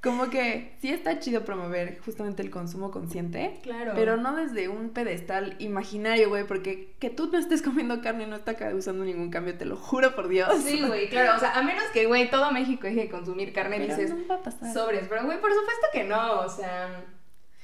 como 0.08 0.30
que 0.30 0.72
sí 0.80 0.90
está 0.90 1.18
chido 1.18 1.44
promover 1.44 2.00
justamente 2.04 2.42
el 2.42 2.50
consumo 2.50 2.90
consciente. 2.90 3.58
Claro. 3.62 3.92
Pero 3.94 4.16
no 4.16 4.34
desde 4.34 4.68
un 4.68 4.90
pedestal 4.90 5.56
imaginario, 5.58 6.28
güey, 6.28 6.44
porque 6.44 6.94
que 6.98 7.10
tú 7.10 7.28
no 7.30 7.38
estés 7.38 7.62
comiendo 7.62 8.00
carne 8.00 8.26
no 8.26 8.36
está 8.36 8.54
causando 8.54 9.04
ningún 9.04 9.30
cambio, 9.30 9.56
te 9.56 9.64
lo 9.64 9.76
juro 9.76 10.14
por 10.14 10.28
Dios. 10.28 10.48
Sí, 10.64 10.82
güey, 10.86 11.08
claro. 11.08 11.36
O 11.36 11.38
sea, 11.38 11.52
a 11.52 11.62
menos 11.62 11.84
que, 11.92 12.06
güey, 12.06 12.30
todo 12.30 12.50
México 12.52 12.86
deje 12.86 13.02
de 13.02 13.10
consumir 13.10 13.52
carne, 13.52 13.78
dices. 13.78 14.10
No 14.10 14.26
va 14.26 14.36
a 14.36 14.42
pasar. 14.42 14.72
Sobres. 14.72 15.06
Pero, 15.08 15.24
güey, 15.24 15.40
por 15.40 15.52
supuesto 15.52 15.86
que 15.92 16.04
no. 16.04 16.40
O 16.40 16.48
sea. 16.48 17.04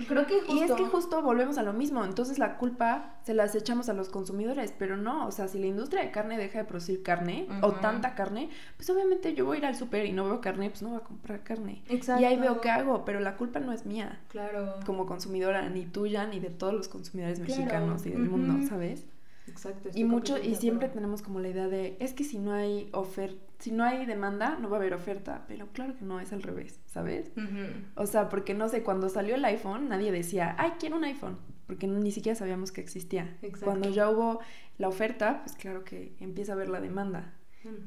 Creo 0.08 0.26
que 0.26 0.42
Y 0.48 0.60
es 0.60 0.72
que 0.72 0.84
justo 0.86 1.22
volvemos 1.22 1.56
a 1.56 1.62
lo 1.62 1.72
mismo, 1.72 2.04
entonces 2.04 2.38
la 2.38 2.56
culpa 2.56 3.14
se 3.22 3.32
las 3.32 3.54
echamos 3.54 3.88
a 3.88 3.92
los 3.92 4.08
consumidores, 4.08 4.74
pero 4.76 4.96
no, 4.96 5.26
o 5.26 5.30
sea, 5.30 5.46
si 5.46 5.60
la 5.60 5.66
industria 5.66 6.02
de 6.02 6.10
carne 6.10 6.36
deja 6.36 6.58
de 6.58 6.64
producir 6.64 7.02
carne 7.04 7.46
o 7.62 7.72
tanta 7.72 8.16
carne, 8.16 8.50
pues 8.76 8.90
obviamente 8.90 9.34
yo 9.34 9.44
voy 9.44 9.56
a 9.56 9.60
ir 9.60 9.66
al 9.66 9.76
súper 9.76 10.06
y 10.06 10.12
no 10.12 10.24
veo 10.24 10.40
carne, 10.40 10.68
pues 10.68 10.82
no 10.82 10.88
voy 10.90 10.98
a 10.98 11.02
comprar 11.02 11.44
carne. 11.44 11.82
Exacto. 11.88 12.22
Y 12.22 12.24
ahí 12.24 12.36
veo 12.36 12.60
qué 12.60 12.70
hago, 12.70 13.04
pero 13.04 13.20
la 13.20 13.36
culpa 13.36 13.60
no 13.60 13.72
es 13.72 13.86
mía. 13.86 14.20
Claro. 14.30 14.74
Como 14.84 15.06
consumidora, 15.06 15.68
ni 15.68 15.86
tuya, 15.86 16.26
ni 16.26 16.40
de 16.40 16.50
todos 16.50 16.74
los 16.74 16.88
consumidores 16.88 17.38
mexicanos 17.38 18.04
y 18.04 18.10
del 18.10 18.28
mundo, 18.28 18.66
¿sabes? 18.68 19.06
Exacto. 19.46 19.90
Y 19.94 20.02
mucho, 20.04 20.38
y 20.38 20.56
siempre 20.56 20.88
tenemos 20.88 21.22
como 21.22 21.38
la 21.38 21.48
idea 21.48 21.68
de, 21.68 21.96
es 22.00 22.14
que 22.14 22.24
si 22.24 22.38
no 22.38 22.52
hay 22.52 22.88
oferta, 22.92 23.53
si 23.64 23.72
no 23.72 23.82
hay 23.82 24.04
demanda, 24.04 24.58
no 24.60 24.68
va 24.68 24.76
a 24.76 24.80
haber 24.80 24.92
oferta, 24.92 25.46
pero 25.48 25.68
claro 25.68 25.96
que 25.96 26.04
no, 26.04 26.20
es 26.20 26.34
al 26.34 26.42
revés, 26.42 26.80
¿sabes? 26.84 27.32
O 27.94 28.06
sea, 28.06 28.28
porque 28.28 28.52
no 28.52 28.68
sé, 28.68 28.82
cuando 28.82 29.08
salió 29.08 29.36
el 29.36 29.44
iPhone, 29.46 29.88
nadie 29.88 30.12
decía, 30.12 30.54
ay, 30.58 30.74
quiero 30.78 30.98
un 30.98 31.04
iPhone, 31.04 31.38
porque 31.66 31.86
ni 31.86 32.12
siquiera 32.12 32.36
sabíamos 32.36 32.72
que 32.72 32.82
existía. 32.82 33.38
Cuando 33.62 33.88
ya 33.88 34.10
hubo 34.10 34.40
la 34.76 34.88
oferta, 34.88 35.40
pues 35.44 35.56
claro 35.56 35.82
que 35.82 36.14
empieza 36.20 36.52
a 36.52 36.56
haber 36.56 36.68
la 36.68 36.82
demanda. 36.82 37.32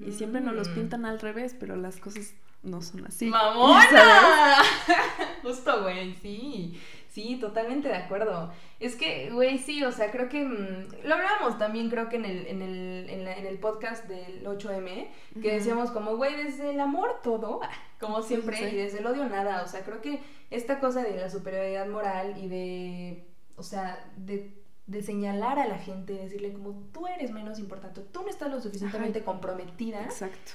Y 0.04 0.13
siempre 0.13 0.41
nos 0.41 0.56
los 0.56 0.67
pintan 0.69 1.06
al 1.06 1.19
revés, 1.19 1.56
pero 1.60 1.75
las 1.75 1.97
cosas 1.97 2.34
no 2.63 2.82
son 2.82 3.06
así. 3.06 3.28
¡Mamona! 3.28 4.56
Justo, 5.43 5.84
güey, 5.84 6.15
sí. 6.15 6.82
Sí, 7.17 7.38
totalmente 7.41 7.88
de 7.88 7.95
acuerdo. 7.95 8.51
Es 8.80 8.95
que, 8.95 9.32
güey, 9.32 9.58
sí, 9.58 9.84
o 9.84 9.91
sea, 9.91 10.12
creo 10.12 10.30
que 10.30 10.45
mm, 10.45 11.03
lo 11.03 11.15
hablábamos 11.15 11.58
también, 11.58 11.89
creo 11.89 12.10
que 12.10 12.17
en 12.17 12.25
el, 12.25 12.45
en 12.45 12.62
el, 12.62 13.10
en, 13.10 13.27
el 13.27 13.58
podcast 13.58 14.06
del 14.06 14.45
8M, 14.45 15.08
que 15.41 15.53
decíamos 15.53 15.89
como, 15.89 16.15
güey, 16.15 16.36
desde 16.36 16.69
el 16.69 16.80
amor 16.80 17.21
todo, 17.23 17.60
como 17.99 18.21
siempre, 18.21 18.69
y 18.69 18.75
desde 18.75 18.99
el 18.99 19.08
odio 19.08 19.27
nada. 19.27 19.63
O 19.63 19.67
sea, 19.67 19.82
creo 19.82 19.99
que 19.99 20.19
esta 20.51 20.80
cosa 20.80 21.01
de 21.01 21.17
la 21.17 21.27
superioridad 21.32 21.88
moral 21.88 22.36
y 22.38 22.49
de, 22.49 23.25
o 23.56 23.63
sea, 23.63 24.08
de 24.15 24.51
de 24.88 25.04
señalar 25.04 25.60
a 25.60 25.67
la 25.67 25.78
gente, 25.78 26.13
decirle 26.13 26.54
como 26.54 26.71
tú 26.93 27.08
eres 27.08 27.32
menos 27.32 27.60
importante, 27.60 28.02
tú 28.02 28.21
no 28.21 28.30
estás 28.30 28.50
lo 28.50 28.62
suficientemente 28.62 29.21
comprometida 29.21 30.08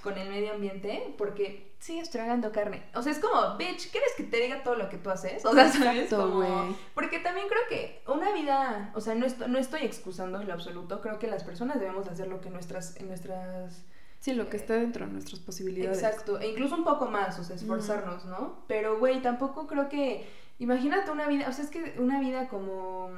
con 0.02 0.16
el 0.16 0.30
medio 0.30 0.54
ambiente 0.54 1.14
porque 1.18 1.74
sigues 1.78 2.08
tragando 2.08 2.50
carne. 2.50 2.82
O 2.94 3.02
sea, 3.02 3.12
es 3.12 3.18
como, 3.18 3.58
bitch, 3.58 3.90
¿quieres 3.90 4.12
que 4.16 4.22
te 4.22 4.38
diga 4.38 4.62
todo 4.62 4.76
lo 4.76 4.88
que 4.88 4.96
tú 4.96 5.10
haces? 5.10 5.44
O 5.44 5.52
sea, 5.52 5.68
¿sabes? 5.70 6.08
Como, 6.08 6.74
porque 6.94 7.18
también 7.18 7.46
creo 7.46 7.60
que 7.68 8.02
una 8.10 8.32
vida, 8.32 8.90
o 8.94 9.02
sea, 9.02 9.14
no, 9.14 9.26
no 9.48 9.58
estoy 9.58 9.82
excusando 9.82 10.40
en 10.40 10.48
lo 10.48 10.54
absoluto, 10.54 11.02
creo 11.02 11.18
que 11.18 11.26
las 11.26 11.44
personas 11.44 11.78
debemos 11.78 12.08
hacer 12.08 12.28
lo 12.28 12.40
que 12.40 12.48
nuestras, 12.48 12.96
en 12.96 13.08
nuestras... 13.08 13.84
Sí, 14.18 14.32
lo 14.32 14.48
que 14.48 14.56
está 14.56 14.74
dentro 14.74 15.04
de 15.04 15.12
nuestras 15.12 15.40
posibilidades. 15.40 16.02
Exacto, 16.02 16.40
e 16.40 16.52
incluso 16.52 16.76
un 16.76 16.84
poco 16.84 17.06
más, 17.06 17.38
o 17.38 17.44
sea, 17.44 17.56
esforzarnos, 17.56 18.24
¿no? 18.24 18.64
Pero, 18.66 18.98
güey, 18.98 19.20
tampoco 19.20 19.66
creo 19.66 19.90
que, 19.90 20.26
imagínate 20.58 21.10
una 21.10 21.26
vida, 21.26 21.48
o 21.48 21.52
sea, 21.52 21.64
es 21.64 21.70
que 21.70 21.96
una 21.98 22.18
vida 22.20 22.48
como 22.48 23.10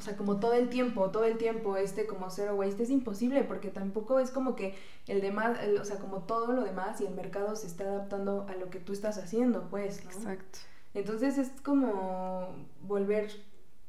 o 0.00 0.02
sea, 0.02 0.16
como 0.16 0.40
todo 0.40 0.54
el 0.54 0.70
tiempo, 0.70 1.10
todo 1.10 1.24
el 1.24 1.36
tiempo 1.36 1.76
este 1.76 2.06
como 2.06 2.30
zero 2.30 2.54
waste 2.54 2.84
es 2.84 2.90
imposible 2.90 3.44
porque 3.44 3.68
tampoco 3.68 4.18
es 4.18 4.30
como 4.30 4.56
que 4.56 4.74
el 5.06 5.20
demás, 5.20 5.58
o 5.78 5.84
sea, 5.84 5.98
como 5.98 6.22
todo 6.22 6.54
lo 6.54 6.64
demás 6.64 7.02
y 7.02 7.06
el 7.06 7.14
mercado 7.14 7.54
se 7.54 7.66
está 7.66 7.84
adaptando 7.84 8.46
a 8.48 8.54
lo 8.54 8.70
que 8.70 8.80
tú 8.80 8.94
estás 8.94 9.18
haciendo, 9.18 9.68
pues, 9.68 10.02
¿no? 10.02 10.10
Exacto. 10.10 10.60
Entonces 10.94 11.36
es 11.36 11.50
como 11.62 12.48
volver, 12.80 13.30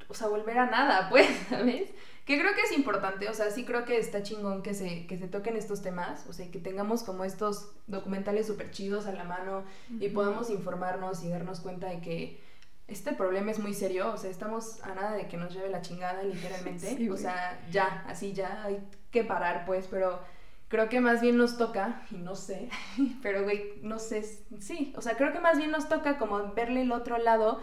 o 0.10 0.14
sea, 0.14 0.28
volver 0.28 0.58
a 0.58 0.70
nada, 0.70 1.08
pues, 1.10 1.30
¿sabes? 1.50 1.90
Que 2.26 2.38
creo 2.38 2.54
que 2.56 2.62
es 2.62 2.78
importante, 2.78 3.30
o 3.30 3.34
sea, 3.34 3.50
sí 3.50 3.64
creo 3.64 3.86
que 3.86 3.98
está 3.98 4.22
chingón 4.22 4.64
que 4.64 4.74
se, 4.74 5.08
que 5.08 5.18
se 5.18 5.30
toquen 5.30 5.56
estos 5.56 5.82
temas, 5.82 6.26
o 6.28 6.34
sea, 6.34 6.52
que 6.52 6.60
tengamos 6.60 7.04
como 7.04 7.24
estos 7.24 7.72
documentales 7.88 8.48
súper 8.48 8.72
chidos 8.72 9.08
a 9.08 9.14
la 9.14 9.24
mano 9.24 9.64
y 9.98 10.10
podamos 10.10 10.50
informarnos 10.50 11.24
y 11.24 11.30
darnos 11.30 11.62
cuenta 11.62 11.88
de 11.88 12.02
que 12.02 12.51
este 12.92 13.14
problema 13.14 13.52
es 13.52 13.60
muy 13.60 13.74
serio, 13.74 14.12
o 14.14 14.18
sea, 14.18 14.30
estamos 14.30 14.84
a 14.84 14.94
nada 14.94 15.14
de 15.14 15.28
que 15.28 15.38
nos 15.38 15.54
lleve 15.54 15.70
la 15.70 15.82
chingada, 15.82 16.24
literalmente. 16.24 17.10
o 17.12 17.18
sea, 17.18 17.60
ya, 17.72 18.04
así 18.08 18.34
ya 18.34 18.64
hay 18.64 18.84
que 19.12 19.24
parar, 19.24 19.66
pues, 19.66 19.88
pero 19.90 20.20
creo 20.68 20.90
que 20.90 21.02
más 21.02 21.22
bien 21.22 21.38
nos 21.38 21.58
toca, 21.58 22.04
y 22.12 22.18
no 22.18 22.36
sé, 22.36 22.70
pero 23.22 23.44
güey, 23.44 23.80
no 23.82 24.00
sé, 24.00 24.24
sí, 24.60 24.94
o 24.98 25.02
sea, 25.02 25.16
creo 25.16 25.32
que 25.32 25.40
más 25.40 25.58
bien 25.58 25.72
nos 25.72 25.90
toca 25.90 26.18
como 26.18 26.54
verle 26.54 26.82
el 26.82 26.92
otro 26.92 27.18
lado, 27.18 27.62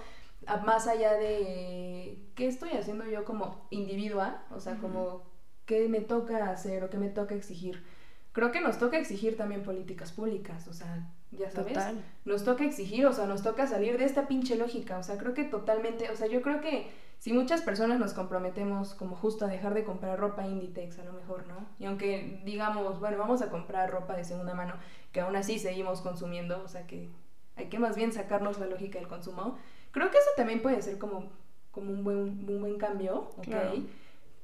más 0.64 0.86
allá 0.86 1.12
de 1.14 2.18
qué 2.34 2.46
estoy 2.46 2.70
haciendo 2.70 3.04
yo 3.04 3.24
como 3.24 3.66
individua, 3.70 4.44
o 4.50 4.60
sea, 4.60 4.76
como 4.76 5.30
qué 5.66 5.88
me 5.88 6.00
toca 6.00 6.50
hacer 6.50 6.82
o 6.84 6.90
qué 6.90 6.96
me 6.96 7.10
toca 7.10 7.34
exigir. 7.34 7.84
Creo 8.32 8.52
que 8.52 8.60
nos 8.60 8.78
toca 8.78 8.98
exigir 8.98 9.36
también 9.36 9.62
políticas 9.62 10.12
públicas, 10.12 10.66
o 10.68 10.72
sea, 10.72 11.10
ya 11.30 11.50
sabes, 11.50 11.78
nos 12.24 12.44
toca 12.44 12.64
exigir, 12.64 13.06
o 13.06 13.12
sea, 13.12 13.26
nos 13.26 13.42
toca 13.42 13.66
salir 13.66 13.98
de 13.98 14.04
esta 14.04 14.26
pinche 14.28 14.56
lógica, 14.56 14.98
o 14.98 15.02
sea, 15.02 15.18
creo 15.18 15.34
que 15.34 15.44
totalmente, 15.44 16.10
o 16.10 16.16
sea, 16.16 16.26
yo 16.26 16.40
creo 16.42 16.60
que 16.60 16.90
si 17.18 17.32
muchas 17.32 17.62
personas 17.62 17.98
nos 17.98 18.14
comprometemos 18.14 18.94
como 18.94 19.16
justo 19.16 19.44
a 19.44 19.48
dejar 19.48 19.74
de 19.74 19.84
comprar 19.84 20.18
ropa 20.18 20.46
Inditex 20.46 21.00
a 21.00 21.04
lo 21.04 21.12
mejor, 21.12 21.46
¿no? 21.48 21.66
Y 21.78 21.84
aunque 21.86 22.40
digamos, 22.44 23.00
bueno, 23.00 23.18
vamos 23.18 23.42
a 23.42 23.50
comprar 23.50 23.90
ropa 23.90 24.16
de 24.16 24.24
segunda 24.24 24.54
mano, 24.54 24.74
que 25.12 25.20
aún 25.20 25.36
así 25.36 25.58
seguimos 25.58 26.00
consumiendo, 26.00 26.62
o 26.62 26.68
sea, 26.68 26.86
que 26.86 27.10
hay 27.56 27.66
que 27.66 27.78
más 27.78 27.96
bien 27.96 28.12
sacarnos 28.12 28.58
la 28.58 28.66
lógica 28.66 28.98
del 28.98 29.08
consumo, 29.08 29.58
creo 29.90 30.10
que 30.10 30.18
eso 30.18 30.30
también 30.36 30.62
puede 30.62 30.80
ser 30.80 30.98
como, 30.98 31.30
como 31.72 31.90
un, 31.90 32.04
buen, 32.04 32.18
un 32.48 32.60
buen 32.60 32.78
cambio, 32.78 33.32
¿ok? 33.36 33.48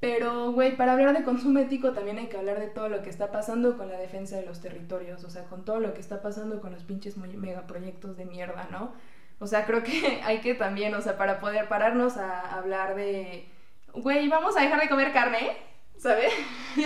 Pero, 0.05 0.53
güey, 0.53 0.77
para 0.77 0.93
hablar 0.93 1.17
de 1.17 1.25
consumo 1.25 1.61
ético 1.61 1.93
también 1.93 2.19
hay 2.19 2.27
que 2.27 2.37
hablar 2.37 2.61
de 2.61 2.67
todo 2.67 2.91
lo 2.91 3.03
que 3.03 3.09
está 3.09 3.33
pasando 3.33 3.79
con 3.79 3.89
la 3.89 3.97
defensa 3.97 4.37
de 4.37 4.45
los 4.45 4.61
territorios, 4.61 5.25
o 5.25 5.31
sea, 5.31 5.45
con 5.45 5.65
todo 5.65 5.81
lo 5.81 5.95
que 5.95 6.01
está 6.01 6.21
pasando 6.21 6.61
con 6.61 6.73
los 6.73 6.85
pinches 6.85 7.17
megaproyectos 7.17 8.15
de 8.19 8.27
mierda, 8.27 8.69
¿no? 8.71 8.93
O 9.39 9.47
sea, 9.47 9.65
creo 9.65 9.83
que 9.83 10.21
hay 10.25 10.41
que 10.43 10.55
también, 10.55 10.95
o 10.95 11.01
sea, 11.01 11.17
para 11.17 11.41
poder 11.41 11.69
pararnos 11.69 12.19
a 12.19 12.55
hablar 12.55 12.97
de, 12.97 13.49
güey, 13.95 14.29
vamos 14.29 14.59
a 14.59 14.61
dejar 14.61 14.79
de 14.79 14.91
comer 14.91 15.11
carne, 15.15 15.57
¿sabes? 15.97 16.35
Sí, 16.75 16.85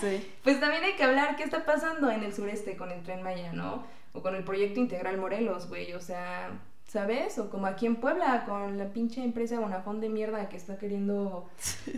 sí. 0.00 0.34
pues 0.42 0.58
también 0.58 0.82
hay 0.82 0.94
que 0.94 1.04
hablar 1.04 1.36
qué 1.36 1.44
está 1.44 1.64
pasando 1.64 2.10
en 2.10 2.24
el 2.24 2.34
sureste 2.34 2.76
con 2.76 2.90
el 2.90 3.04
tren 3.04 3.22
Maya, 3.22 3.52
¿no? 3.52 3.86
O 4.12 4.20
con 4.20 4.34
el 4.34 4.42
proyecto 4.42 4.80
integral 4.80 5.16
Morelos, 5.18 5.68
güey, 5.68 5.92
o 5.92 6.00
sea, 6.00 6.50
¿sabes? 6.88 7.38
O 7.38 7.50
como 7.50 7.66
aquí 7.66 7.86
en 7.86 7.96
Puebla 7.96 8.44
con 8.46 8.78
la 8.78 8.92
pinche 8.92 9.22
empresa 9.22 9.60
Bonafón 9.60 10.00
de 10.00 10.08
mierda 10.08 10.48
que 10.48 10.56
está 10.56 10.78
queriendo, 10.78 11.48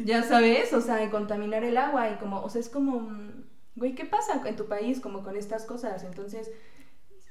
ya 0.04 0.22
sabes, 0.22 0.72
o 0.74 0.80
sea, 0.80 1.08
contaminar 1.10 1.64
el 1.64 1.78
agua 1.78 2.10
y 2.10 2.16
como, 2.16 2.42
o 2.42 2.50
sea, 2.50 2.60
es 2.60 2.68
como, 2.68 3.08
güey, 3.76 3.94
¿qué 3.94 4.04
pasa 4.04 4.42
en 4.44 4.56
tu 4.56 4.66
país 4.66 5.00
como 5.00 5.22
con 5.22 5.36
estas 5.36 5.64
cosas? 5.64 6.04
Entonces, 6.04 6.50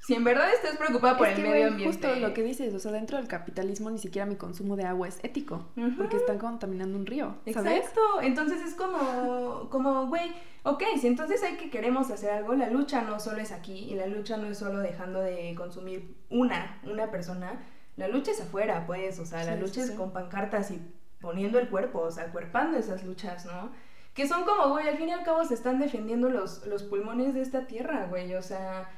si 0.10 0.16
en 0.16 0.24
verdad 0.24 0.52
estás 0.52 0.76
preocupada 0.76 1.16
por 1.20 1.28
el 1.28 1.40
medio 1.40 1.68
ambiente. 1.68 2.08
Justo 2.08 2.20
lo 2.20 2.34
que 2.34 2.42
dices, 2.42 2.74
o 2.74 2.80
sea, 2.80 2.92
dentro 2.92 3.18
del 3.18 3.28
capitalismo 3.28 3.92
ni 3.92 4.00
siquiera 4.00 4.26
mi 4.26 4.38
consumo 4.38 4.76
de 4.76 4.84
agua 4.84 5.08
es 5.08 5.20
ético, 5.22 5.68
porque 5.98 6.18
están 6.18 6.40
contaminando 6.40 6.98
un 6.98 7.06
río, 7.06 7.36
¿sabes? 7.54 7.78
Exacto, 7.78 8.02
entonces 8.24 8.60
es 8.64 8.74
como, 8.74 9.70
como, 9.70 10.08
güey, 10.08 10.34
ok, 10.64 10.82
si 11.00 11.06
entonces 11.06 11.44
hay 11.44 11.58
que 11.58 11.70
queremos 11.70 12.10
hacer 12.10 12.32
algo, 12.32 12.56
la 12.56 12.72
lucha 12.72 13.04
no 13.04 13.20
solo 13.20 13.38
es 13.38 13.52
aquí, 13.52 13.88
y 13.92 13.94
la 13.94 14.08
lucha 14.08 14.38
no 14.38 14.48
es 14.48 14.58
solo 14.58 14.80
dejando 14.80 15.22
de 15.22 15.54
consumir 15.54 16.18
una, 16.32 16.82
una 16.86 17.12
persona, 17.12 17.62
la 17.96 18.08
lucha 18.08 18.32
es 18.32 18.42
afuera, 18.42 18.88
pues, 18.88 19.20
o 19.20 19.28
sea, 19.28 19.44
la 19.44 19.58
lucha 19.58 19.84
es 19.84 19.92
con 19.92 20.12
pancartas 20.12 20.72
y 20.72 20.82
poniendo 21.22 21.60
el 21.60 21.70
cuerpo, 21.70 22.00
o 22.00 22.10
sea, 22.10 22.32
cuerpando 22.32 22.80
esas 22.80 23.04
luchas, 23.04 23.46
¿no? 23.46 23.72
Que 24.16 24.28
son 24.28 24.44
como, 24.44 24.70
güey, 24.70 24.88
al 24.88 24.98
fin 24.98 25.10
y 25.10 25.12
al 25.12 25.24
cabo 25.24 25.46
se 25.46 25.54
están 25.54 25.78
defendiendo 25.78 26.30
los, 26.30 26.66
los 26.66 26.82
pulmones 26.82 27.36
de 27.36 27.42
esta 27.42 27.68
tierra, 27.68 28.08
güey, 28.08 28.34
o 28.34 28.42
sea 28.42 28.90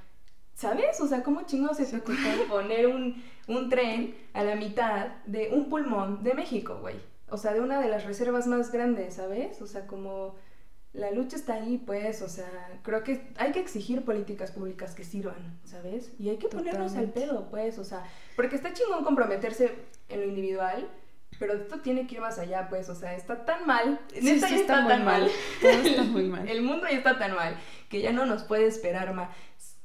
¿Sabes? 0.62 1.02
O 1.02 1.08
sea, 1.08 1.24
¿cómo 1.24 1.41
chingados 1.47 1.78
se 1.78 1.86
te 1.86 2.00
poner 2.47 2.86
un, 2.86 3.24
un 3.47 3.69
tren 3.69 4.15
a 4.34 4.43
la 4.43 4.56
mitad 4.56 5.08
de 5.26 5.50
un 5.52 5.69
pulmón 5.69 6.24
de 6.24 6.36
México, 6.36 6.78
güey? 6.80 6.97
O 7.32 7.38
sea, 7.38 7.52
de 7.54 7.62
una 7.62 7.82
de 7.82 7.89
las 7.89 8.06
reservas 8.06 8.45
más 8.45 8.71
grandes, 8.71 9.15
¿sabes? 9.15 9.60
O 9.63 9.65
sea, 9.65 9.88
como 9.88 10.36
la 10.93 11.10
lucha 11.10 11.36
está 11.36 11.56
ahí, 11.56 11.82
pues, 11.84 12.21
o 12.21 12.30
sea, 12.30 12.45
creo 12.84 13.04
que 13.04 13.28
hay 13.38 13.54
que 13.54 13.60
exigir 13.60 14.06
políticas 14.06 14.52
públicas 14.52 14.93
que 14.93 15.04
sirvan, 15.04 15.60
¿sabes? 15.63 16.12
Y 16.19 16.30
hay 16.30 16.38
que 16.38 16.47
ponernos 16.47 16.95
al 16.95 17.10
pedo, 17.10 17.47
pues, 17.50 17.80
o 17.80 17.84
sea, 17.84 18.04
porque 18.36 18.56
está 18.56 18.71
chingón 18.71 19.04
comprometerse 19.04 19.74
en 20.10 20.19
lo 20.19 20.28
individual, 20.28 20.88
pero 21.39 21.54
esto 21.54 21.80
tiene 21.80 22.06
que 22.06 22.15
ir 22.15 22.21
más 22.21 22.38
allá, 22.38 22.67
pues, 22.69 22.88
o 22.88 22.93
sea, 22.93 23.15
está 23.15 23.45
tan 23.45 23.65
mal, 23.65 24.00
sí, 24.13 24.39
sí, 24.39 24.56
está, 24.56 24.88
tan 24.88 25.06
mal, 25.06 25.28
está 25.63 26.04
muy 26.04 26.26
mal. 26.26 26.47
El 26.47 26.62
mundo 26.62 26.86
ya 26.88 26.97
está 26.97 27.17
tan 27.17 27.34
mal 27.34 27.56
que 27.89 28.02
ya 28.02 28.12
no 28.12 28.26
nos 28.26 28.43
puede 28.43 28.67
esperar 28.67 29.13
más. 29.13 29.30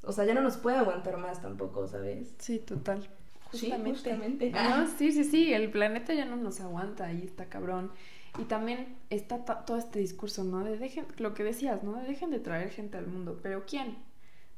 O 0.06 0.12
sea, 0.12 0.24
ya 0.24 0.34
no 0.34 0.40
nos 0.40 0.56
puede 0.56 0.76
aguantar 0.76 1.18
más 1.18 1.42
tampoco, 1.42 1.88
¿sabes? 1.88 2.34
Sí, 2.38 2.60
total. 2.60 3.06
Justamente. 3.50 3.86
Sí, 3.86 3.94
justamente. 3.94 4.50
No, 4.50 4.86
sí, 4.98 5.12
sí, 5.12 5.24
sí, 5.24 5.52
el 5.52 5.70
planeta 5.70 6.14
ya 6.14 6.24
no 6.24 6.36
nos 6.36 6.60
aguanta 6.60 7.12
y 7.12 7.24
está 7.24 7.46
cabrón. 7.46 7.90
Y 8.38 8.44
también 8.44 8.96
está 9.10 9.44
todo 9.44 9.78
este 9.78 9.98
discurso, 9.98 10.44
¿no? 10.44 10.62
De 10.62 10.78
dejen, 10.78 11.06
lo 11.18 11.34
que 11.34 11.42
decías, 11.42 11.82
¿no? 11.82 11.94
De 11.94 12.06
dejen 12.06 12.30
de 12.30 12.38
traer 12.38 12.70
gente 12.70 12.98
al 12.98 13.06
mundo. 13.06 13.40
¿Pero 13.42 13.64
quién? 13.66 13.96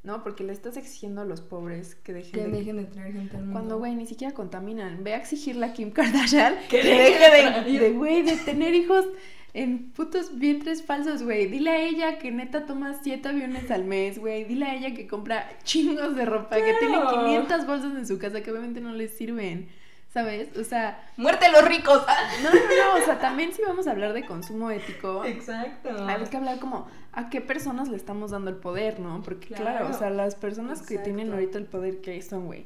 ¿No? 0.03 0.23
Porque 0.23 0.45
le 0.45 0.53
estás 0.53 0.77
exigiendo 0.77 1.23
a 1.23 1.25
los 1.25 1.41
pobres 1.41 1.95
que 1.95 2.13
dejen, 2.13 2.33
que 2.33 2.45
de, 2.45 2.51
dejen 2.51 2.77
de 2.77 2.85
traer 2.85 3.13
gente 3.13 3.37
al 3.37 3.43
mundo. 3.45 3.53
Cuando, 3.59 3.79
güey, 3.79 3.95
ni 3.95 4.07
siquiera 4.07 4.35
contaminan. 4.35 5.05
Ve 5.05 5.15
a 5.15 5.19
exigirle 5.19 5.67
a 5.67 5.73
Kim 5.73 5.93
Kardashian 5.93 6.57
que, 6.69 6.83
deje 6.83 7.79
de, 7.79 7.93
güey, 7.93 8.23
de 8.23 8.37
tener 8.37 8.75
hijos 8.75 9.07
en 9.55 9.91
putos 9.91 10.39
vientres 10.39 10.83
falsos, 10.83 11.23
güey. 11.23 11.47
Dile 11.47 11.71
a 11.71 11.81
ella 11.81 12.19
que 12.19 12.31
neta 12.31 12.67
toma 12.67 12.95
siete 13.03 13.29
aviones 13.29 13.71
al 13.71 13.85
mes, 13.85 14.19
güey. 14.19 14.45
Dile 14.45 14.67
a 14.67 14.75
ella 14.75 14.95
que 14.95 15.07
compra 15.07 15.49
chingos 15.65 16.15
de 16.15 16.25
ropa, 16.25 16.57
que 16.57 16.75
tiene 16.75 16.99
500 17.11 17.67
bolsas 17.67 17.97
en 17.97 18.07
su 18.07 18.19
casa 18.19 18.43
que 18.43 18.51
obviamente 18.51 18.81
no 18.81 18.93
les 18.93 19.17
sirven. 19.17 19.69
¿Sabes? 20.13 20.57
O 20.57 20.65
sea. 20.65 21.07
¡Muerte 21.19 21.47
a 21.47 21.53
los 21.53 21.69
ricos! 21.69 22.03
No, 22.43 22.51
no, 22.51 22.57
no. 22.57 23.03
O 23.03 23.05
sea, 23.05 23.19
también 23.19 23.53
si 23.53 23.63
vamos 23.63 23.87
a 23.87 23.91
hablar 23.91 24.15
de 24.15 24.25
consumo 24.25 24.71
ético. 24.71 25.23
Exacto. 25.25 25.91
Hay 26.07 26.25
que 26.25 26.37
hablar 26.37 26.59
como 26.59 26.89
a 27.13 27.29
qué 27.29 27.43
personas 27.43 27.89
le 27.89 27.97
estamos 27.97 28.31
dando 28.31 28.51
el 28.51 28.57
poder, 28.57 29.01
¿no? 29.01 29.23
Porque, 29.23 29.49
claro, 29.55 29.89
o 29.89 29.93
sea, 29.93 30.09
las 30.09 30.35
personas 30.35 30.81
que 30.83 30.99
tienen 30.99 31.31
ahorita 31.33 31.59
el 31.59 31.67
poder, 31.67 32.01
¿qué 32.01 32.21
son, 32.23 32.47
güey? 32.47 32.65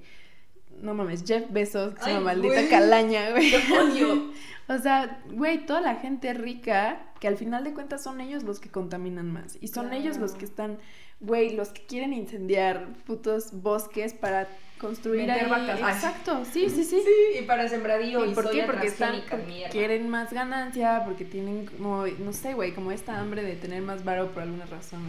No 0.83 0.95
mames, 0.95 1.25
Jeff 1.25 1.45
Bezos, 1.51 1.95
es 2.01 2.07
una 2.09 2.21
maldita 2.21 2.69
calaña, 2.69 3.31
güey. 3.31 3.53
O 4.69 4.79
sea, 4.79 5.21
güey, 5.31 5.67
toda 5.67 5.81
la 5.81 5.97
gente 5.97 6.33
rica, 6.35 7.01
que 7.21 7.29
al 7.29 7.37
final 7.37 7.65
de 7.65 7.75
cuentas 7.75 8.03
son 8.03 8.21
ellos 8.21 8.43
los 8.45 8.59
que 8.61 8.71
contaminan 8.71 9.31
más. 9.31 9.59
Y 9.61 9.69
son 9.69 9.93
ellos 9.93 10.19
los 10.19 10.33
que 10.33 10.45
están, 10.45 10.79
güey, 11.21 11.51
los 11.51 11.71
que 11.71 11.85
quieren 11.85 12.13
incendiar 12.13 12.87
putos 13.05 13.61
bosques 13.61 14.15
para 14.15 14.49
construir 14.79 15.31
ahí. 15.31 15.49
Vacas. 15.49 15.79
Exacto, 15.79 16.45
sí, 16.45 16.71
sí, 16.71 16.85
sí. 16.85 17.03
Sí, 17.05 17.39
y 17.41 17.43
para 17.43 17.69
sembradío. 17.69 18.25
¿Y, 18.25 18.35
por 18.35 18.51
qué? 18.51 18.63
Porque 18.63 18.87
están, 18.87 19.23
quieren 19.71 20.09
más 20.09 20.33
ganancia, 20.33 21.03
porque 21.05 21.25
tienen 21.25 21.67
como, 21.67 22.07
no 22.07 22.33
sé, 22.33 22.55
güey, 22.55 22.73
como 22.73 22.93
esta 22.93 23.19
hambre 23.19 23.43
de 23.43 23.57
tener 23.57 23.83
más 23.83 24.05
varo 24.05 24.31
por 24.31 24.45
alguna 24.45 24.67
razón. 24.67 25.03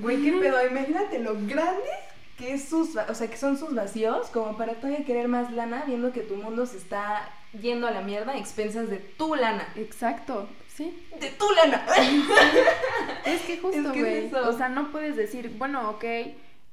Güey, 0.00 0.22
qué 0.22 0.32
pedo, 0.32 0.56
imagínate 0.66 1.18
lo 1.18 1.34
grande 1.34 1.90
que 2.36 2.54
es 2.54 2.68
sus, 2.68 2.96
o 2.96 3.14
sea, 3.14 3.28
que 3.28 3.36
son 3.36 3.58
sus 3.58 3.74
vacíos, 3.74 4.28
como 4.28 4.56
para 4.56 4.74
todavía 4.74 5.04
querer 5.04 5.28
más 5.28 5.52
lana, 5.52 5.84
viendo 5.86 6.12
que 6.12 6.20
tu 6.20 6.36
mundo 6.36 6.66
se 6.66 6.76
está 6.76 7.30
yendo 7.60 7.86
a 7.86 7.90
la 7.90 8.02
mierda 8.02 8.32
a 8.32 8.38
expensas 8.38 8.90
de 8.90 8.98
tu 8.98 9.34
lana. 9.34 9.66
Exacto, 9.76 10.48
sí. 10.74 11.06
De 11.18 11.30
tu 11.30 11.50
lana. 11.52 11.86
es 13.24 13.40
que 13.42 13.58
justo, 13.58 13.90
güey. 13.92 14.32
o 14.32 14.52
sea, 14.56 14.68
no 14.68 14.92
puedes 14.92 15.16
decir, 15.16 15.54
bueno, 15.56 15.90
ok, 15.90 16.04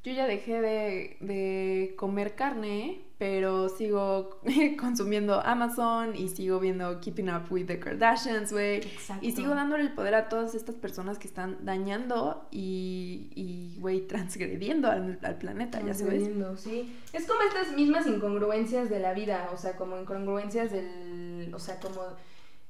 yo 0.04 0.12
ya 0.12 0.28
dejé 0.28 0.62
de, 0.62 1.18
de 1.22 1.96
comer 1.98 2.36
carne, 2.36 3.02
pero 3.18 3.70
sigo 3.70 4.42
consumiendo 4.78 5.40
Amazon 5.40 6.14
y 6.14 6.28
sigo 6.28 6.60
viendo 6.60 7.00
Keeping 7.00 7.30
Up 7.30 7.44
with 7.50 7.68
the 7.68 7.80
Kardashians, 7.80 8.52
güey. 8.52 8.82
Y 9.22 9.32
sigo 9.32 9.56
dándole 9.56 9.84
el 9.84 9.94
poder 9.94 10.16
a 10.16 10.28
todas 10.28 10.56
estas 10.56 10.76
personas 10.76 11.20
que 11.20 11.28
están 11.30 11.64
dañando 11.64 12.46
y, 12.52 13.78
güey, 13.80 14.02
transgrediendo 14.08 14.92
al, 14.92 15.18
planeta, 15.40 15.80
ya 15.82 15.94
sabes. 15.94 16.30
sí. 16.58 16.94
Es 17.14 17.26
como 17.26 17.42
estas 17.44 17.74
mismas 17.74 18.06
incongruencias 18.06 18.90
de 18.90 19.00
la 19.00 19.14
vida, 19.14 19.52
o 19.54 19.58
sea, 19.58 19.78
como 19.78 19.98
incongruencias 19.98 20.74
del, 20.74 21.50
o 21.54 21.60
sea, 21.60 21.80
como 21.80 22.02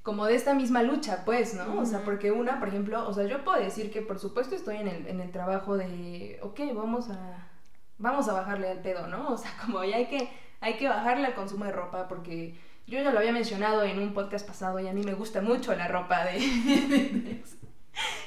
como 0.04 0.26
de 0.26 0.36
esta 0.36 0.54
misma 0.54 0.84
lucha, 0.84 1.24
pues, 1.24 1.54
¿no? 1.54 1.80
O 1.80 1.86
sea, 1.86 2.04
porque 2.04 2.32
una, 2.32 2.60
por 2.60 2.68
ejemplo, 2.68 3.08
o 3.08 3.14
sea, 3.14 3.26
yo 3.26 3.44
puedo 3.46 3.58
decir 3.58 3.90
que 3.90 4.02
por 4.02 4.20
supuesto 4.20 4.54
estoy 4.54 4.76
en 4.78 4.90
el, 4.90 5.08
en 5.08 5.22
el 5.22 5.32
trabajo 5.32 5.78
de, 5.78 6.40
ok, 6.42 6.60
vamos 6.76 7.10
a, 7.10 7.48
vamos 7.98 8.28
a 8.28 8.34
bajarle 8.34 8.68
al 8.68 8.82
pedo, 8.82 9.08
¿no? 9.08 9.30
O 9.30 9.38
sea, 9.38 9.52
como 9.66 9.84
ya 9.84 9.96
hay 9.96 10.08
que, 10.08 10.30
hay 10.60 10.76
que 10.76 10.90
bajarle 10.90 11.28
al 11.28 11.34
consumo 11.34 11.64
de 11.66 11.72
ropa 11.72 12.10
porque 12.10 12.60
yo 12.86 13.02
ya 13.02 13.12
lo 13.12 13.20
había 13.20 13.32
mencionado 13.32 13.84
en 13.84 13.98
un 13.98 14.14
podcast 14.14 14.46
pasado 14.46 14.78
y 14.82 14.88
a 14.90 14.94
mí 14.94 15.04
me 15.04 15.14
gusta 15.14 15.42
mucho 15.42 15.74
la 15.74 15.88
ropa 15.88 16.26
de... 16.26 16.38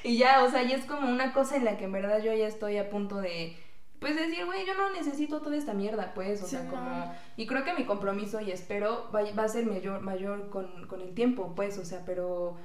y 0.02 0.16
ya, 0.16 0.44
o 0.44 0.50
sea, 0.50 0.62
y 0.62 0.72
es 0.72 0.86
como 0.86 1.10
una 1.10 1.34
cosa 1.34 1.56
en 1.56 1.66
la 1.66 1.76
que 1.76 1.84
en 1.84 1.92
verdad 1.92 2.22
yo 2.22 2.32
ya 2.32 2.46
estoy 2.46 2.78
a 2.78 2.88
punto 2.88 3.18
de 3.18 3.54
pues 4.00 4.16
decir, 4.16 4.44
güey, 4.44 4.66
yo 4.66 4.74
no 4.74 4.92
necesito 4.92 5.40
toda 5.40 5.56
esta 5.56 5.74
mierda, 5.74 6.12
pues, 6.14 6.42
o 6.42 6.46
sea, 6.46 6.68
como, 6.68 7.14
y 7.36 7.46
creo 7.46 7.64
que 7.64 7.74
mi 7.74 7.84
compromiso 7.84 8.40
y 8.40 8.50
espero 8.50 9.10
va, 9.14 9.22
va 9.36 9.44
a 9.44 9.48
ser 9.48 9.66
mayor, 9.66 10.00
mayor 10.00 10.50
con, 10.50 10.86
con, 10.86 11.00
el 11.00 11.14
tiempo, 11.14 11.54
pues, 11.54 11.78
o 11.78 11.84
sea, 11.84 12.02
pero 12.04 12.56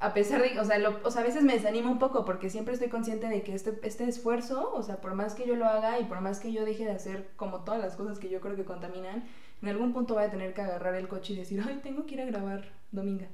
a 0.00 0.14
pesar 0.14 0.42
de, 0.42 0.58
o 0.60 0.64
sea, 0.64 0.78
lo, 0.78 1.00
o 1.02 1.10
sea, 1.10 1.22
a 1.22 1.24
veces 1.24 1.42
me 1.42 1.54
desanimo 1.54 1.90
un 1.90 1.98
poco 1.98 2.24
porque 2.24 2.50
siempre 2.50 2.74
estoy 2.74 2.88
consciente 2.88 3.28
de 3.28 3.42
que 3.42 3.54
este, 3.54 3.78
este 3.82 4.04
esfuerzo, 4.04 4.72
o 4.74 4.82
sea, 4.82 5.00
por 5.00 5.14
más 5.14 5.34
que 5.34 5.46
yo 5.46 5.56
lo 5.56 5.66
haga 5.66 5.98
y 5.98 6.04
por 6.04 6.20
más 6.20 6.38
que 6.38 6.52
yo 6.52 6.64
deje 6.64 6.84
de 6.84 6.92
hacer 6.92 7.30
como 7.36 7.64
todas 7.64 7.80
las 7.80 7.96
cosas 7.96 8.18
que 8.18 8.28
yo 8.28 8.40
creo 8.40 8.56
que 8.56 8.64
contaminan, 8.64 9.24
en 9.62 9.68
algún 9.68 9.92
punto 9.92 10.14
voy 10.14 10.24
a 10.24 10.30
tener 10.30 10.54
que 10.54 10.60
agarrar 10.60 10.94
el 10.94 11.08
coche 11.08 11.32
y 11.32 11.36
decir, 11.36 11.62
ay, 11.66 11.80
tengo 11.82 12.06
que 12.06 12.14
ir 12.14 12.20
a 12.20 12.26
grabar 12.26 12.72
dominga, 12.92 13.28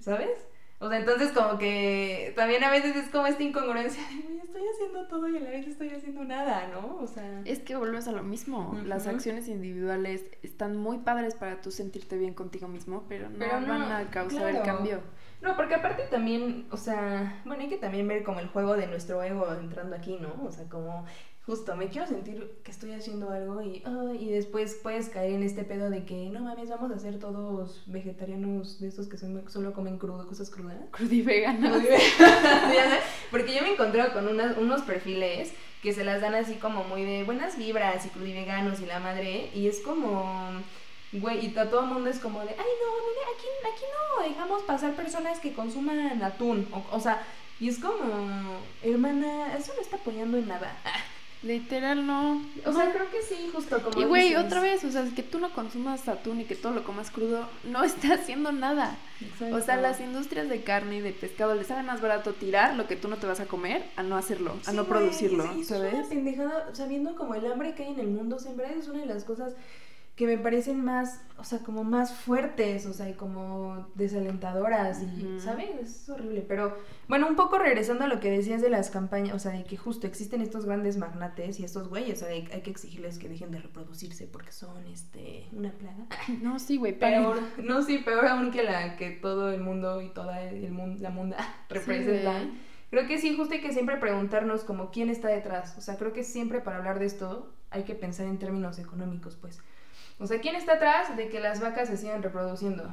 ¿sabes? 0.00 0.49
O 0.82 0.88
sea, 0.88 0.98
entonces 0.98 1.30
como 1.32 1.58
que 1.58 2.32
también 2.34 2.64
a 2.64 2.70
veces 2.70 2.96
es 2.96 3.10
como 3.10 3.26
esta 3.26 3.42
incongruencia 3.42 4.02
de, 4.02 4.38
estoy 4.38 4.62
haciendo 4.66 5.06
todo 5.08 5.28
y 5.28 5.36
a 5.36 5.40
la 5.40 5.50
vez 5.50 5.66
estoy 5.66 5.90
haciendo 5.90 6.24
nada, 6.24 6.68
¿no? 6.68 6.96
O 6.96 7.06
sea... 7.06 7.42
Es 7.44 7.58
que 7.58 7.76
volvemos 7.76 8.08
a 8.08 8.12
lo 8.12 8.22
mismo. 8.22 8.74
Las 8.86 9.06
acciones 9.06 9.46
individuales 9.48 10.24
están 10.42 10.78
muy 10.78 10.98
padres 10.98 11.34
para 11.34 11.60
tú 11.60 11.70
sentirte 11.70 12.16
bien 12.16 12.32
contigo 12.32 12.66
mismo, 12.66 13.04
pero 13.10 13.28
no, 13.28 13.46
van 13.46 13.92
a 13.92 14.10
causar 14.10 14.48
el 14.48 14.62
cambio. 14.62 15.02
No, 15.42 15.54
porque 15.54 15.74
aparte 15.74 16.04
también, 16.10 16.66
o 16.70 16.78
sea, 16.78 17.42
bueno, 17.44 17.62
hay 17.62 17.68
que 17.68 17.76
también 17.76 18.08
ver 18.08 18.22
como 18.22 18.40
el 18.40 18.48
juego 18.48 18.74
de 18.74 18.86
nuestro 18.86 19.22
ego 19.22 19.52
entrando 19.54 19.96
aquí, 19.96 20.18
¿no? 20.18 20.34
O 20.44 20.50
sea, 20.50 20.66
como 20.68 21.04
justo 21.46 21.74
me 21.74 21.88
quiero 21.88 22.06
sentir 22.06 22.58
que 22.62 22.70
estoy 22.70 22.92
haciendo 22.92 23.30
algo 23.30 23.62
y, 23.62 23.82
y 24.18 24.30
después 24.30 24.78
puedes 24.82 25.08
caer 25.08 25.32
en 25.32 25.42
este 25.42 25.64
pedo 25.64 25.90
de 25.90 26.04
que 26.04 26.28
no 26.30 26.40
mames, 26.40 26.68
vamos 26.68 26.90
a 26.92 26.98
ser 26.98 27.18
todos 27.18 27.82
vegetarianos 27.86 28.80
de 28.80 28.88
esos 28.88 29.08
que 29.08 29.16
solo 29.16 29.72
comen 29.72 29.98
crudo, 29.98 30.26
cosas 30.26 30.50
crudas. 30.50 30.78
Crudiveganos. 30.90 31.82
Porque 33.30 33.54
yo 33.54 33.62
me 33.62 33.72
encontré 33.72 34.12
con 34.12 34.28
unos 34.28 34.82
perfiles 34.82 35.52
que 35.82 35.92
se 35.92 36.04
las 36.04 36.20
dan 36.20 36.34
así 36.34 36.56
como 36.56 36.84
muy 36.84 37.04
de 37.04 37.24
buenas 37.24 37.56
vibras 37.56 38.04
y 38.04 38.10
crudiveganos 38.10 38.80
y 38.80 38.86
la 38.86 39.00
madre, 39.00 39.50
y 39.54 39.66
es 39.66 39.80
como 39.80 40.62
güey, 41.12 41.44
y 41.44 41.48
todo 41.48 41.80
el 41.80 41.86
mundo 41.86 42.08
es 42.08 42.20
como 42.20 42.40
de, 42.40 42.50
ay, 42.50 42.56
no, 42.56 42.92
mire, 43.08 43.20
aquí, 43.34 43.46
aquí 43.74 43.84
no 43.92 44.28
dejamos 44.28 44.62
pasar 44.62 44.94
personas 44.94 45.40
que 45.40 45.52
consuman 45.52 46.22
atún, 46.22 46.68
o, 46.72 46.84
o 46.94 47.00
sea, 47.00 47.22
y 47.58 47.68
es 47.68 47.78
como, 47.78 48.60
hermana, 48.82 49.56
eso 49.56 49.72
no 49.74 49.82
está 49.82 49.96
apoyando 49.96 50.38
en 50.38 50.48
nada. 50.48 50.76
Literal 51.42 52.06
no. 52.06 52.42
O 52.66 52.72
sea, 52.72 52.92
creo 52.92 53.10
que 53.10 53.22
sí, 53.22 53.50
justo 53.52 53.82
como. 53.82 53.98
Y 53.98 54.04
güey, 54.04 54.36
otra 54.36 54.60
vez, 54.60 54.84
o 54.84 54.90
sea, 54.90 55.04
que 55.14 55.22
tú 55.22 55.38
no 55.38 55.50
consumas 55.54 56.06
atún 56.06 56.42
y 56.42 56.44
que 56.44 56.54
todo 56.54 56.72
lo 56.72 56.84
comas 56.84 57.10
crudo, 57.10 57.48
no 57.64 57.82
está 57.84 58.14
haciendo 58.14 58.52
nada. 58.52 58.98
O 59.50 59.60
sea, 59.60 59.76
las 59.76 60.00
industrias 60.00 60.48
de 60.48 60.62
carne 60.62 60.96
y 60.96 61.00
de 61.00 61.12
pescado 61.12 61.54
les 61.54 61.68
sale 61.68 61.82
más 61.82 62.00
barato 62.02 62.34
tirar 62.34 62.74
lo 62.74 62.86
que 62.86 62.96
tú 62.96 63.08
no 63.08 63.16
te 63.16 63.26
vas 63.26 63.40
a 63.40 63.46
comer 63.46 63.84
a 63.96 64.02
no 64.02 64.16
hacerlo, 64.16 64.54
a 64.66 64.72
no 64.72 64.84
producirlo. 64.84 65.50
Sí, 65.54 65.64
¿sabes? 65.64 65.92
Es 65.92 65.98
una 65.98 66.08
pendejada, 66.08 66.74
sabiendo 66.74 67.16
como 67.16 67.34
el 67.34 67.50
hambre 67.50 67.74
que 67.74 67.84
hay 67.84 67.92
en 67.92 68.00
el 68.00 68.08
mundo, 68.08 68.38
siempre 68.38 68.66
es 68.78 68.88
una 68.88 69.00
de 69.00 69.06
las 69.06 69.24
cosas 69.24 69.54
que 70.20 70.26
me 70.26 70.36
parecen 70.36 70.84
más, 70.84 71.22
o 71.38 71.44
sea, 71.44 71.60
como 71.60 71.82
más 71.82 72.12
fuertes, 72.12 72.84
o 72.84 72.92
sea, 72.92 73.08
y 73.08 73.14
como 73.14 73.88
desalentadoras, 73.94 75.00
y, 75.00 75.40
¿sabes? 75.40 75.70
Es 75.80 76.10
horrible. 76.10 76.44
Pero, 76.46 76.76
bueno, 77.08 77.26
un 77.26 77.36
poco 77.36 77.56
regresando 77.56 78.04
a 78.04 78.06
lo 78.06 78.20
que 78.20 78.30
decías 78.30 78.60
de 78.60 78.68
las 78.68 78.90
campañas, 78.90 79.34
o 79.34 79.38
sea, 79.38 79.52
de 79.52 79.64
que 79.64 79.78
justo 79.78 80.06
existen 80.06 80.42
estos 80.42 80.66
grandes 80.66 80.98
magnates 80.98 81.58
y 81.58 81.64
estos 81.64 81.88
güeyes, 81.88 82.20
o 82.20 82.26
sea, 82.26 82.34
hay, 82.34 82.42
que 82.44 82.70
exigirles 82.70 83.18
que 83.18 83.30
dejen 83.30 83.50
de 83.50 83.60
reproducirse 83.60 84.26
porque 84.26 84.52
son, 84.52 84.86
este, 84.88 85.46
una 85.52 85.72
plaga. 85.72 86.04
No, 86.42 86.58
sí, 86.58 86.76
güey, 86.76 86.98
peor. 86.98 87.38
No, 87.56 87.82
sí, 87.82 87.96
peor 87.96 88.26
aún 88.26 88.50
que 88.50 88.62
la 88.62 88.98
que 88.98 89.12
todo 89.12 89.50
el 89.50 89.62
mundo 89.62 90.02
y 90.02 90.10
toda 90.10 90.42
el 90.42 90.70
mundo, 90.70 91.00
la 91.00 91.08
munda 91.08 91.38
representan. 91.70 92.58
creo 92.90 93.06
que 93.06 93.16
sí, 93.16 93.34
justo 93.34 93.54
hay 93.54 93.62
que 93.62 93.72
siempre 93.72 93.96
preguntarnos 93.96 94.64
como 94.64 94.90
quién 94.90 95.08
está 95.08 95.28
detrás. 95.28 95.78
O 95.78 95.80
sea, 95.80 95.96
creo 95.96 96.12
que 96.12 96.24
siempre 96.24 96.60
para 96.60 96.76
hablar 96.76 96.98
de 96.98 97.06
esto 97.06 97.54
hay 97.70 97.84
que 97.84 97.94
pensar 97.94 98.26
en 98.26 98.38
términos 98.38 98.78
económicos, 98.78 99.38
pues. 99.40 99.60
O 100.20 100.26
sea, 100.26 100.40
¿quién 100.40 100.54
está 100.54 100.74
atrás 100.74 101.16
de 101.16 101.28
que 101.28 101.40
las 101.40 101.60
vacas 101.60 101.88
se 101.88 101.96
sigan 101.96 102.22
reproduciendo? 102.22 102.84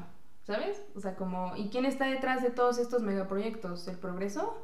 ¿Sabes? 0.43 0.81
O 0.95 1.01
sea, 1.01 1.15
como, 1.15 1.53
¿y 1.57 1.67
quién 1.67 1.83
está 1.83 2.05
detrás 2.05 2.41
de 2.41 2.51
todos 2.51 2.77
estos 2.77 3.03
megaproyectos? 3.03 3.85
¿El 3.89 3.97
progreso? 3.97 4.57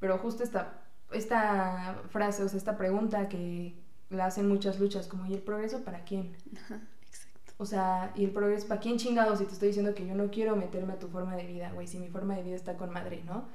Pero 0.00 0.16
justo 0.16 0.42
esta, 0.42 0.80
esta 1.12 2.00
frase, 2.08 2.42
o 2.42 2.48
sea, 2.48 2.56
esta 2.56 2.78
pregunta 2.78 3.28
que 3.28 3.74
la 4.08 4.24
hacen 4.26 4.48
muchas 4.48 4.80
luchas, 4.80 5.08
como, 5.08 5.26
¿y 5.26 5.34
el 5.34 5.42
progreso 5.42 5.84
para 5.84 6.04
quién? 6.04 6.34
Ajá, 6.56 6.80
exacto. 7.06 7.52
O 7.58 7.66
sea, 7.66 8.12
¿y 8.14 8.24
el 8.24 8.30
progreso 8.30 8.66
para 8.66 8.80
quién 8.80 8.96
chingados? 8.96 9.40
Si 9.40 9.44
te 9.44 9.52
estoy 9.52 9.68
diciendo 9.68 9.94
que 9.94 10.06
yo 10.06 10.14
no 10.14 10.30
quiero 10.30 10.56
meterme 10.56 10.94
a 10.94 10.98
tu 10.98 11.08
forma 11.08 11.36
de 11.36 11.46
vida, 11.46 11.70
güey, 11.74 11.86
si 11.86 11.98
mi 11.98 12.08
forma 12.08 12.34
de 12.34 12.44
vida 12.44 12.56
está 12.56 12.78
con 12.78 12.90
madre, 12.94 13.22
¿no? 13.26 13.46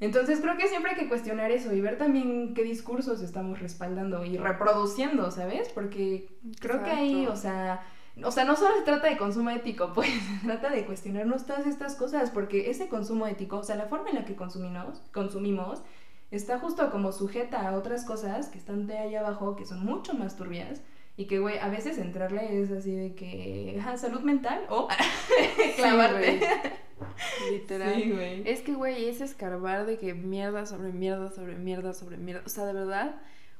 Entonces 0.00 0.40
creo 0.40 0.56
que 0.56 0.68
siempre 0.68 0.92
hay 0.92 0.96
que 0.96 1.08
cuestionar 1.08 1.50
eso 1.50 1.70
y 1.74 1.82
ver 1.82 1.98
también 1.98 2.54
qué 2.54 2.62
discursos 2.62 3.20
estamos 3.20 3.60
respaldando 3.60 4.24
y 4.24 4.38
reproduciendo, 4.38 5.30
¿sabes? 5.30 5.68
Porque 5.68 6.30
creo 6.60 6.82
que 6.82 6.90
ahí, 6.90 7.26
o 7.26 7.36
sea 7.36 7.82
o 8.22 8.30
sea, 8.30 8.44
no 8.44 8.56
solo 8.56 8.74
se 8.76 8.82
trata 8.82 9.08
de 9.08 9.16
consumo 9.16 9.50
ético, 9.50 9.92
pues 9.94 10.08
se 10.08 10.46
trata 10.46 10.70
de 10.70 10.84
cuestionarnos 10.86 11.46
todas 11.46 11.66
estas 11.66 11.94
cosas, 11.94 12.30
porque 12.30 12.70
ese 12.70 12.88
consumo 12.88 13.26
ético, 13.26 13.58
o 13.58 13.62
sea, 13.62 13.76
la 13.76 13.86
forma 13.86 14.10
en 14.10 14.16
la 14.16 14.24
que 14.24 14.36
consumimos, 14.36 15.02
consumimos 15.12 15.82
está 16.30 16.58
justo 16.58 16.90
como 16.90 17.12
sujeta 17.12 17.68
a 17.68 17.76
otras 17.76 18.04
cosas 18.04 18.48
que 18.48 18.58
están 18.58 18.86
de 18.86 18.98
ahí 18.98 19.14
abajo, 19.14 19.56
que 19.56 19.64
son 19.64 19.84
mucho 19.84 20.14
más 20.14 20.36
turbias, 20.36 20.82
y 21.18 21.26
que, 21.26 21.38
güey, 21.38 21.58
a 21.58 21.68
veces 21.68 21.96
entrarle 21.98 22.60
es 22.60 22.70
así 22.70 22.94
de 22.94 23.14
que, 23.14 23.80
ah, 23.84 23.96
salud 23.96 24.20
mental 24.20 24.66
o 24.68 24.88
clavarte. 25.76 26.40
Literal. 27.50 27.94
Sí, 27.94 28.42
es 28.44 28.60
que, 28.60 28.74
güey, 28.74 29.08
es 29.08 29.20
escarbar 29.20 29.86
de 29.86 29.98
que 29.98 30.14
mierda 30.14 30.66
sobre 30.66 30.92
mierda 30.92 31.30
sobre 31.30 31.56
mierda 31.56 31.94
sobre 31.94 32.16
mierda. 32.18 32.42
O 32.44 32.48
sea, 32.48 32.66
de 32.66 32.74
verdad, 32.74 33.16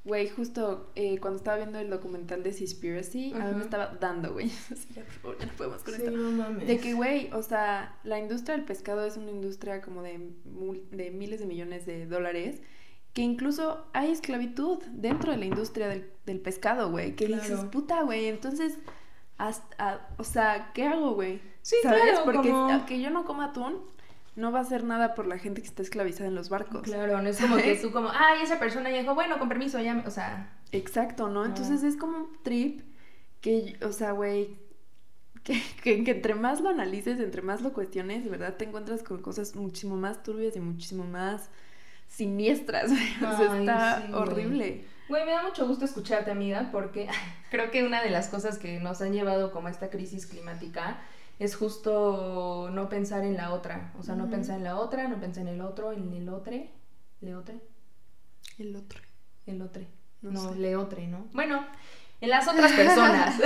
Güey, 0.07 0.29
justo 0.29 0.93
eh, 0.95 1.19
cuando 1.19 1.39
estaba 1.39 1.57
viendo 1.57 1.81
el 1.81 1.91
documental 1.91 2.45
de 2.45 2.53
Seaspiracy, 2.53 3.33
a 3.35 3.47
mí 3.47 3.55
me 3.57 3.65
estaba 3.65 3.89
dando, 4.01 4.35
güey. 4.35 4.49
ya, 4.95 5.03
no 5.03 5.53
podemos 5.57 5.83
con 5.83 5.95
esto. 5.95 6.65
De 6.65 6.79
que, 6.79 6.95
güey, 6.95 7.29
o 7.33 7.43
sea, 7.43 7.99
la 8.05 8.21
industria 8.21 8.57
del 8.57 8.65
pescado 8.65 9.05
es 9.05 9.17
una 9.17 9.33
industria 9.33 9.83
como 9.83 10.03
de, 10.03 10.31
de 10.93 11.11
miles 11.11 11.41
de 11.41 11.47
millones 11.47 11.87
de 11.87 12.07
dólares. 12.07 12.63
Que 13.15 13.23
incluso 13.23 13.85
hay 13.95 14.13
esclavitud 14.13 14.79
dentro 14.93 15.33
de 15.33 15.39
la 15.39 15.47
industria 15.47 15.89
del, 15.89 16.09
del 16.25 16.39
pescado, 16.39 16.89
güey. 16.89 17.17
Que 17.17 17.27
dices, 17.27 17.65
puta, 17.73 18.03
güey, 18.03 18.27
entonces, 18.27 18.79
hasta, 19.39 20.09
o 20.19 20.25
sea, 20.25 20.71
¿qué 20.73 20.87
hago, 20.87 21.15
güey? 21.15 21.43
Sí, 21.63 21.75
¿Sabes? 21.83 22.01
claro. 22.01 22.25
Porque 22.25 22.51
aunque 22.51 23.01
yo 23.01 23.11
no 23.11 23.25
coma 23.25 23.47
atún, 23.47 23.83
no 24.37 24.53
va 24.53 24.61
a 24.61 24.63
hacer 24.63 24.85
nada 24.85 25.15
por 25.15 25.27
la 25.27 25.39
gente 25.39 25.63
que 25.63 25.67
está 25.67 25.83
esclavizada 25.83 26.29
en 26.29 26.35
los 26.35 26.51
barcos. 26.51 26.83
Claro, 26.83 27.21
no 27.21 27.29
es 27.29 27.41
como 27.41 27.57
que 27.57 27.75
tú 27.77 27.91
como, 27.91 28.11
ay, 28.13 28.43
esa 28.43 28.59
persona 28.59 28.91
ya 28.91 29.01
dijo, 29.01 29.15
bueno, 29.15 29.39
con 29.39 29.49
permiso, 29.49 29.81
ya, 29.81 30.05
o 30.07 30.11
sea... 30.11 30.53
Exacto, 30.73 31.29
¿no? 31.29 31.45
Entonces 31.45 31.83
es 31.83 31.97
como 31.97 32.19
un 32.19 32.43
trip 32.43 32.83
que, 33.41 33.79
o 33.83 33.93
sea, 33.93 34.13
güey, 34.13 34.59
que, 35.43 35.63
que, 35.83 36.11
entre 36.11 36.35
más 36.35 36.61
lo 36.61 36.69
analices, 36.69 37.19
entre 37.19 37.41
más 37.41 37.63
lo 37.63 37.73
cuestiones, 37.73 38.25
de 38.25 38.31
verdad 38.31 38.57
te 38.57 38.67
encuentras 38.67 39.03
con 39.03 39.23
cosas 39.23 39.55
muchísimo 39.57 39.97
más 39.97 40.23
turbias 40.23 40.55
y 40.57 40.61
muchísimo 40.61 41.05
más 41.05 41.49
siniestras. 42.09 42.91
o 42.91 43.37
sea, 43.37 43.59
está 43.59 44.09
horrible. 44.13 44.85
Güey, 45.09 45.25
me 45.25 45.33
da 45.33 45.45
mucho 45.45 45.67
gusto 45.67 45.85
escucharte, 45.85 46.31
amiga, 46.31 46.69
porque 46.73 47.09
creo 47.51 47.71
que 47.71 47.85
una 47.85 48.03
de 48.03 48.11
las 48.11 48.29
cosas 48.29 48.59
que 48.59 48.81
nos 48.81 49.01
han 49.01 49.13
llevado 49.13 49.51
como 49.51 49.69
a 49.69 49.71
esta 49.71 49.89
crisis 49.89 50.27
climática 50.27 50.99
es 51.39 51.57
justo 51.57 52.71
no 52.73 52.89
pensar 52.89 53.25
en 53.25 53.37
la 53.37 53.53
otra. 53.53 53.93
O 53.99 54.03
sea, 54.03 54.15
no 54.15 54.31
pensar 54.31 54.57
en 54.57 54.65
la 54.65 54.77
otra, 54.77 55.09
no 55.09 55.21
pensar 55.21 55.43
en 55.43 55.55
el 55.55 55.61
otro, 55.61 55.93
en 55.93 56.13
el 56.15 56.29
otro. 56.29 56.55
¿Leotre? 57.21 57.61
El 58.59 58.77
otro. 58.77 59.01
El 59.47 59.63
otro. 59.63 59.83
No, 60.23 60.55
leotre, 60.55 61.07
¿no? 61.07 61.27
Bueno, 61.33 61.65
en 62.21 62.31
las 62.31 62.49
otras 62.49 62.73
personas. 62.77 63.39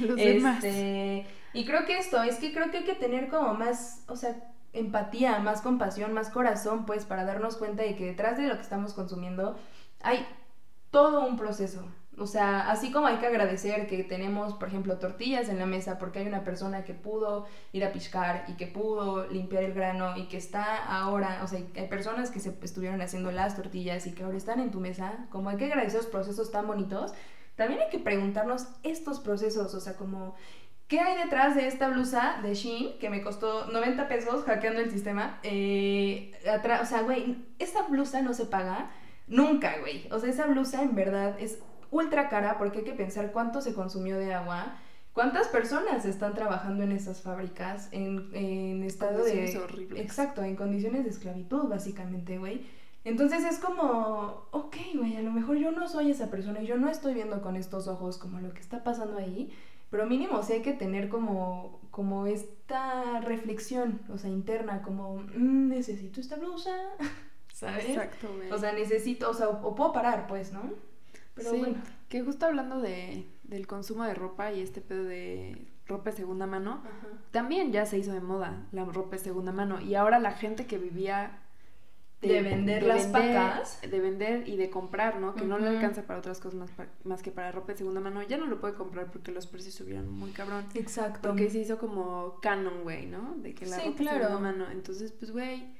Los 0.00 0.16
demás. 0.16 0.62
Este, 0.62 1.26
y 1.52 1.64
creo 1.64 1.86
que 1.86 1.98
esto, 1.98 2.22
es 2.22 2.36
que 2.36 2.52
creo 2.52 2.70
que 2.70 2.78
hay 2.78 2.84
que 2.84 2.94
tener 2.94 3.28
como 3.28 3.54
más, 3.54 4.04
o 4.06 4.16
sea, 4.16 4.36
empatía, 4.72 5.38
más 5.40 5.62
compasión, 5.62 6.12
más 6.12 6.30
corazón, 6.30 6.86
pues, 6.86 7.04
para 7.04 7.24
darnos 7.24 7.56
cuenta 7.56 7.82
de 7.82 7.96
que 7.96 8.06
detrás 8.06 8.36
de 8.36 8.46
lo 8.46 8.54
que 8.54 8.62
estamos 8.62 8.92
consumiendo 8.92 9.58
hay 10.02 10.26
todo 10.90 11.26
un 11.26 11.36
proceso. 11.36 11.84
O 12.20 12.26
sea, 12.26 12.70
así 12.70 12.92
como 12.92 13.06
hay 13.06 13.16
que 13.16 13.26
agradecer 13.26 13.86
que 13.86 14.04
tenemos, 14.04 14.52
por 14.54 14.68
ejemplo, 14.68 14.98
tortillas 14.98 15.48
en 15.48 15.58
la 15.58 15.64
mesa 15.64 15.98
porque 15.98 16.18
hay 16.18 16.26
una 16.26 16.44
persona 16.44 16.84
que 16.84 16.92
pudo 16.92 17.46
ir 17.72 17.82
a 17.82 17.92
piscar 17.92 18.44
y 18.46 18.54
que 18.54 18.66
pudo 18.66 19.26
limpiar 19.28 19.64
el 19.64 19.72
grano 19.72 20.16
y 20.18 20.28
que 20.28 20.36
está 20.36 20.84
ahora, 20.84 21.40
o 21.42 21.46
sea, 21.46 21.60
hay 21.74 21.86
personas 21.88 22.30
que 22.30 22.38
se 22.38 22.54
estuvieron 22.62 23.00
haciendo 23.00 23.32
las 23.32 23.56
tortillas 23.56 24.06
y 24.06 24.12
que 24.12 24.22
ahora 24.22 24.36
están 24.36 24.60
en 24.60 24.70
tu 24.70 24.80
mesa, 24.80 25.26
como 25.30 25.48
hay 25.48 25.56
que 25.56 25.64
agradecer 25.64 25.96
los 25.96 26.06
procesos 26.06 26.50
tan 26.50 26.66
bonitos, 26.66 27.14
también 27.56 27.80
hay 27.80 27.88
que 27.88 27.98
preguntarnos 27.98 28.68
estos 28.82 29.18
procesos, 29.18 29.74
o 29.74 29.80
sea, 29.80 29.94
como 29.94 30.34
¿Qué 30.88 30.98
hay 30.98 31.22
detrás 31.22 31.54
de 31.54 31.68
esta 31.68 31.88
blusa 31.88 32.40
de 32.42 32.52
Shein 32.52 32.98
que 32.98 33.10
me 33.10 33.22
costó 33.22 33.66
90 33.66 34.08
pesos 34.08 34.42
hackeando 34.44 34.80
el 34.80 34.90
sistema? 34.90 35.38
Eh, 35.44 36.32
o 36.82 36.84
sea, 36.84 37.02
güey, 37.02 37.36
esta 37.60 37.82
blusa 37.82 38.22
no 38.22 38.34
se 38.34 38.46
paga 38.46 38.90
nunca, 39.28 39.76
güey. 39.78 40.08
O 40.10 40.18
sea, 40.18 40.28
esa 40.28 40.46
blusa 40.46 40.82
en 40.82 40.96
verdad 40.96 41.36
es 41.38 41.60
ultra 41.90 42.28
cara 42.28 42.58
porque 42.58 42.78
hay 42.78 42.84
que 42.84 42.92
pensar 42.92 43.32
cuánto 43.32 43.60
se 43.60 43.74
consumió 43.74 44.18
de 44.18 44.32
agua, 44.34 44.74
cuántas 45.12 45.48
personas 45.48 46.04
están 46.04 46.34
trabajando 46.34 46.84
en 46.84 46.92
esas 46.92 47.22
fábricas 47.22 47.88
en, 47.92 48.30
en 48.34 48.82
estado 48.82 49.24
de... 49.24 49.58
Horribles. 49.58 50.00
Exacto, 50.00 50.42
en 50.42 50.56
condiciones 50.56 51.04
de 51.04 51.10
esclavitud, 51.10 51.68
básicamente, 51.68 52.38
güey. 52.38 52.66
Entonces 53.04 53.44
es 53.44 53.58
como, 53.58 54.46
ok, 54.50 54.76
güey, 54.94 55.16
a 55.16 55.22
lo 55.22 55.32
mejor 55.32 55.56
yo 55.56 55.70
no 55.72 55.88
soy 55.88 56.10
esa 56.10 56.30
persona 56.30 56.62
y 56.62 56.66
yo 56.66 56.76
no 56.76 56.88
estoy 56.88 57.14
viendo 57.14 57.40
con 57.40 57.56
estos 57.56 57.88
ojos 57.88 58.18
como 58.18 58.40
lo 58.40 58.52
que 58.52 58.60
está 58.60 58.84
pasando 58.84 59.16
ahí, 59.18 59.50
pero 59.90 60.06
mínimo 60.06 60.42
sí 60.42 60.54
hay 60.54 60.62
que 60.62 60.74
tener 60.74 61.08
como, 61.08 61.80
como 61.90 62.26
esta 62.26 63.20
reflexión, 63.20 64.00
o 64.12 64.18
sea, 64.18 64.30
interna, 64.30 64.82
como, 64.82 65.16
mm, 65.16 65.68
necesito 65.68 66.20
esta 66.20 66.36
blusa, 66.36 66.76
¿sabes? 67.54 67.86
Exacto, 67.88 68.28
güey. 68.36 68.52
O 68.52 68.58
sea, 68.58 68.72
necesito, 68.72 69.30
o 69.30 69.34
sea, 69.34 69.48
o 69.48 69.74
puedo 69.74 69.92
parar, 69.92 70.26
pues, 70.26 70.52
¿no? 70.52 70.89
Sí, 71.40 71.76
que 72.08 72.22
justo 72.22 72.46
hablando 72.46 72.80
de, 72.80 73.26
del 73.44 73.66
consumo 73.66 74.04
de 74.04 74.14
ropa 74.14 74.52
y 74.52 74.60
este 74.60 74.80
pedo 74.80 75.04
de 75.04 75.66
ropa 75.86 76.10
de 76.10 76.16
segunda 76.16 76.46
mano, 76.46 76.82
también 77.30 77.72
ya 77.72 77.84
se 77.84 77.98
hizo 77.98 78.12
de 78.12 78.20
moda 78.20 78.66
la 78.72 78.84
ropa 78.84 79.16
de 79.16 79.18
segunda 79.18 79.52
mano. 79.52 79.80
Y 79.80 79.94
ahora 79.94 80.18
la 80.18 80.32
gente 80.32 80.66
que 80.66 80.78
vivía 80.78 81.40
de, 82.20 82.42
vender 82.42 82.82
las 82.82 83.06
pacas. 83.06 83.80
De 83.80 84.00
vender 84.00 84.48
y 84.48 84.56
de 84.56 84.70
comprar, 84.70 85.20
¿no? 85.20 85.34
Que 85.34 85.44
no 85.44 85.58
le 85.58 85.68
alcanza 85.68 86.02
para 86.02 86.18
otras 86.18 86.38
cosas 86.38 86.58
más, 86.58 86.70
más, 87.04 87.22
que 87.22 87.30
para 87.30 87.50
ropa 87.50 87.72
de 87.72 87.78
segunda 87.78 88.00
mano. 88.00 88.22
Ya 88.22 88.36
no 88.36 88.46
lo 88.46 88.60
puede 88.60 88.74
comprar 88.74 89.10
porque 89.10 89.32
los 89.32 89.46
precios 89.46 89.74
subieron 89.74 90.10
muy 90.10 90.30
cabrón. 90.30 90.66
Exacto. 90.74 91.28
Porque 91.28 91.50
se 91.50 91.58
hizo 91.58 91.78
como 91.78 92.38
canon, 92.40 92.82
güey, 92.82 93.06
¿no? 93.06 93.36
De 93.36 93.54
que 93.54 93.66
la 93.66 93.78
ropa 93.78 93.90
de 93.90 94.10
segunda 94.10 94.38
mano. 94.38 94.70
Entonces, 94.70 95.12
pues, 95.12 95.30
güey. 95.30 95.78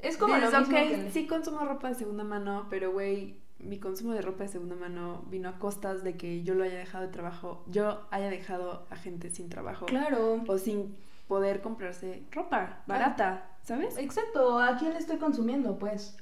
Es 0.00 0.18
como 0.18 0.36
lo 0.36 0.50
mismo 0.50 0.68
que... 0.68 1.10
sí 1.12 1.26
consumo 1.26 1.64
ropa 1.64 1.88
de 1.88 1.94
segunda 1.94 2.24
mano, 2.24 2.66
pero, 2.68 2.92
güey, 2.92 3.40
mi 3.64 3.78
consumo 3.78 4.12
de 4.12 4.22
ropa 4.22 4.44
de 4.44 4.48
segunda 4.48 4.76
mano 4.76 5.24
vino 5.30 5.48
a 5.48 5.58
costas 5.58 6.04
de 6.04 6.16
que 6.16 6.42
yo 6.42 6.54
lo 6.54 6.64
haya 6.64 6.78
dejado 6.78 7.06
de 7.06 7.12
trabajo, 7.12 7.64
yo 7.66 8.06
haya 8.10 8.30
dejado 8.30 8.86
a 8.90 8.96
gente 8.96 9.30
sin 9.30 9.48
trabajo. 9.48 9.86
Claro. 9.86 10.42
O 10.46 10.58
sin 10.58 10.96
poder 11.28 11.60
comprarse 11.60 12.24
ropa 12.30 12.82
barata, 12.86 13.56
¿sabes? 13.62 13.96
Exacto, 13.98 14.58
¿a 14.58 14.76
quién 14.76 14.92
le 14.92 14.98
estoy 14.98 15.16
consumiendo, 15.16 15.78
pues? 15.78 16.16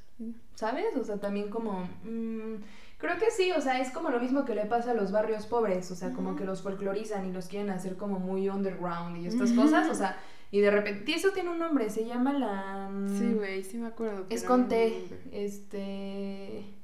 ¿Sabes? 0.55 0.96
O 0.96 1.05
sea, 1.05 1.18
también 1.18 1.50
como... 1.50 1.88
Mm, 2.05 2.62
creo 2.98 3.18
que 3.18 3.31
sí, 3.31 3.50
o 3.50 3.61
sea, 3.61 3.81
es 3.81 3.90
como 3.90 4.11
lo 4.11 4.20
mismo 4.20 4.44
que 4.44 4.55
le 4.55 4.66
pasa 4.66 4.92
a 4.92 4.94
los 4.94 5.11
barrios 5.11 5.46
pobres, 5.46 5.90
o 5.90 5.96
sea, 5.96 6.12
como 6.12 6.37
que 6.37 6.44
los 6.44 6.62
folclorizan 6.62 7.26
y 7.26 7.33
los 7.33 7.48
quieren 7.48 7.70
hacer 7.70 7.96
como 7.96 8.20
muy 8.20 8.48
underground 8.48 9.16
y 9.16 9.26
estas 9.26 9.52
cosas, 9.52 9.88
o 9.88 9.94
sea... 9.94 10.16
Y 10.52 10.61
de 10.61 10.70
repente, 10.70 11.14
eso 11.14 11.31
tiene 11.31 11.48
un 11.48 11.59
nombre, 11.59 11.88
se 11.88 12.05
llama 12.05 12.35
la... 12.35 12.90
Sí, 13.18 13.33
güey, 13.33 13.64
sí 13.64 13.78
me 13.78 13.87
acuerdo. 13.87 14.26
Es 14.28 14.44
con 14.44 14.68
T, 14.68 15.09
este... 15.33 16.82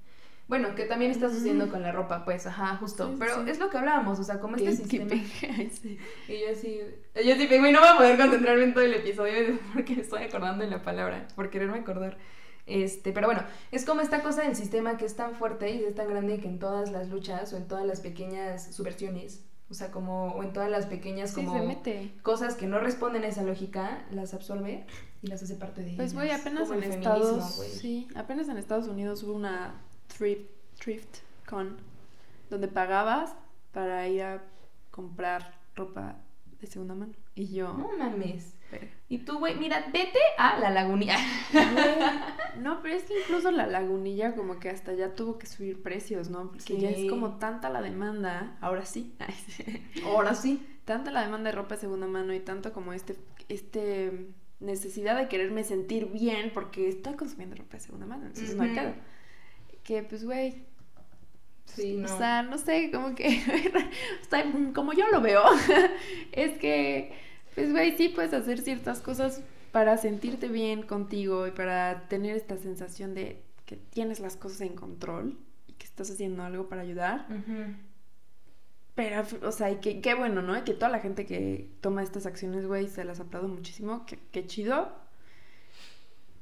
Bueno, 0.48 0.74
que 0.74 0.86
también 0.86 1.10
está 1.10 1.28
sucediendo 1.28 1.68
con 1.68 1.82
la 1.82 1.92
ropa, 1.92 2.24
pues, 2.24 2.46
ajá, 2.46 2.76
justo. 2.76 3.14
Pero 3.18 3.46
es 3.46 3.58
lo 3.58 3.68
que 3.68 3.76
hablábamos, 3.76 4.18
o 4.18 4.24
sea, 4.24 4.40
como 4.40 4.56
este 4.56 4.74
sistema. 4.74 5.14
y 5.14 6.40
yo 6.40 6.50
así, 6.50 6.80
yo 7.14 7.34
sí, 7.36 7.46
güey, 7.46 7.70
no 7.70 7.80
voy 7.80 7.88
a 7.88 7.96
poder 7.98 8.16
concentrarme 8.16 8.64
en 8.64 8.74
todo 8.74 8.84
el 8.84 8.94
episodio 8.94 9.58
porque 9.74 10.00
estoy 10.00 10.22
acordando 10.22 10.64
en 10.64 10.70
la 10.70 10.82
palabra, 10.82 11.28
por 11.36 11.50
quererme 11.50 11.78
acordar. 11.78 12.16
Este, 12.64 13.12
pero 13.12 13.26
bueno, 13.26 13.42
es 13.72 13.84
como 13.84 14.00
esta 14.00 14.22
cosa 14.22 14.42
del 14.42 14.56
sistema 14.56 14.96
que 14.96 15.04
es 15.04 15.16
tan 15.16 15.34
fuerte 15.34 15.70
y 15.70 15.84
es 15.84 15.94
tan 15.94 16.08
grande 16.08 16.38
que 16.38 16.48
en 16.48 16.58
todas 16.58 16.90
las 16.90 17.08
luchas 17.08 17.52
o 17.52 17.56
en 17.56 17.66
todas 17.66 17.86
las 17.86 18.00
pequeñas 18.00 18.74
subversiones 18.74 19.42
O 19.70 19.74
sea, 19.74 19.90
como 19.90 20.32
o 20.32 20.42
en 20.42 20.52
todas 20.52 20.70
las 20.70 20.84
pequeñas 20.84 21.32
como 21.32 21.82
cosas 22.22 22.56
que 22.56 22.66
no 22.66 22.78
responden 22.78 23.24
a 23.24 23.28
esa 23.28 23.42
lógica, 23.42 24.04
las 24.10 24.34
absorbe 24.34 24.84
y 25.22 25.28
las 25.28 25.42
hace 25.42 25.54
parte 25.54 25.82
de 25.82 25.96
Pues 25.96 26.12
güey, 26.12 26.30
apenas 26.30 26.70
en 26.70 26.82
Estados 26.82 27.54
sí, 27.80 28.06
apenas 28.14 28.50
en 28.50 28.58
Estados 28.58 28.86
Unidos 28.86 29.22
hubo 29.22 29.32
una 29.32 29.87
thrift, 30.08 30.50
thrift 30.78 31.18
con 31.46 31.76
donde 32.50 32.68
pagabas 32.68 33.34
para 33.72 34.08
ir 34.08 34.22
a 34.22 34.42
comprar 34.90 35.54
ropa 35.74 36.16
de 36.60 36.66
segunda 36.66 36.94
mano. 36.94 37.12
Y 37.34 37.48
yo. 37.54 37.72
No 37.74 37.96
mames. 37.96 38.54
Y 39.08 39.18
tú, 39.18 39.38
güey, 39.38 39.54
mira, 39.56 39.86
vete 39.92 40.18
a 40.36 40.58
la 40.58 40.70
lagunilla. 40.70 41.16
no, 42.58 42.82
pero 42.82 42.94
es 42.94 43.04
que 43.04 43.18
incluso 43.20 43.50
la 43.50 43.66
lagunilla 43.66 44.34
como 44.34 44.58
que 44.58 44.68
hasta 44.68 44.92
ya 44.92 45.14
tuvo 45.14 45.38
que 45.38 45.46
subir 45.46 45.82
precios, 45.82 46.28
¿no? 46.28 46.50
Porque 46.50 46.78
ya 46.78 46.90
es 46.90 47.08
como 47.08 47.38
tanta 47.38 47.70
la 47.70 47.80
demanda, 47.80 48.56
ahora 48.60 48.84
sí. 48.84 49.14
ahora 50.04 50.34
sí. 50.34 50.66
Tanta 50.84 51.10
la 51.10 51.22
demanda 51.22 51.50
de 51.50 51.56
ropa 51.56 51.76
de 51.76 51.82
segunda 51.82 52.06
mano 52.06 52.34
y 52.34 52.40
tanto 52.40 52.72
como 52.72 52.92
este, 52.92 53.16
este 53.48 54.26
necesidad 54.60 55.16
de 55.16 55.28
quererme 55.28 55.64
sentir 55.64 56.06
bien 56.06 56.50
porque 56.52 56.88
estoy 56.88 57.14
consumiendo 57.14 57.56
ropa 57.56 57.76
de 57.76 57.80
segunda 57.80 58.06
mano, 58.06 58.26
entonces 58.26 58.56
no 58.56 58.64
hay 58.64 58.74
Que 59.88 60.02
pues, 60.02 60.22
güey, 60.22 60.66
Sí, 61.64 61.96
no. 61.96 62.14
O 62.14 62.18
sea, 62.18 62.42
no 62.42 62.58
sé, 62.58 62.90
como 62.92 63.14
que, 63.14 63.42
como 64.74 64.92
yo 64.92 65.08
lo 65.08 65.22
veo, 65.22 65.42
es 66.32 66.58
que, 66.58 67.14
pues, 67.54 67.72
güey, 67.72 67.96
sí 67.96 68.10
puedes 68.10 68.34
hacer 68.34 68.60
ciertas 68.60 69.00
cosas 69.00 69.40
para 69.72 69.96
sentirte 69.96 70.48
bien 70.48 70.82
contigo 70.82 71.46
y 71.46 71.52
para 71.52 72.06
tener 72.08 72.36
esta 72.36 72.58
sensación 72.58 73.14
de 73.14 73.42
que 73.64 73.76
tienes 73.76 74.20
las 74.20 74.36
cosas 74.36 74.60
en 74.60 74.76
control 74.76 75.38
y 75.66 75.72
que 75.72 75.86
estás 75.86 76.10
haciendo 76.10 76.42
algo 76.42 76.68
para 76.68 76.82
ayudar. 76.82 77.26
Pero, 78.94 79.22
o 79.42 79.52
sea, 79.52 79.70
y 79.70 79.76
que, 79.76 80.02
qué 80.02 80.12
bueno, 80.12 80.42
¿no? 80.42 80.54
Y 80.58 80.64
que 80.64 80.74
toda 80.74 80.90
la 80.90 81.00
gente 81.00 81.24
que 81.24 81.70
toma 81.80 82.02
estas 82.02 82.26
acciones, 82.26 82.66
güey, 82.66 82.88
se 82.88 83.04
las 83.04 83.20
aplaudo 83.20 83.48
muchísimo, 83.48 84.04
que, 84.04 84.18
qué 84.32 84.46
chido. 84.46 84.92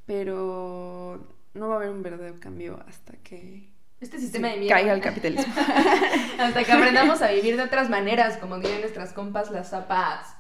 Pero 0.05 1.36
no 1.57 1.69
va 1.69 1.75
a 1.75 1.77
haber 1.79 1.90
un 1.90 2.03
verdadero 2.03 2.38
cambio 2.40 2.79
hasta 2.87 3.14
que 3.19 3.69
este 4.01 4.19
sistema 4.19 4.49
de 4.49 4.59
mierda. 4.59 4.77
Caiga 4.77 4.92
el 4.92 5.01
capitalismo. 5.01 5.55
Hasta 6.38 6.64
que 6.64 6.73
aprendamos 6.73 7.23
a 7.23 7.31
vivir 7.31 7.57
de 7.57 7.62
otras 7.62 7.88
maneras, 7.88 8.37
como 8.37 8.59
dirían 8.59 8.83
nuestras 8.83 9.14
compas, 9.14 9.51
las 9.51 9.71
zapas. 9.71 10.37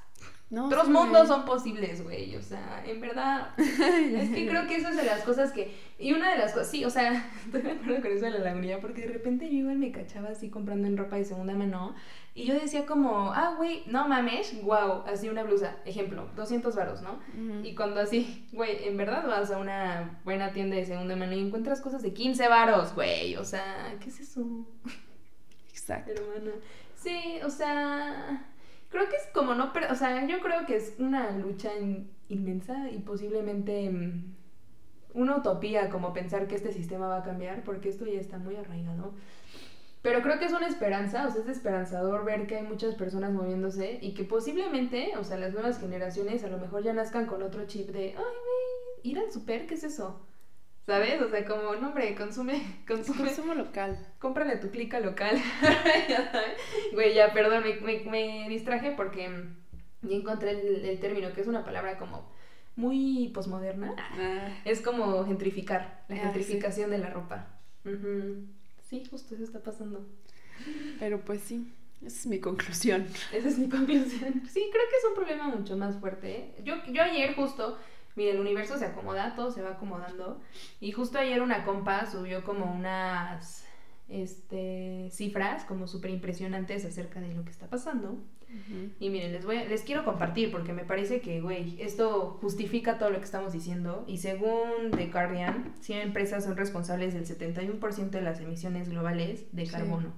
No, 0.50 0.66
Otros 0.66 0.88
mundos 0.88 1.26
son 1.26 1.44
posibles, 1.44 2.04
güey. 2.04 2.36
O 2.36 2.42
sea, 2.42 2.84
en 2.86 3.00
verdad. 3.00 3.48
es 3.58 4.30
que 4.30 4.46
creo 4.46 4.66
que 4.68 4.76
eso 4.76 4.90
es 4.90 4.96
de 4.96 5.04
las 5.04 5.22
cosas 5.22 5.52
que. 5.52 5.74
Y 5.98 6.12
una 6.12 6.30
de 6.30 6.38
las 6.38 6.52
cosas. 6.52 6.70
Sí, 6.70 6.84
o 6.84 6.90
sea, 6.90 7.28
estoy 7.46 7.62
de 7.62 7.72
acuerdo 7.72 8.02
con 8.02 8.12
eso 8.12 8.26
de 8.26 8.32
la 8.32 8.38
lagunilla, 8.40 8.78
porque 8.80 9.06
de 9.06 9.12
repente 9.14 9.46
yo 9.46 9.56
igual 9.56 9.78
me 9.78 9.90
cachaba 9.90 10.28
así 10.28 10.50
comprando 10.50 10.86
en 10.86 10.98
ropa 10.98 11.16
de 11.16 11.24
segunda 11.24 11.54
mano. 11.54 11.94
Y 12.36 12.44
yo 12.44 12.52
decía 12.52 12.84
como, 12.84 13.32
ah, 13.32 13.54
güey, 13.56 13.82
no 13.86 14.06
mames, 14.08 14.62
wow, 14.62 15.04
así 15.06 15.30
una 15.30 15.42
blusa, 15.42 15.78
ejemplo, 15.86 16.28
200 16.36 16.76
varos, 16.76 17.00
¿no? 17.00 17.18
Y 17.64 17.74
cuando 17.74 17.98
así, 17.98 18.46
güey, 18.52 18.86
en 18.86 18.98
verdad 18.98 19.26
vas 19.26 19.50
a 19.50 19.56
una 19.56 20.20
buena 20.22 20.52
tienda 20.52 20.76
de 20.76 20.84
segunda 20.84 21.16
mano 21.16 21.32
y 21.32 21.40
encuentras 21.40 21.80
cosas 21.80 22.02
de 22.02 22.12
15 22.12 22.46
varos, 22.48 22.94
güey, 22.94 23.36
o 23.36 23.44
sea, 23.44 23.96
¿qué 24.00 24.10
es 24.10 24.20
eso? 24.20 24.66
Exacto. 25.70 26.12
Hermana. 26.12 26.52
Sí, 26.94 27.38
o 27.42 27.48
sea, 27.48 28.46
creo 28.90 29.08
que 29.08 29.16
es 29.16 29.28
como 29.32 29.54
no, 29.54 29.72
pero, 29.72 29.90
o 29.90 29.94
sea, 29.94 30.26
yo 30.26 30.40
creo 30.40 30.66
que 30.66 30.76
es 30.76 30.94
una 30.98 31.30
lucha 31.30 31.70
inmensa 32.28 32.90
y 32.90 32.98
posiblemente 32.98 33.88
mm, 33.88 34.34
una 35.14 35.38
utopía 35.38 35.88
como 35.88 36.12
pensar 36.12 36.48
que 36.48 36.56
este 36.56 36.74
sistema 36.74 37.08
va 37.08 37.16
a 37.16 37.24
cambiar, 37.24 37.64
porque 37.64 37.88
esto 37.88 38.04
ya 38.04 38.20
está 38.20 38.36
muy 38.36 38.56
arraigado. 38.56 39.14
Pero 40.06 40.22
creo 40.22 40.38
que 40.38 40.44
es 40.44 40.52
una 40.52 40.68
esperanza, 40.68 41.26
o 41.26 41.30
sea, 41.32 41.42
es 41.42 41.48
esperanzador 41.48 42.24
ver 42.24 42.46
que 42.46 42.54
hay 42.54 42.62
muchas 42.62 42.94
personas 42.94 43.32
moviéndose 43.32 43.98
y 44.00 44.14
que 44.14 44.22
posiblemente, 44.22 45.14
o 45.18 45.24
sea, 45.24 45.36
las 45.36 45.52
nuevas 45.52 45.80
generaciones 45.80 46.44
a 46.44 46.48
lo 46.48 46.58
mejor 46.58 46.84
ya 46.84 46.92
nazcan 46.92 47.26
con 47.26 47.42
otro 47.42 47.66
chip 47.66 47.88
de, 47.88 48.10
ay, 48.10 48.14
güey, 48.14 49.02
ir 49.02 49.18
al 49.18 49.32
super, 49.32 49.66
¿qué 49.66 49.74
es 49.74 49.82
eso? 49.82 50.24
¿Sabes? 50.86 51.20
O 51.20 51.28
sea, 51.28 51.44
como, 51.44 51.74
no, 51.74 51.88
hombre, 51.88 52.14
consume, 52.14 52.62
consume. 52.86 53.18
Consumo 53.18 53.54
local. 53.54 53.98
Cómprale 54.20 54.58
tu 54.58 54.70
clica 54.70 55.00
local. 55.00 55.42
Güey, 56.92 57.12
ya, 57.12 57.32
perdón, 57.32 57.64
me, 57.64 58.04
me, 58.08 58.48
distraje 58.48 58.92
porque 58.92 59.28
ya 60.02 60.16
encontré 60.16 60.52
el, 60.52 61.00
término, 61.00 61.32
que 61.32 61.40
es 61.40 61.48
una 61.48 61.64
palabra 61.64 61.98
como 61.98 62.30
muy 62.76 63.32
posmoderna. 63.34 63.96
Ah. 63.98 64.56
Es 64.64 64.80
como 64.80 65.24
gentrificar, 65.24 66.04
la 66.06 66.14
ah, 66.14 66.18
gentrificación 66.20 66.90
de 66.90 66.98
la 66.98 67.10
ropa. 67.10 67.48
Sí, 68.88 69.04
justo 69.10 69.34
eso 69.34 69.44
está 69.44 69.60
pasando. 69.60 70.06
Pero 70.98 71.20
pues 71.20 71.40
sí, 71.42 71.72
esa 72.04 72.18
es 72.18 72.26
mi 72.26 72.38
conclusión. 72.40 73.06
Esa 73.32 73.48
es 73.48 73.58
mi 73.58 73.68
conclusión. 73.68 74.42
Sí, 74.48 74.68
creo 74.72 74.84
que 74.88 74.96
es 74.96 75.04
un 75.08 75.14
problema 75.14 75.48
mucho 75.48 75.76
más 75.76 75.96
fuerte. 75.96 76.36
¿eh? 76.36 76.54
Yo, 76.64 76.74
yo 76.92 77.02
ayer 77.02 77.34
justo, 77.34 77.78
mire, 78.14 78.30
el 78.30 78.40
universo 78.40 78.78
se 78.78 78.84
acomoda, 78.84 79.34
todo 79.34 79.50
se 79.50 79.62
va 79.62 79.72
acomodando. 79.72 80.40
Y 80.80 80.92
justo 80.92 81.18
ayer 81.18 81.42
una 81.42 81.64
compa 81.64 82.10
subió 82.10 82.44
como 82.44 82.72
unas 82.72 83.66
este, 84.08 85.08
cifras 85.10 85.64
como 85.64 85.88
súper 85.88 86.10
impresionantes 86.10 86.84
acerca 86.84 87.20
de 87.20 87.34
lo 87.34 87.44
que 87.44 87.50
está 87.50 87.68
pasando. 87.68 88.18
Y 89.00 89.10
miren, 89.10 89.32
les, 89.32 89.44
voy 89.44 89.58
les 89.68 89.82
quiero 89.82 90.04
compartir 90.04 90.50
porque 90.50 90.72
me 90.72 90.84
parece 90.84 91.20
que, 91.20 91.40
güey, 91.40 91.76
esto 91.80 92.38
justifica 92.40 92.98
todo 92.98 93.10
lo 93.10 93.18
que 93.18 93.24
estamos 93.24 93.52
diciendo. 93.52 94.04
Y 94.06 94.18
según 94.18 94.92
The 94.96 95.06
Guardian, 95.06 95.74
100 95.80 96.00
empresas 96.00 96.44
son 96.44 96.56
responsables 96.56 97.12
del 97.12 97.26
71% 97.26 98.10
de 98.10 98.22
las 98.22 98.40
emisiones 98.40 98.88
globales 98.88 99.46
de 99.52 99.66
carbono. 99.66 100.14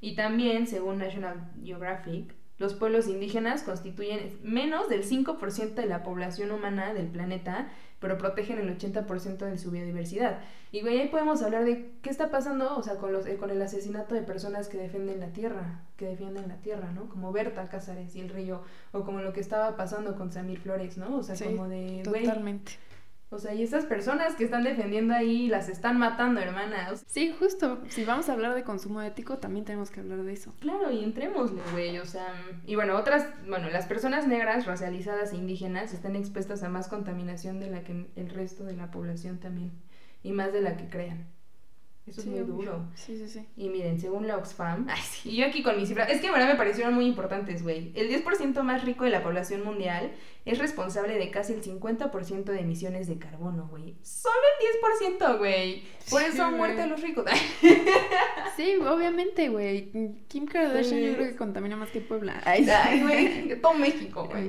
Y 0.00 0.14
también, 0.14 0.66
según 0.66 0.98
National 0.98 1.50
Geographic, 1.62 2.34
los 2.58 2.74
pueblos 2.74 3.06
indígenas 3.08 3.62
constituyen 3.62 4.38
menos 4.42 4.88
del 4.88 5.04
5% 5.04 5.74
de 5.74 5.86
la 5.86 6.02
población 6.02 6.50
humana 6.50 6.94
del 6.94 7.06
planeta 7.06 7.68
pero 7.98 8.18
protegen 8.18 8.58
el 8.58 8.76
80% 8.76 9.38
de 9.38 9.58
su 9.58 9.70
biodiversidad. 9.70 10.40
Y 10.70 10.82
güey, 10.82 11.00
ahí 11.00 11.08
podemos 11.08 11.42
hablar 11.42 11.64
de 11.64 11.92
qué 12.02 12.10
está 12.10 12.30
pasando, 12.30 12.76
o 12.76 12.82
sea, 12.82 12.96
con, 12.96 13.12
los, 13.12 13.26
eh, 13.26 13.36
con 13.36 13.50
el 13.50 13.60
asesinato 13.62 14.14
de 14.14 14.22
personas 14.22 14.68
que 14.68 14.76
defienden 14.76 15.20
la 15.20 15.28
tierra, 15.28 15.80
que 15.96 16.06
defienden 16.06 16.48
la 16.48 16.56
tierra, 16.56 16.92
¿no? 16.92 17.08
Como 17.08 17.32
Berta 17.32 17.68
Cázares 17.68 18.14
y 18.14 18.20
el 18.20 18.28
río, 18.28 18.62
o 18.92 19.02
como 19.04 19.20
lo 19.20 19.32
que 19.32 19.40
estaba 19.40 19.76
pasando 19.76 20.14
con 20.16 20.30
Samir 20.30 20.60
Flores, 20.60 20.98
¿no? 20.98 21.16
O 21.16 21.22
sea, 21.22 21.36
como 21.46 21.68
de... 21.68 22.02
Totalmente. 22.04 22.72
O 23.28 23.38
sea, 23.38 23.54
y 23.54 23.62
esas 23.62 23.86
personas 23.86 24.36
que 24.36 24.44
están 24.44 24.62
defendiendo 24.62 25.12
ahí 25.12 25.48
las 25.48 25.68
están 25.68 25.98
matando, 25.98 26.40
hermanas. 26.40 27.04
Sí, 27.08 27.34
justo. 27.36 27.82
Si 27.88 28.04
vamos 28.04 28.28
a 28.28 28.32
hablar 28.32 28.54
de 28.54 28.62
consumo 28.62 29.02
ético, 29.02 29.38
también 29.38 29.64
tenemos 29.64 29.90
que 29.90 30.00
hablar 30.00 30.22
de 30.22 30.32
eso. 30.32 30.54
Claro, 30.60 30.92
y 30.92 31.02
entrémosle, 31.02 31.60
güey. 31.72 31.98
O 31.98 32.06
sea, 32.06 32.34
y 32.66 32.76
bueno, 32.76 32.96
otras, 32.96 33.28
bueno, 33.48 33.68
las 33.68 33.86
personas 33.86 34.28
negras, 34.28 34.64
racializadas 34.66 35.32
e 35.32 35.36
indígenas 35.36 35.92
están 35.92 36.14
expuestas 36.14 36.62
a 36.62 36.68
más 36.68 36.86
contaminación 36.86 37.58
de 37.58 37.70
la 37.70 37.82
que 37.82 38.06
el 38.14 38.30
resto 38.30 38.64
de 38.64 38.76
la 38.76 38.92
población 38.92 39.38
también. 39.38 39.72
Y 40.22 40.32
más 40.32 40.52
de 40.52 40.60
la 40.60 40.76
que 40.76 40.88
crean. 40.88 41.26
Eso 42.06 42.20
es 42.20 42.26
muy 42.28 42.38
duro. 42.40 42.86
Sí, 42.94 43.18
sí, 43.18 43.28
sí. 43.28 43.44
Y 43.56 43.68
miren, 43.68 43.98
según 43.98 44.28
la 44.28 44.36
Oxfam, 44.36 44.86
y 45.24 45.36
yo 45.36 45.46
aquí 45.46 45.64
con 45.64 45.76
mis 45.76 45.88
cifras, 45.88 46.08
es 46.08 46.20
que 46.20 46.28
ahora 46.28 46.46
me 46.46 46.54
parecieron 46.54 46.94
muy 46.94 47.06
importantes, 47.06 47.64
güey. 47.64 47.90
El 47.96 48.08
10% 48.08 48.62
más 48.62 48.84
rico 48.84 49.02
de 49.02 49.10
la 49.10 49.24
población 49.24 49.64
mundial 49.64 50.12
es 50.44 50.58
responsable 50.58 51.18
de 51.18 51.32
casi 51.32 51.54
el 51.54 51.62
50% 51.64 52.44
de 52.44 52.60
emisiones 52.60 53.08
de 53.08 53.18
carbono, 53.18 53.66
güey. 53.68 53.96
Solo 54.02 54.36
el 54.60 55.18
10%, 55.18 55.38
güey. 55.38 55.82
Por 56.08 56.22
eso 56.22 56.44
han 56.44 56.56
muerto 56.56 56.86
los 56.86 57.02
ricos. 57.02 57.24
sí, 58.56 58.76
obviamente, 58.76 59.48
güey. 59.48 59.90
Kim 60.28 60.46
Kardashian 60.46 61.00
yo 61.00 61.14
creo 61.14 61.28
que 61.30 61.36
contamina 61.36 61.74
más 61.74 61.90
que 61.90 62.00
Puebla. 62.00 62.40
Ay, 62.44 62.64
güey. 63.02 63.60
Todo 63.60 63.74
México, 63.74 64.28
güey. 64.30 64.48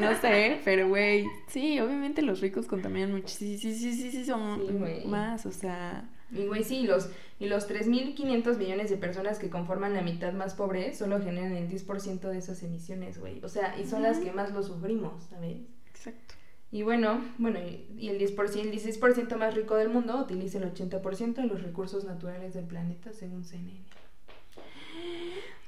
No 0.00 0.20
sé, 0.20 0.60
pero, 0.64 0.88
güey. 0.88 1.24
Sí, 1.46 1.78
obviamente 1.78 2.20
los 2.22 2.40
ricos 2.40 2.66
contaminan 2.66 3.12
mucho. 3.12 3.28
Sí, 3.28 3.58
sí, 3.58 3.76
sí, 3.76 3.94
sí, 3.94 4.10
sí, 4.10 4.24
son 4.24 5.08
más, 5.08 5.46
o 5.46 5.52
sea... 5.52 6.10
Y 6.34 6.46
güey, 6.46 6.64
sí, 6.64 6.82
los, 6.82 7.10
y 7.38 7.46
los 7.46 7.68
3.500 7.68 8.56
millones 8.56 8.90
de 8.90 8.96
personas 8.96 9.38
que 9.38 9.50
conforman 9.50 9.94
la 9.94 10.02
mitad 10.02 10.32
más 10.32 10.54
pobre 10.54 10.94
solo 10.94 11.20
generan 11.20 11.52
el 11.52 11.68
10% 11.68 12.20
de 12.20 12.38
esas 12.38 12.62
emisiones, 12.62 13.18
güey. 13.18 13.42
O 13.44 13.48
sea, 13.48 13.78
y 13.78 13.86
son 13.86 14.02
las 14.02 14.18
que 14.18 14.32
más 14.32 14.52
lo 14.52 14.62
sufrimos, 14.62 15.24
¿sabes? 15.30 15.58
Exacto. 15.88 16.34
Y 16.70 16.82
bueno, 16.82 17.24
bueno, 17.38 17.60
y 17.60 18.08
el 18.08 18.18
10%, 18.18 18.60
el 18.60 18.72
16% 18.72 19.36
más 19.36 19.54
rico 19.54 19.76
del 19.76 19.90
mundo 19.90 20.18
utiliza 20.18 20.58
el 20.58 20.74
80% 20.74 21.34
de 21.34 21.46
los 21.46 21.62
recursos 21.62 22.04
naturales 22.04 22.54
del 22.54 22.64
planeta, 22.64 23.12
según 23.12 23.44
CNN. 23.44 23.84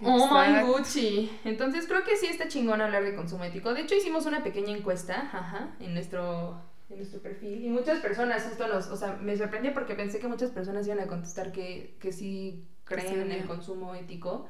Oh 0.03 0.29
my 0.29 0.67
Gucci. 0.67 1.31
Entonces 1.45 1.87
creo 1.87 2.05
que 2.05 2.17
sí 2.17 2.27
está 2.27 2.49
chingón 2.49 2.81
hablar 2.81 3.05
de 3.05 3.15
consumo 3.15 3.45
ético. 3.45 3.73
De 3.73 3.83
hecho, 3.83 3.95
hicimos 3.95 4.27
una 4.27 4.43
pequeña 4.43 4.77
encuesta, 4.77 5.31
ajá, 5.33 5.77
en 5.81 5.95
nuestro 5.95 6.61
en 6.89 6.97
nuestro 6.97 7.21
perfil. 7.21 7.65
Y 7.65 7.69
muchas 7.71 8.01
personas, 8.01 8.47
esto 8.47 8.69
nos, 8.69 8.89
o 8.89 8.97
sea, 8.97 9.17
me 9.21 9.37
sorprendió 9.37 9.75
porque 9.75 9.95
pensé 9.95 10.19
que 10.19 10.29
muchas 10.29 10.51
personas 10.51 10.87
iban 10.87 11.01
a 11.01 11.07
contestar 11.07 11.53
que, 11.53 11.97
que 12.01 12.13
sí 12.13 12.69
creen 12.85 13.21
en 13.23 13.33
el 13.33 13.47
consumo 13.47 13.95
ético. 13.95 14.47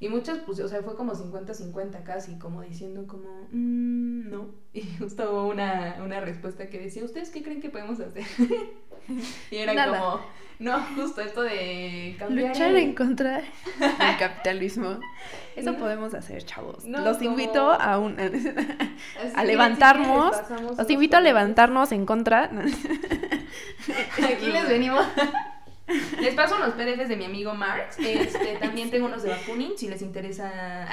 Y 0.00 0.08
muchas, 0.08 0.38
pues, 0.38 0.60
o 0.60 0.68
sea, 0.68 0.82
fue 0.82 0.94
como 0.94 1.14
50-50 1.14 2.04
casi, 2.04 2.38
como 2.38 2.62
diciendo 2.62 3.06
como, 3.06 3.48
mmm, 3.50 4.30
no. 4.30 4.54
Y 4.72 4.82
justo 4.98 5.30
hubo 5.32 5.48
una, 5.48 5.96
una 6.04 6.20
respuesta 6.20 6.68
que 6.68 6.78
decía, 6.78 7.04
¿ustedes 7.04 7.30
qué 7.30 7.42
creen 7.42 7.60
que 7.60 7.70
podemos 7.70 7.98
hacer? 8.00 8.24
y 9.50 9.56
era 9.56 9.86
como, 9.86 10.20
no, 10.58 10.80
justo 10.96 11.20
esto 11.20 11.42
de 11.42 12.16
cambiar. 12.18 12.48
Luchar 12.48 12.74
en 12.74 12.94
contra 12.94 13.42
del 13.78 14.16
capitalismo. 14.18 14.98
Eso 15.54 15.74
podemos 15.76 16.14
hacer, 16.14 16.44
chavos. 16.44 16.84
los 16.84 17.22
invito 17.22 17.72
a 17.72 17.98
un 17.98 18.16
a 19.34 19.44
levantarnos. 19.44 20.36
los 20.76 20.90
invito 20.90 21.16
a 21.16 21.20
levantarnos 21.20 21.92
en 21.92 22.06
contra. 22.06 22.50
Aquí 24.22 24.46
les 24.46 24.68
venimos. 24.68 25.04
Les 26.20 26.34
paso 26.34 26.56
unos 26.56 26.74
PDFs 26.74 27.08
de 27.08 27.16
mi 27.16 27.24
amigo 27.24 27.54
Marx. 27.54 27.98
Este, 27.98 28.56
también 28.60 28.90
tengo 28.90 29.06
unos 29.06 29.22
de 29.22 29.30
Bakunin, 29.30 29.78
si 29.78 29.88
les 29.88 30.02
interesa 30.02 30.86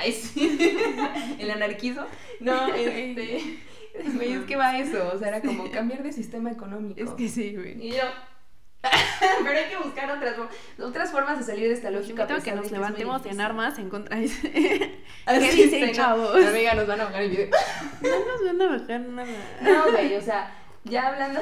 el 1.37 1.51
anarquismo. 1.51 2.05
No, 2.39 2.67
este. 2.73 3.59
es 4.21 4.45
que 4.45 4.55
va 4.55 4.77
eso. 4.77 5.11
O 5.13 5.17
sea, 5.17 5.29
era 5.29 5.41
como 5.41 5.69
cambiar 5.71 6.03
de 6.03 6.11
sistema 6.11 6.51
económico. 6.51 7.01
Es 7.01 7.11
que 7.11 7.29
sí, 7.29 7.55
güey. 7.55 7.87
Y 7.87 7.91
yo. 7.91 8.03
Pero 9.43 9.57
hay 9.57 9.69
que 9.69 9.77
buscar 9.77 10.11
otras, 10.11 10.35
otras 10.79 11.11
formas 11.11 11.39
de 11.39 11.43
salir 11.43 11.67
de 11.67 11.73
esta 11.73 11.89
lógica. 11.89 12.27
Tengo 12.27 12.41
que 12.41 12.51
nos 12.51 12.71
levantemos 12.71 13.25
en 13.25 13.41
armas 13.41 13.79
en 13.79 13.89
contra 13.89 14.17
de 14.17 14.27
¿Qué 15.25 15.51
dicen, 15.51 15.91
chavos? 15.91 16.35
Amiga, 16.35 16.75
nos 16.75 16.85
van 16.85 17.01
a 17.01 17.05
bajar 17.05 17.23
el 17.23 17.29
video. 17.31 17.49
No 18.01 18.09
nos 18.09 18.45
van 18.45 18.61
a 18.61 18.77
bajar 18.77 18.99
nada. 19.01 19.27
No, 19.61 19.91
güey, 19.91 20.15
o 20.15 20.21
sea, 20.21 20.51
ya 20.83 21.07
hablando 21.07 21.41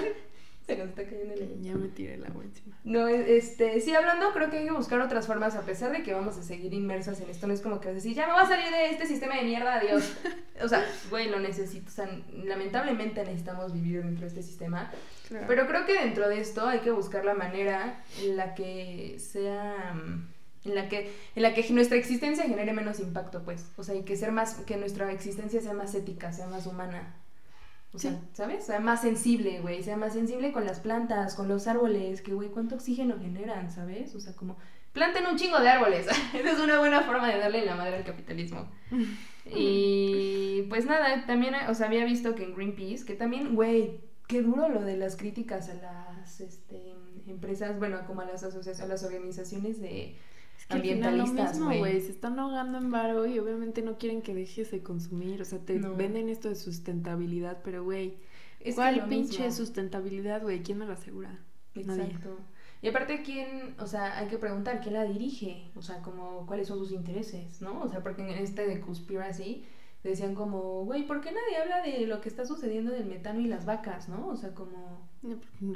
se 0.67 0.77
nos 0.77 0.89
está 0.89 1.03
cayendo 1.03 1.33
el 1.33 1.61
Ya 1.61 1.75
me 1.75 1.87
tiré 1.89 2.15
el 2.15 2.25
agua 2.25 2.43
encima. 2.43 2.77
No, 2.83 3.07
este, 3.07 3.79
sí, 3.81 3.93
hablando, 3.93 4.31
creo 4.33 4.49
que 4.49 4.59
hay 4.59 4.65
que 4.65 4.71
buscar 4.71 5.01
otras 5.01 5.27
formas, 5.27 5.55
a 5.55 5.61
pesar 5.61 5.91
de 5.91 6.03
que 6.03 6.13
vamos 6.13 6.37
a 6.37 6.43
seguir 6.43 6.73
inmersas 6.73 7.19
en 7.21 7.29
esto. 7.29 7.47
No 7.47 7.53
es 7.53 7.61
como 7.61 7.79
que 7.79 7.93
decir, 7.93 8.13
ya 8.13 8.27
me 8.27 8.33
voy 8.33 8.43
a 8.43 8.47
salir 8.47 8.71
de 8.71 8.89
este 8.89 9.05
sistema 9.05 9.35
de 9.35 9.43
mierda, 9.43 9.75
adiós. 9.75 10.13
o 10.61 10.67
sea, 10.67 10.85
güey, 11.09 11.29
lo 11.29 11.39
necesito. 11.39 11.87
O 11.87 11.91
sea, 11.91 12.09
lamentablemente 12.43 13.23
necesitamos 13.23 13.73
vivir 13.73 14.03
dentro 14.03 14.21
de 14.21 14.27
este 14.27 14.43
sistema. 14.43 14.91
Pero 15.47 15.67
creo 15.67 15.85
que 15.85 15.93
dentro 15.93 16.29
de 16.29 16.39
esto 16.39 16.67
hay 16.67 16.79
que 16.79 16.91
buscar 16.91 17.25
la 17.25 17.33
manera 17.33 18.03
en 18.21 18.37
la 18.37 18.53
que 18.55 19.17
sea 19.19 19.93
en 20.65 20.75
la 20.75 20.87
que 20.87 21.11
en 21.35 21.43
la 21.43 21.53
que 21.53 21.67
nuestra 21.71 21.97
existencia 21.97 22.45
genere 22.45 22.71
menos 22.71 22.99
impacto 22.99 23.43
pues 23.43 23.65
o 23.75 23.83
sea 23.83 23.95
y 23.95 24.03
que 24.03 24.15
ser 24.15 24.31
más 24.31 24.55
que 24.65 24.77
nuestra 24.77 25.11
existencia 25.11 25.59
sea 25.59 25.73
más 25.73 25.93
ética 25.93 26.31
sea 26.31 26.47
más 26.47 26.67
humana 26.67 27.15
o 27.93 27.99
sea, 27.99 28.19
¿sabes? 28.33 28.65
Sea 28.65 28.79
más 28.79 29.01
sensible, 29.01 29.61
güey. 29.61 29.83
Sea 29.83 29.97
más 29.97 30.13
sensible 30.13 30.51
con 30.51 30.65
las 30.65 30.79
plantas, 30.79 31.35
con 31.35 31.47
los 31.47 31.67
árboles, 31.67 32.21
que, 32.21 32.33
güey, 32.33 32.49
cuánto 32.49 32.75
oxígeno 32.75 33.19
generan, 33.19 33.71
¿sabes? 33.71 34.15
O 34.15 34.19
sea, 34.19 34.35
como, 34.35 34.57
planten 34.93 35.27
un 35.27 35.37
chingo 35.37 35.59
de 35.59 35.69
árboles. 35.69 36.07
Esa 36.33 36.51
es 36.51 36.59
una 36.59 36.79
buena 36.79 37.01
forma 37.01 37.27
de 37.29 37.39
darle 37.39 37.65
la 37.65 37.75
madre 37.75 37.97
al 37.97 38.03
capitalismo. 38.03 38.69
y 39.45 40.63
pues 40.69 40.85
nada, 40.85 41.25
también, 41.25 41.53
o 41.67 41.73
sea, 41.75 41.87
había 41.87 42.05
visto 42.05 42.33
que 42.33 42.43
en 42.43 42.55
Greenpeace, 42.55 43.05
que 43.05 43.13
también, 43.13 43.53
güey, 43.55 44.01
qué 44.27 44.41
duro 44.41 44.69
lo 44.69 44.81
de 44.81 44.97
las 44.97 45.15
críticas 45.15 45.69
a 45.69 45.75
las 45.75 46.41
este, 46.41 46.95
empresas, 47.27 47.77
bueno, 47.77 48.05
como 48.07 48.21
a 48.21 48.25
las 48.25 48.43
asociaciones, 48.43 48.81
a 48.81 48.87
las 48.87 49.03
organizaciones 49.03 49.79
de 49.79 50.15
ambientalistas, 50.69 51.59
güey. 51.59 52.01
Se 52.01 52.11
están 52.11 52.39
ahogando 52.39 52.77
en 52.77 52.91
varo 52.91 53.25
y 53.25 53.39
obviamente 53.39 53.81
no 53.81 53.97
quieren 53.97 54.21
que 54.21 54.33
dejes 54.33 54.71
de 54.71 54.81
consumir. 54.81 55.41
O 55.41 55.45
sea, 55.45 55.59
te 55.59 55.77
venden 55.77 56.29
esto 56.29 56.49
de 56.49 56.55
sustentabilidad, 56.55 57.61
pero, 57.63 57.83
güey, 57.83 58.17
¿cuál 58.75 59.07
pinche 59.07 59.51
sustentabilidad, 59.51 60.41
güey? 60.41 60.63
¿Quién 60.63 60.77
me 60.79 60.85
lo 60.85 60.93
asegura? 60.93 61.39
Exacto. 61.75 62.37
Y 62.81 62.89
aparte, 62.89 63.23
¿quién, 63.23 63.75
o 63.79 63.87
sea, 63.87 64.17
hay 64.17 64.27
que 64.27 64.37
preguntar, 64.37 64.81
¿quién 64.81 64.95
la 64.95 65.05
dirige? 65.05 65.71
O 65.75 65.81
sea, 65.81 66.01
como, 66.01 66.45
¿cuáles 66.45 66.67
son 66.67 66.79
sus 66.79 66.91
intereses, 66.91 67.61
no? 67.61 67.81
O 67.81 67.87
sea, 67.87 68.03
porque 68.03 68.23
en 68.23 68.29
este 68.43 68.67
de 68.67 68.81
Conspiracy 68.81 69.63
decían 70.03 70.35
como, 70.35 70.83
güey, 70.83 71.07
¿por 71.07 71.21
qué 71.21 71.31
nadie 71.31 71.57
habla 71.61 71.81
de 71.81 72.05
lo 72.07 72.19
que 72.19 72.27
está 72.27 72.45
sucediendo 72.45 72.91
del 72.91 73.05
metano 73.05 73.39
y 73.39 73.47
las 73.47 73.65
vacas, 73.65 74.09
no? 74.09 74.27
O 74.27 74.35
sea, 74.35 74.53
como... 74.53 75.07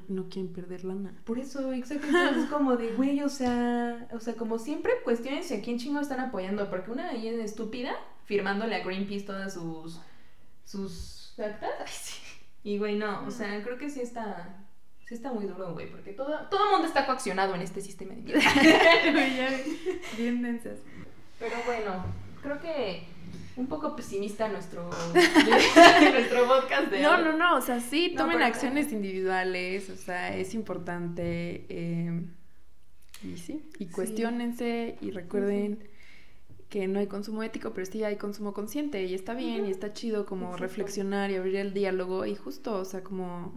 No, 0.10 0.28
quieren 0.30 0.52
perder 0.52 0.84
lana. 0.84 1.14
Por 1.24 1.40
eso, 1.40 1.72
exactamente, 1.72 2.42
es 2.42 2.46
como 2.48 2.76
de, 2.76 2.92
güey, 2.94 3.22
o 3.22 3.30
sea, 3.30 4.08
o 4.12 4.20
sea, 4.20 4.36
como 4.36 4.60
siempre, 4.60 4.92
cuestiones 5.06 5.52
a 5.54 5.62
quién 5.62 5.80
chingo 5.80 6.02
están 6.02 6.20
apoyando, 6.20 6.70
porque 6.70 6.92
una 6.92 7.10
ahí 7.10 7.30
es 7.30 7.40
estúpida, 7.40 7.96
firmándole 8.26 8.76
a 8.76 8.84
Greenpeace 8.84 9.26
todas 9.26 9.54
sus, 9.54 10.02
sus 10.66 11.34
actas, 11.40 11.72
Ay, 11.80 11.88
sí. 11.90 12.22
y 12.64 12.78
güey, 12.78 12.98
no, 12.98 13.26
o 13.26 13.32
sea, 13.32 13.64
creo 13.64 13.78
que 13.78 13.90
sí 13.90 14.02
está, 14.02 14.68
sí 15.06 15.16
está 15.16 15.32
muy 15.32 15.46
duro, 15.46 15.74
güey, 15.74 15.90
porque 15.90 16.12
todo, 16.12 16.38
todo 16.50 16.66
el 16.66 16.72
mundo 16.72 16.88
está 16.88 17.06
coaccionado 17.06 17.56
en 17.56 17.62
este 17.62 17.80
sistema 17.80 18.16
de 18.16 18.22
vida. 18.22 18.40
Bien 20.18 20.42
densas. 20.42 20.80
Pero 21.40 21.56
bueno, 21.66 22.04
creo 22.42 22.60
que 22.60 23.08
un 23.58 23.68
poco 23.68 23.96
pesimista 23.96 24.48
nuestro, 24.48 24.90
nuestro 25.14 26.48
podcast 26.48 26.92
de 26.92 27.02
No, 27.02 27.22
no, 27.22 27.36
no, 27.36 27.58
o 27.58 27.62
sea, 27.62 27.80
sí, 27.80 28.14
tomen 28.16 28.42
acciones 28.42 28.92
individuales, 28.92 29.90
o 29.90 29.96
sea, 29.96 30.36
es 30.36 30.54
importante. 30.54 31.66
Eh, 31.70 32.22
y 33.24 33.38
sí, 33.38 33.64
y 33.80 33.88
cuestionense 33.88 34.98
y 35.02 35.12
recuerden 35.12 35.90
que 36.70 36.88
no 36.88 37.00
hay 37.00 37.08
consumo 37.08 37.44
ético, 37.44 37.74
pero 37.74 37.86
sí 37.86 38.04
hay 38.04 38.18
consumo 38.18 38.54
consciente 38.54 39.04
y 39.06 39.14
está 39.14 39.34
bien 39.34 39.66
y 39.66 39.72
está 39.72 39.94
chido 39.94 40.26
como 40.26 40.56
reflexionar 40.56 41.32
y 41.32 41.36
abrir 41.36 41.56
el 41.56 41.74
diálogo 41.74 42.26
y 42.26 42.36
justo, 42.36 42.78
o 42.78 42.86
sea, 42.86 43.04
como, 43.04 43.54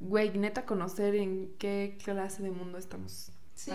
güey, 0.00 0.36
neta 0.36 0.66
conocer 0.66 1.14
en 1.14 1.52
qué 1.58 1.96
clase 2.04 2.42
de 2.42 2.50
mundo 2.50 2.78
estamos. 2.78 3.30
Sí. 3.54 3.70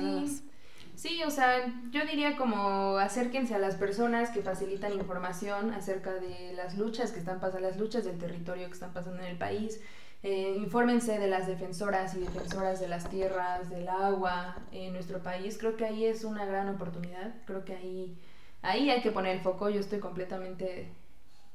Sí, 0.99 1.23
o 1.23 1.29
sea, 1.29 1.65
yo 1.91 2.05
diría 2.05 2.35
como 2.35 2.97
acérquense 2.97 3.55
a 3.55 3.57
las 3.57 3.75
personas 3.77 4.31
que 4.31 4.41
facilitan 4.41 4.91
información 4.91 5.71
acerca 5.71 6.13
de 6.13 6.51
las 6.51 6.77
luchas 6.77 7.13
que 7.13 7.19
están 7.19 7.39
pasando, 7.39 7.65
las 7.65 7.77
luchas 7.77 8.03
del 8.03 8.17
territorio 8.17 8.67
que 8.67 8.73
están 8.73 8.91
pasando 8.91 9.23
en 9.23 9.29
el 9.29 9.37
país. 9.37 9.79
Eh, 10.23 10.55
infórmense 10.57 11.17
de 11.17 11.27
las 11.27 11.47
defensoras 11.47 12.15
y 12.15 12.19
defensoras 12.19 12.81
de 12.81 12.89
las 12.89 13.09
tierras, 13.09 13.69
del 13.69 13.87
agua 13.87 14.57
en 14.73 14.91
nuestro 14.91 15.23
país. 15.23 15.57
Creo 15.57 15.77
que 15.77 15.85
ahí 15.85 16.03
es 16.03 16.25
una 16.25 16.45
gran 16.45 16.67
oportunidad. 16.67 17.33
Creo 17.45 17.63
que 17.63 17.75
ahí, 17.75 18.17
ahí 18.61 18.89
hay 18.89 19.01
que 19.01 19.11
poner 19.11 19.37
el 19.37 19.41
foco. 19.41 19.69
Yo 19.69 19.79
estoy 19.79 19.99
completamente 19.99 20.89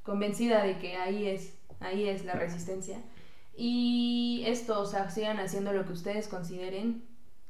convencida 0.05 0.65
de 0.65 0.79
que 0.79 0.97
ahí 0.97 1.27
es, 1.27 1.53
ahí 1.81 2.09
es 2.09 2.25
la 2.25 2.33
resistencia. 2.33 3.03
Y 3.55 4.43
esto, 4.47 4.81
o 4.81 4.87
sea, 4.87 5.11
sigan 5.11 5.39
haciendo 5.39 5.75
lo 5.75 5.85
que 5.85 5.93
ustedes 5.93 6.29
consideren 6.29 7.05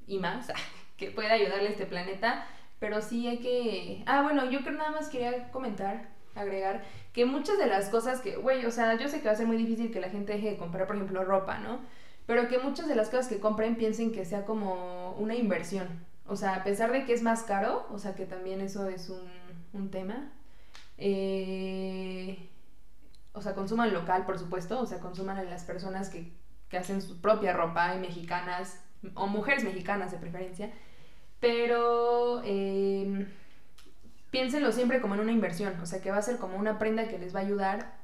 y 0.08 0.18
más. 0.18 0.48
que 0.96 1.10
pueda 1.10 1.32
ayudarle 1.32 1.68
a 1.68 1.72
este 1.72 1.86
planeta, 1.86 2.46
pero 2.78 3.00
sí 3.00 3.26
hay 3.26 3.38
que... 3.38 4.02
Ah, 4.06 4.22
bueno, 4.22 4.50
yo 4.50 4.60
creo 4.60 4.76
nada 4.76 4.90
más 4.90 5.08
quería 5.08 5.50
comentar, 5.50 6.08
agregar, 6.34 6.84
que 7.12 7.24
muchas 7.24 7.58
de 7.58 7.66
las 7.66 7.88
cosas 7.88 8.20
que, 8.20 8.36
güey, 8.36 8.66
o 8.66 8.70
sea, 8.70 8.96
yo 8.96 9.08
sé 9.08 9.20
que 9.20 9.26
va 9.26 9.32
a 9.32 9.36
ser 9.36 9.46
muy 9.46 9.56
difícil 9.56 9.92
que 9.92 10.00
la 10.00 10.10
gente 10.10 10.34
deje 10.34 10.50
de 10.50 10.56
comprar, 10.56 10.86
por 10.86 10.96
ejemplo, 10.96 11.24
ropa, 11.24 11.58
¿no? 11.58 11.80
Pero 12.26 12.48
que 12.48 12.58
muchas 12.58 12.88
de 12.88 12.94
las 12.94 13.08
cosas 13.08 13.28
que 13.28 13.40
compren 13.40 13.76
piensen 13.76 14.12
que 14.12 14.24
sea 14.24 14.44
como 14.44 15.12
una 15.12 15.34
inversión. 15.34 15.88
O 16.26 16.36
sea, 16.36 16.54
a 16.56 16.64
pesar 16.64 16.90
de 16.90 17.04
que 17.04 17.12
es 17.12 17.22
más 17.22 17.42
caro, 17.42 17.86
o 17.90 17.98
sea, 17.98 18.14
que 18.14 18.24
también 18.24 18.60
eso 18.60 18.88
es 18.88 19.10
un, 19.10 19.28
un 19.74 19.90
tema. 19.90 20.32
Eh, 20.96 22.48
o 23.32 23.42
sea, 23.42 23.54
consuman 23.54 23.92
local, 23.92 24.24
por 24.24 24.38
supuesto. 24.38 24.80
O 24.80 24.86
sea, 24.86 25.00
consuman 25.00 25.36
a 25.36 25.42
las 25.42 25.64
personas 25.64 26.08
que, 26.08 26.32
que 26.70 26.78
hacen 26.78 27.02
su 27.02 27.20
propia 27.20 27.52
ropa 27.52 27.94
y 27.94 27.98
mexicanas 27.98 28.83
o 29.14 29.26
mujeres 29.26 29.64
mexicanas 29.64 30.10
de 30.12 30.18
preferencia, 30.18 30.70
pero 31.40 32.40
eh, 32.44 33.26
piénsenlo 34.30 34.72
siempre 34.72 35.00
como 35.00 35.14
en 35.14 35.20
una 35.20 35.32
inversión, 35.32 35.78
o 35.80 35.86
sea, 35.86 36.00
que 36.00 36.10
va 36.10 36.18
a 36.18 36.22
ser 36.22 36.38
como 36.38 36.56
una 36.56 36.78
prenda 36.78 37.08
que 37.08 37.18
les 37.18 37.34
va 37.34 37.40
a 37.40 37.44
ayudar, 37.44 37.94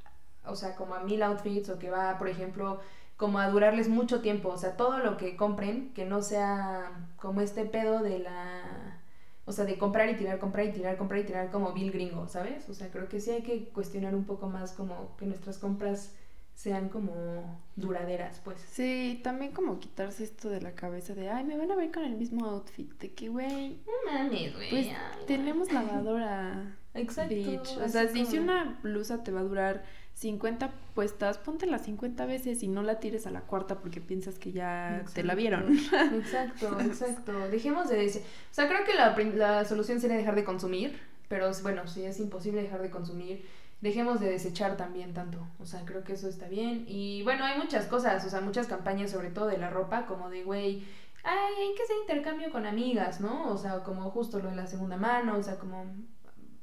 o 0.47 0.55
sea, 0.57 0.77
como 0.77 0.95
a 0.95 1.01
mil 1.01 1.23
outfits 1.23 1.69
o 1.71 1.79
que 1.79 1.91
va, 1.91 2.19
por 2.19 2.29
ejemplo, 2.29 2.81
como 3.17 3.39
a 3.39 3.49
durarles 3.51 3.89
mucho 3.89 4.21
tiempo, 4.21 4.49
o 4.49 4.57
sea, 4.57 4.77
todo 4.77 4.99
lo 4.99 5.17
que 5.17 5.37
compren, 5.37 5.93
que 5.93 6.07
no 6.07 6.23
sea 6.23 6.91
como 7.17 7.41
este 7.41 7.65
pedo 7.67 8.01
de 8.03 8.19
la... 8.21 8.99
O 9.45 9.53
sea, 9.53 9.65
de 9.65 9.79
comprar 9.79 10.09
y 10.09 10.17
tirar, 10.17 10.39
comprar 10.39 10.67
y 10.67 10.73
tirar, 10.73 10.97
comprar 10.97 11.21
y 11.21 11.25
tirar 11.25 11.51
como 11.51 11.73
Bill 11.73 11.91
Gringo, 11.91 12.29
¿sabes? 12.29 12.69
O 12.69 12.75
sea, 12.75 12.89
creo 12.91 13.09
que 13.09 13.21
sí 13.21 13.31
hay 13.33 13.43
que 13.43 13.69
cuestionar 13.71 14.15
un 14.15 14.25
poco 14.25 14.49
más 14.49 14.73
como 14.73 15.17
que 15.19 15.27
nuestras 15.27 15.59
compras 15.59 16.15
sean 16.61 16.91
como 16.91 17.59
duraderas, 17.75 18.39
pues. 18.45 18.61
Sí, 18.71 19.19
también 19.25 19.53
como 19.53 19.79
quitarse 19.79 20.25
esto 20.25 20.51
de 20.51 20.61
la 20.61 20.73
cabeza 20.73 21.15
de, 21.15 21.31
ay, 21.31 21.43
me 21.43 21.57
van 21.57 21.71
a 21.71 21.75
ver 21.75 21.91
con 21.91 22.05
el 22.05 22.17
mismo 22.17 22.45
outfit, 22.45 22.93
de 23.01 23.13
que, 23.13 23.31
güey. 23.31 23.79
No 23.87 24.13
mames, 24.13 24.55
güey. 24.55 24.69
Pues 24.69 24.89
tenemos 25.27 25.73
lavadora. 25.73 26.77
Exacto. 26.95 27.63
O 27.83 27.89
sea, 27.89 28.09
si 28.09 28.39
una 28.39 28.79
blusa 28.83 29.25
te 29.25 29.33
va 29.33 29.41
a 29.41 29.45
durar 29.45 29.85
50 30.13 30.71
puestas, 30.95 31.39
ponte 31.39 31.65
las 31.65 31.87
50 31.87 32.27
veces 32.27 32.63
y 32.63 32.69
no 32.69 32.83
la 32.83 33.01
tires 33.01 33.27
a 33.27 33.31
la 33.31 33.41
cuarta 33.41 33.79
porque 33.79 34.03
piensas 34.03 34.39
que 34.39 34.53
ya 34.53 35.03
te 35.15 35.23
la 35.23 35.35
vieron. 35.35 35.79
Exacto, 35.79 36.79
exacto. 36.85 37.49
Dejemos 37.49 37.89
de 37.89 37.97
decir. 37.97 38.21
O 38.21 38.55
sea, 38.55 38.69
creo 38.69 38.85
que 38.85 38.93
la, 38.93 39.17
la 39.35 39.65
solución 39.65 39.99
sería 39.99 40.19
dejar 40.19 40.35
de 40.35 40.45
consumir, 40.45 41.01
pero 41.29 41.51
bueno, 41.63 41.87
si 41.87 42.05
es 42.05 42.21
imposible 42.21 42.61
dejar 42.61 42.83
de 42.83 42.91
consumir 42.91 43.47
dejemos 43.81 44.21
de 44.21 44.31
desechar 44.31 44.77
también 44.77 45.15
tanto. 45.15 45.47
O 45.59 45.67
sea, 45.67 45.85
creo 45.85 46.05
que 46.05 46.13
eso 46.15 46.29
está 46.29 46.49
bien. 46.49 46.85
Y 46.87 47.23
bueno, 47.23 47.45
hay 47.45 47.59
muchas 47.59 47.87
cosas, 47.87 48.25
o 48.25 48.31
sea, 48.31 48.41
muchas 48.41 48.67
campañas, 48.67 49.11
sobre 49.11 49.31
todo 49.31 49.47
de 49.47 49.59
la 49.59 49.71
ropa, 49.71 50.07
como 50.07 50.31
de, 50.31 50.45
güey, 50.45 50.85
ay, 51.25 51.55
hay 51.59 51.75
que 51.75 51.83
hacer 51.83 51.97
intercambio 52.01 52.51
con 52.51 52.67
amigas, 52.67 53.21
¿no? 53.21 53.51
O 53.51 53.57
sea, 53.57 53.83
como 53.83 54.11
justo 54.11 54.39
lo 54.41 54.51
de 54.51 54.57
la 54.57 54.67
segunda 54.67 54.97
mano, 54.97 55.37
o 55.37 55.43
sea, 55.43 55.59
como 55.59 55.87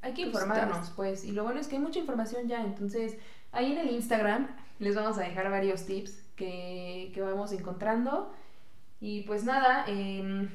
hay 0.02 0.14
que 0.14 0.24
informarnos, 0.24 0.92
pues. 0.92 1.26
Y 1.26 1.32
lo 1.32 1.44
bueno 1.44 1.60
es 1.60 1.68
que 1.68 1.76
hay 1.76 1.82
mucha 1.82 2.00
información 2.00 2.48
ya. 2.48 2.64
Entonces, 2.64 3.18
ahí 3.52 3.72
en 3.72 3.80
el 3.80 3.92
Instagram 3.92 4.48
les 4.80 4.96
vamos 4.96 5.18
a 5.18 5.22
dejar 5.22 5.50
varios 5.50 5.86
tips 5.86 6.24
que, 6.36 7.12
que 7.14 7.22
vamos 7.22 7.52
encontrando. 7.52 8.32
Y 9.00 9.22
pues 9.22 9.44
nada, 9.44 9.86
eh, 9.88 10.50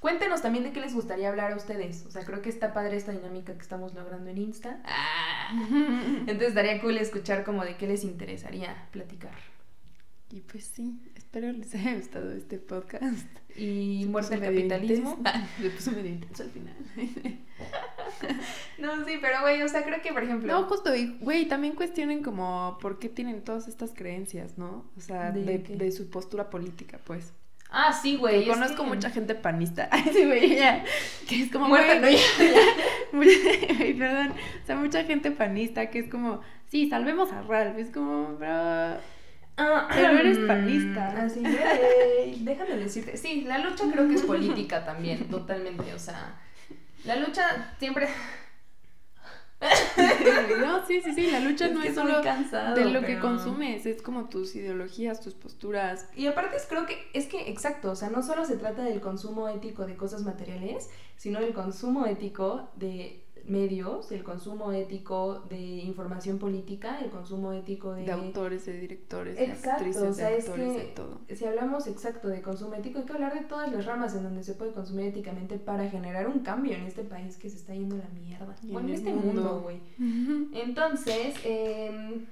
Cuéntenos 0.00 0.42
también 0.42 0.64
de 0.64 0.72
qué 0.72 0.80
les 0.80 0.94
gustaría 0.94 1.28
hablar 1.28 1.52
a 1.52 1.56
ustedes. 1.56 2.06
O 2.06 2.10
sea, 2.10 2.24
creo 2.24 2.40
que 2.40 2.48
está 2.48 2.72
padre 2.72 2.96
esta 2.96 3.12
dinámica 3.12 3.54
que 3.54 3.62
estamos 3.62 3.94
logrando 3.94 4.30
en 4.30 4.38
Insta. 4.38 4.80
Ah. 4.84 5.50
Entonces 6.20 6.48
estaría 6.48 6.80
cool 6.80 6.96
escuchar 6.98 7.44
como 7.44 7.64
de 7.64 7.76
qué 7.76 7.86
les 7.86 8.04
interesaría 8.04 8.88
platicar. 8.92 9.34
Y 10.30 10.40
pues 10.40 10.64
sí, 10.64 11.00
espero 11.16 11.50
les 11.52 11.74
haya 11.74 11.94
gustado 11.94 12.32
este 12.32 12.58
podcast. 12.58 13.26
Y 13.56 14.04
muerte 14.08 14.34
al 14.34 14.42
capitalismo. 14.42 15.18
Le 15.60 15.70
puse 15.70 15.90
medio 15.90 16.10
intenso 16.10 16.42
al 16.42 16.50
final. 16.50 16.76
no, 18.78 19.04
sí, 19.06 19.14
pero 19.20 19.40
güey, 19.40 19.62
o 19.62 19.68
sea, 19.68 19.84
creo 19.84 20.02
que 20.02 20.12
por 20.12 20.22
ejemplo. 20.22 20.52
No, 20.52 20.64
justo, 20.68 20.90
güey, 21.20 21.48
también 21.48 21.74
cuestionen 21.74 22.22
como 22.22 22.78
por 22.80 22.98
qué 22.98 23.08
tienen 23.08 23.42
todas 23.42 23.68
estas 23.68 23.92
creencias, 23.94 24.58
¿no? 24.58 24.84
O 24.96 25.00
sea, 25.00 25.32
de, 25.32 25.58
de 25.58 25.92
su 25.92 26.10
postura 26.10 26.50
política, 26.50 27.00
pues. 27.04 27.32
Ah, 27.70 27.92
sí, 27.92 28.16
güey. 28.16 28.46
Conozco 28.46 28.84
mucha 28.84 29.10
gente 29.10 29.34
panista. 29.34 29.90
sí, 30.12 30.24
güey, 30.24 30.56
ya. 30.56 30.84
Que 31.28 31.42
es 31.42 31.52
como. 31.52 31.68
Muerta, 31.68 31.96
no, 31.96 32.08
ya. 32.08 32.18
perdón. 33.98 34.32
O 34.62 34.66
sea, 34.66 34.76
mucha 34.76 35.04
gente 35.04 35.30
panista 35.30 35.90
que 35.90 35.98
es 35.98 36.10
como, 36.10 36.40
sí, 36.66 36.88
salvemos 36.88 37.32
a 37.32 37.42
Ralph. 37.42 37.78
Es 37.78 37.90
como, 37.90 38.36
bro. 38.36 38.96
Ah, 39.60 39.88
pero 39.92 40.18
eres 40.18 40.38
panista. 40.38 41.08
Así, 41.22 41.40
güey. 41.40 42.36
Déjame 42.40 42.76
decirte. 42.76 43.16
Sí, 43.16 43.42
la 43.42 43.58
lucha 43.58 43.84
creo 43.92 44.08
que 44.08 44.14
es 44.14 44.22
política 44.22 44.84
también, 44.84 45.28
totalmente. 45.28 45.92
O 45.92 45.98
sea, 45.98 46.36
la 47.04 47.16
lucha 47.16 47.74
siempre. 47.78 48.08
no, 50.60 50.86
sí, 50.86 51.00
sí, 51.02 51.12
sí, 51.14 51.30
la 51.30 51.40
lucha 51.40 51.68
no 51.68 51.82
es 51.82 51.94
solo 51.94 52.20
de 52.22 52.84
lo 52.84 53.00
que 53.02 53.18
consumes, 53.18 53.86
es 53.86 54.02
como 54.02 54.28
tus 54.28 54.54
ideologías, 54.54 55.20
tus 55.20 55.34
posturas. 55.34 56.08
Y 56.14 56.26
aparte 56.26 56.56
creo 56.68 56.86
que 56.86 57.08
es 57.12 57.26
que, 57.26 57.48
exacto, 57.50 57.90
o 57.90 57.96
sea, 57.96 58.08
no 58.08 58.22
solo 58.22 58.44
se 58.44 58.56
trata 58.56 58.82
del 58.84 59.00
consumo 59.00 59.48
ético 59.48 59.86
de 59.86 59.96
cosas 59.96 60.22
materiales, 60.22 60.90
sino 61.16 61.40
del 61.40 61.52
consumo 61.52 62.06
ético 62.06 62.68
de 62.76 63.24
medios, 63.48 64.10
el 64.12 64.22
consumo 64.22 64.72
ético 64.72 65.44
de 65.48 65.58
información 65.58 66.38
política, 66.38 67.00
el 67.00 67.10
consumo 67.10 67.52
ético 67.52 67.92
de... 67.94 68.04
De 68.04 68.12
autores, 68.12 68.66
de 68.66 68.78
directores, 68.78 69.36
de 69.36 69.46
actrices, 69.46 70.16
de 70.16 70.26
actores, 70.26 70.74
de 70.74 70.92
todo. 70.94 71.20
Si 71.34 71.44
hablamos 71.44 71.86
exacto 71.86 72.28
de 72.28 72.42
consumo 72.42 72.74
ético, 72.74 72.98
hay 72.98 73.04
que 73.04 73.12
hablar 73.12 73.34
de 73.34 73.46
todas 73.46 73.72
las 73.72 73.86
ramas 73.86 74.14
en 74.14 74.22
donde 74.22 74.42
se 74.42 74.54
puede 74.54 74.72
consumir 74.72 75.06
éticamente 75.06 75.58
para 75.58 75.88
generar 75.88 76.28
un 76.28 76.40
cambio 76.40 76.74
en 76.74 76.84
este 76.84 77.02
país 77.02 77.36
que 77.36 77.50
se 77.50 77.56
está 77.56 77.74
yendo 77.74 77.96
a 77.96 77.98
la 77.98 78.08
mierda. 78.08 78.54
o 78.72 78.80
en, 78.80 78.88
este 78.90 79.12
mundo, 79.12 79.60
güey. 79.62 79.80
Entonces, 80.52 81.34
eh, 81.44 82.24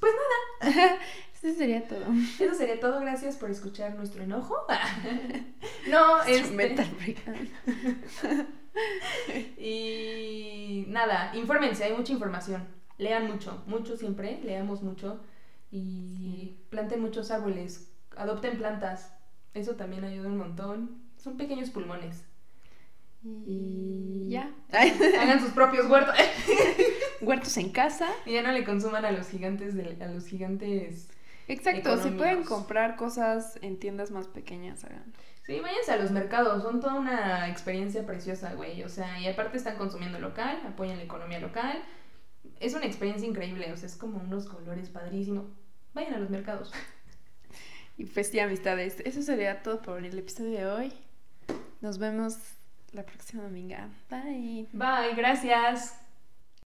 pues 0.00 0.12
nada. 0.60 0.98
Eso 1.42 1.56
sería 1.56 1.86
todo. 1.86 2.04
Eso 2.40 2.54
sería 2.54 2.80
todo. 2.80 3.00
Gracias 3.00 3.36
por 3.36 3.50
escuchar 3.50 3.94
nuestro 3.94 4.24
enojo. 4.24 4.56
no, 5.88 6.22
es... 6.26 6.50
Este... 6.50 6.86
y 9.58 10.84
nada, 10.88 11.32
infórmense, 11.34 11.84
hay 11.84 11.92
mucha 11.92 12.12
información. 12.12 12.66
Lean 12.98 13.26
mucho, 13.26 13.62
mucho 13.66 13.96
siempre, 13.96 14.40
leamos 14.42 14.82
mucho 14.82 15.20
y 15.70 16.56
planten 16.70 17.00
muchos 17.00 17.30
árboles, 17.30 17.92
adopten 18.16 18.58
plantas. 18.58 19.12
Eso 19.54 19.76
también 19.76 20.04
ayuda 20.04 20.28
un 20.28 20.38
montón. 20.38 21.02
Son 21.16 21.36
pequeños 21.36 21.70
pulmones. 21.70 22.24
Y 23.24 24.28
ya. 24.28 24.50
Hagan 24.72 25.40
sus 25.40 25.50
propios 25.50 25.88
huertos. 25.90 26.14
Huertos 27.20 27.56
en 27.56 27.70
casa. 27.70 28.08
Y 28.26 28.32
ya 28.34 28.42
no 28.42 28.52
le 28.52 28.64
consuman 28.64 29.04
a 29.04 29.10
los 29.10 29.28
gigantes 29.28 29.74
a 30.00 30.06
los 30.06 30.26
gigantes. 30.26 31.08
Exacto, 31.48 32.00
si 32.02 32.10
pueden 32.10 32.44
comprar 32.44 32.96
cosas 32.96 33.58
en 33.62 33.78
tiendas 33.78 34.10
más 34.10 34.28
pequeñas, 34.28 34.84
hagan. 34.84 35.12
Sí, 35.48 35.60
váyanse 35.60 35.92
a 35.92 35.96
los 35.96 36.10
mercados, 36.10 36.62
son 36.62 36.78
toda 36.78 36.92
una 36.92 37.48
experiencia 37.48 38.04
preciosa, 38.04 38.52
güey. 38.52 38.82
O 38.82 38.88
sea, 38.90 39.18
y 39.18 39.26
aparte 39.26 39.56
están 39.56 39.78
consumiendo 39.78 40.18
local, 40.18 40.60
apoyan 40.66 40.98
la 40.98 41.04
economía 41.04 41.40
local. 41.40 41.82
Es 42.60 42.74
una 42.74 42.84
experiencia 42.84 43.26
increíble, 43.26 43.72
o 43.72 43.76
sea, 43.78 43.86
es 43.86 43.96
como 43.96 44.18
unos 44.18 44.46
colores 44.46 44.90
padrísimos. 44.90 45.46
Vayan 45.94 46.12
a 46.14 46.18
los 46.18 46.30
mercados. 46.30 46.70
Y 47.96 48.04
pues 48.04 48.28
sí, 48.28 48.38
amistades, 48.38 49.00
eso 49.04 49.22
sería 49.22 49.60
todo 49.60 49.82
por 49.82 50.04
el 50.04 50.16
episodio 50.16 50.56
de 50.56 50.66
hoy. 50.66 50.92
Nos 51.80 51.98
vemos 51.98 52.38
la 52.92 53.04
próxima 53.04 53.42
domingo. 53.42 53.74
Bye. 54.08 54.68
Bye, 54.72 55.16
gracias. 55.16 55.98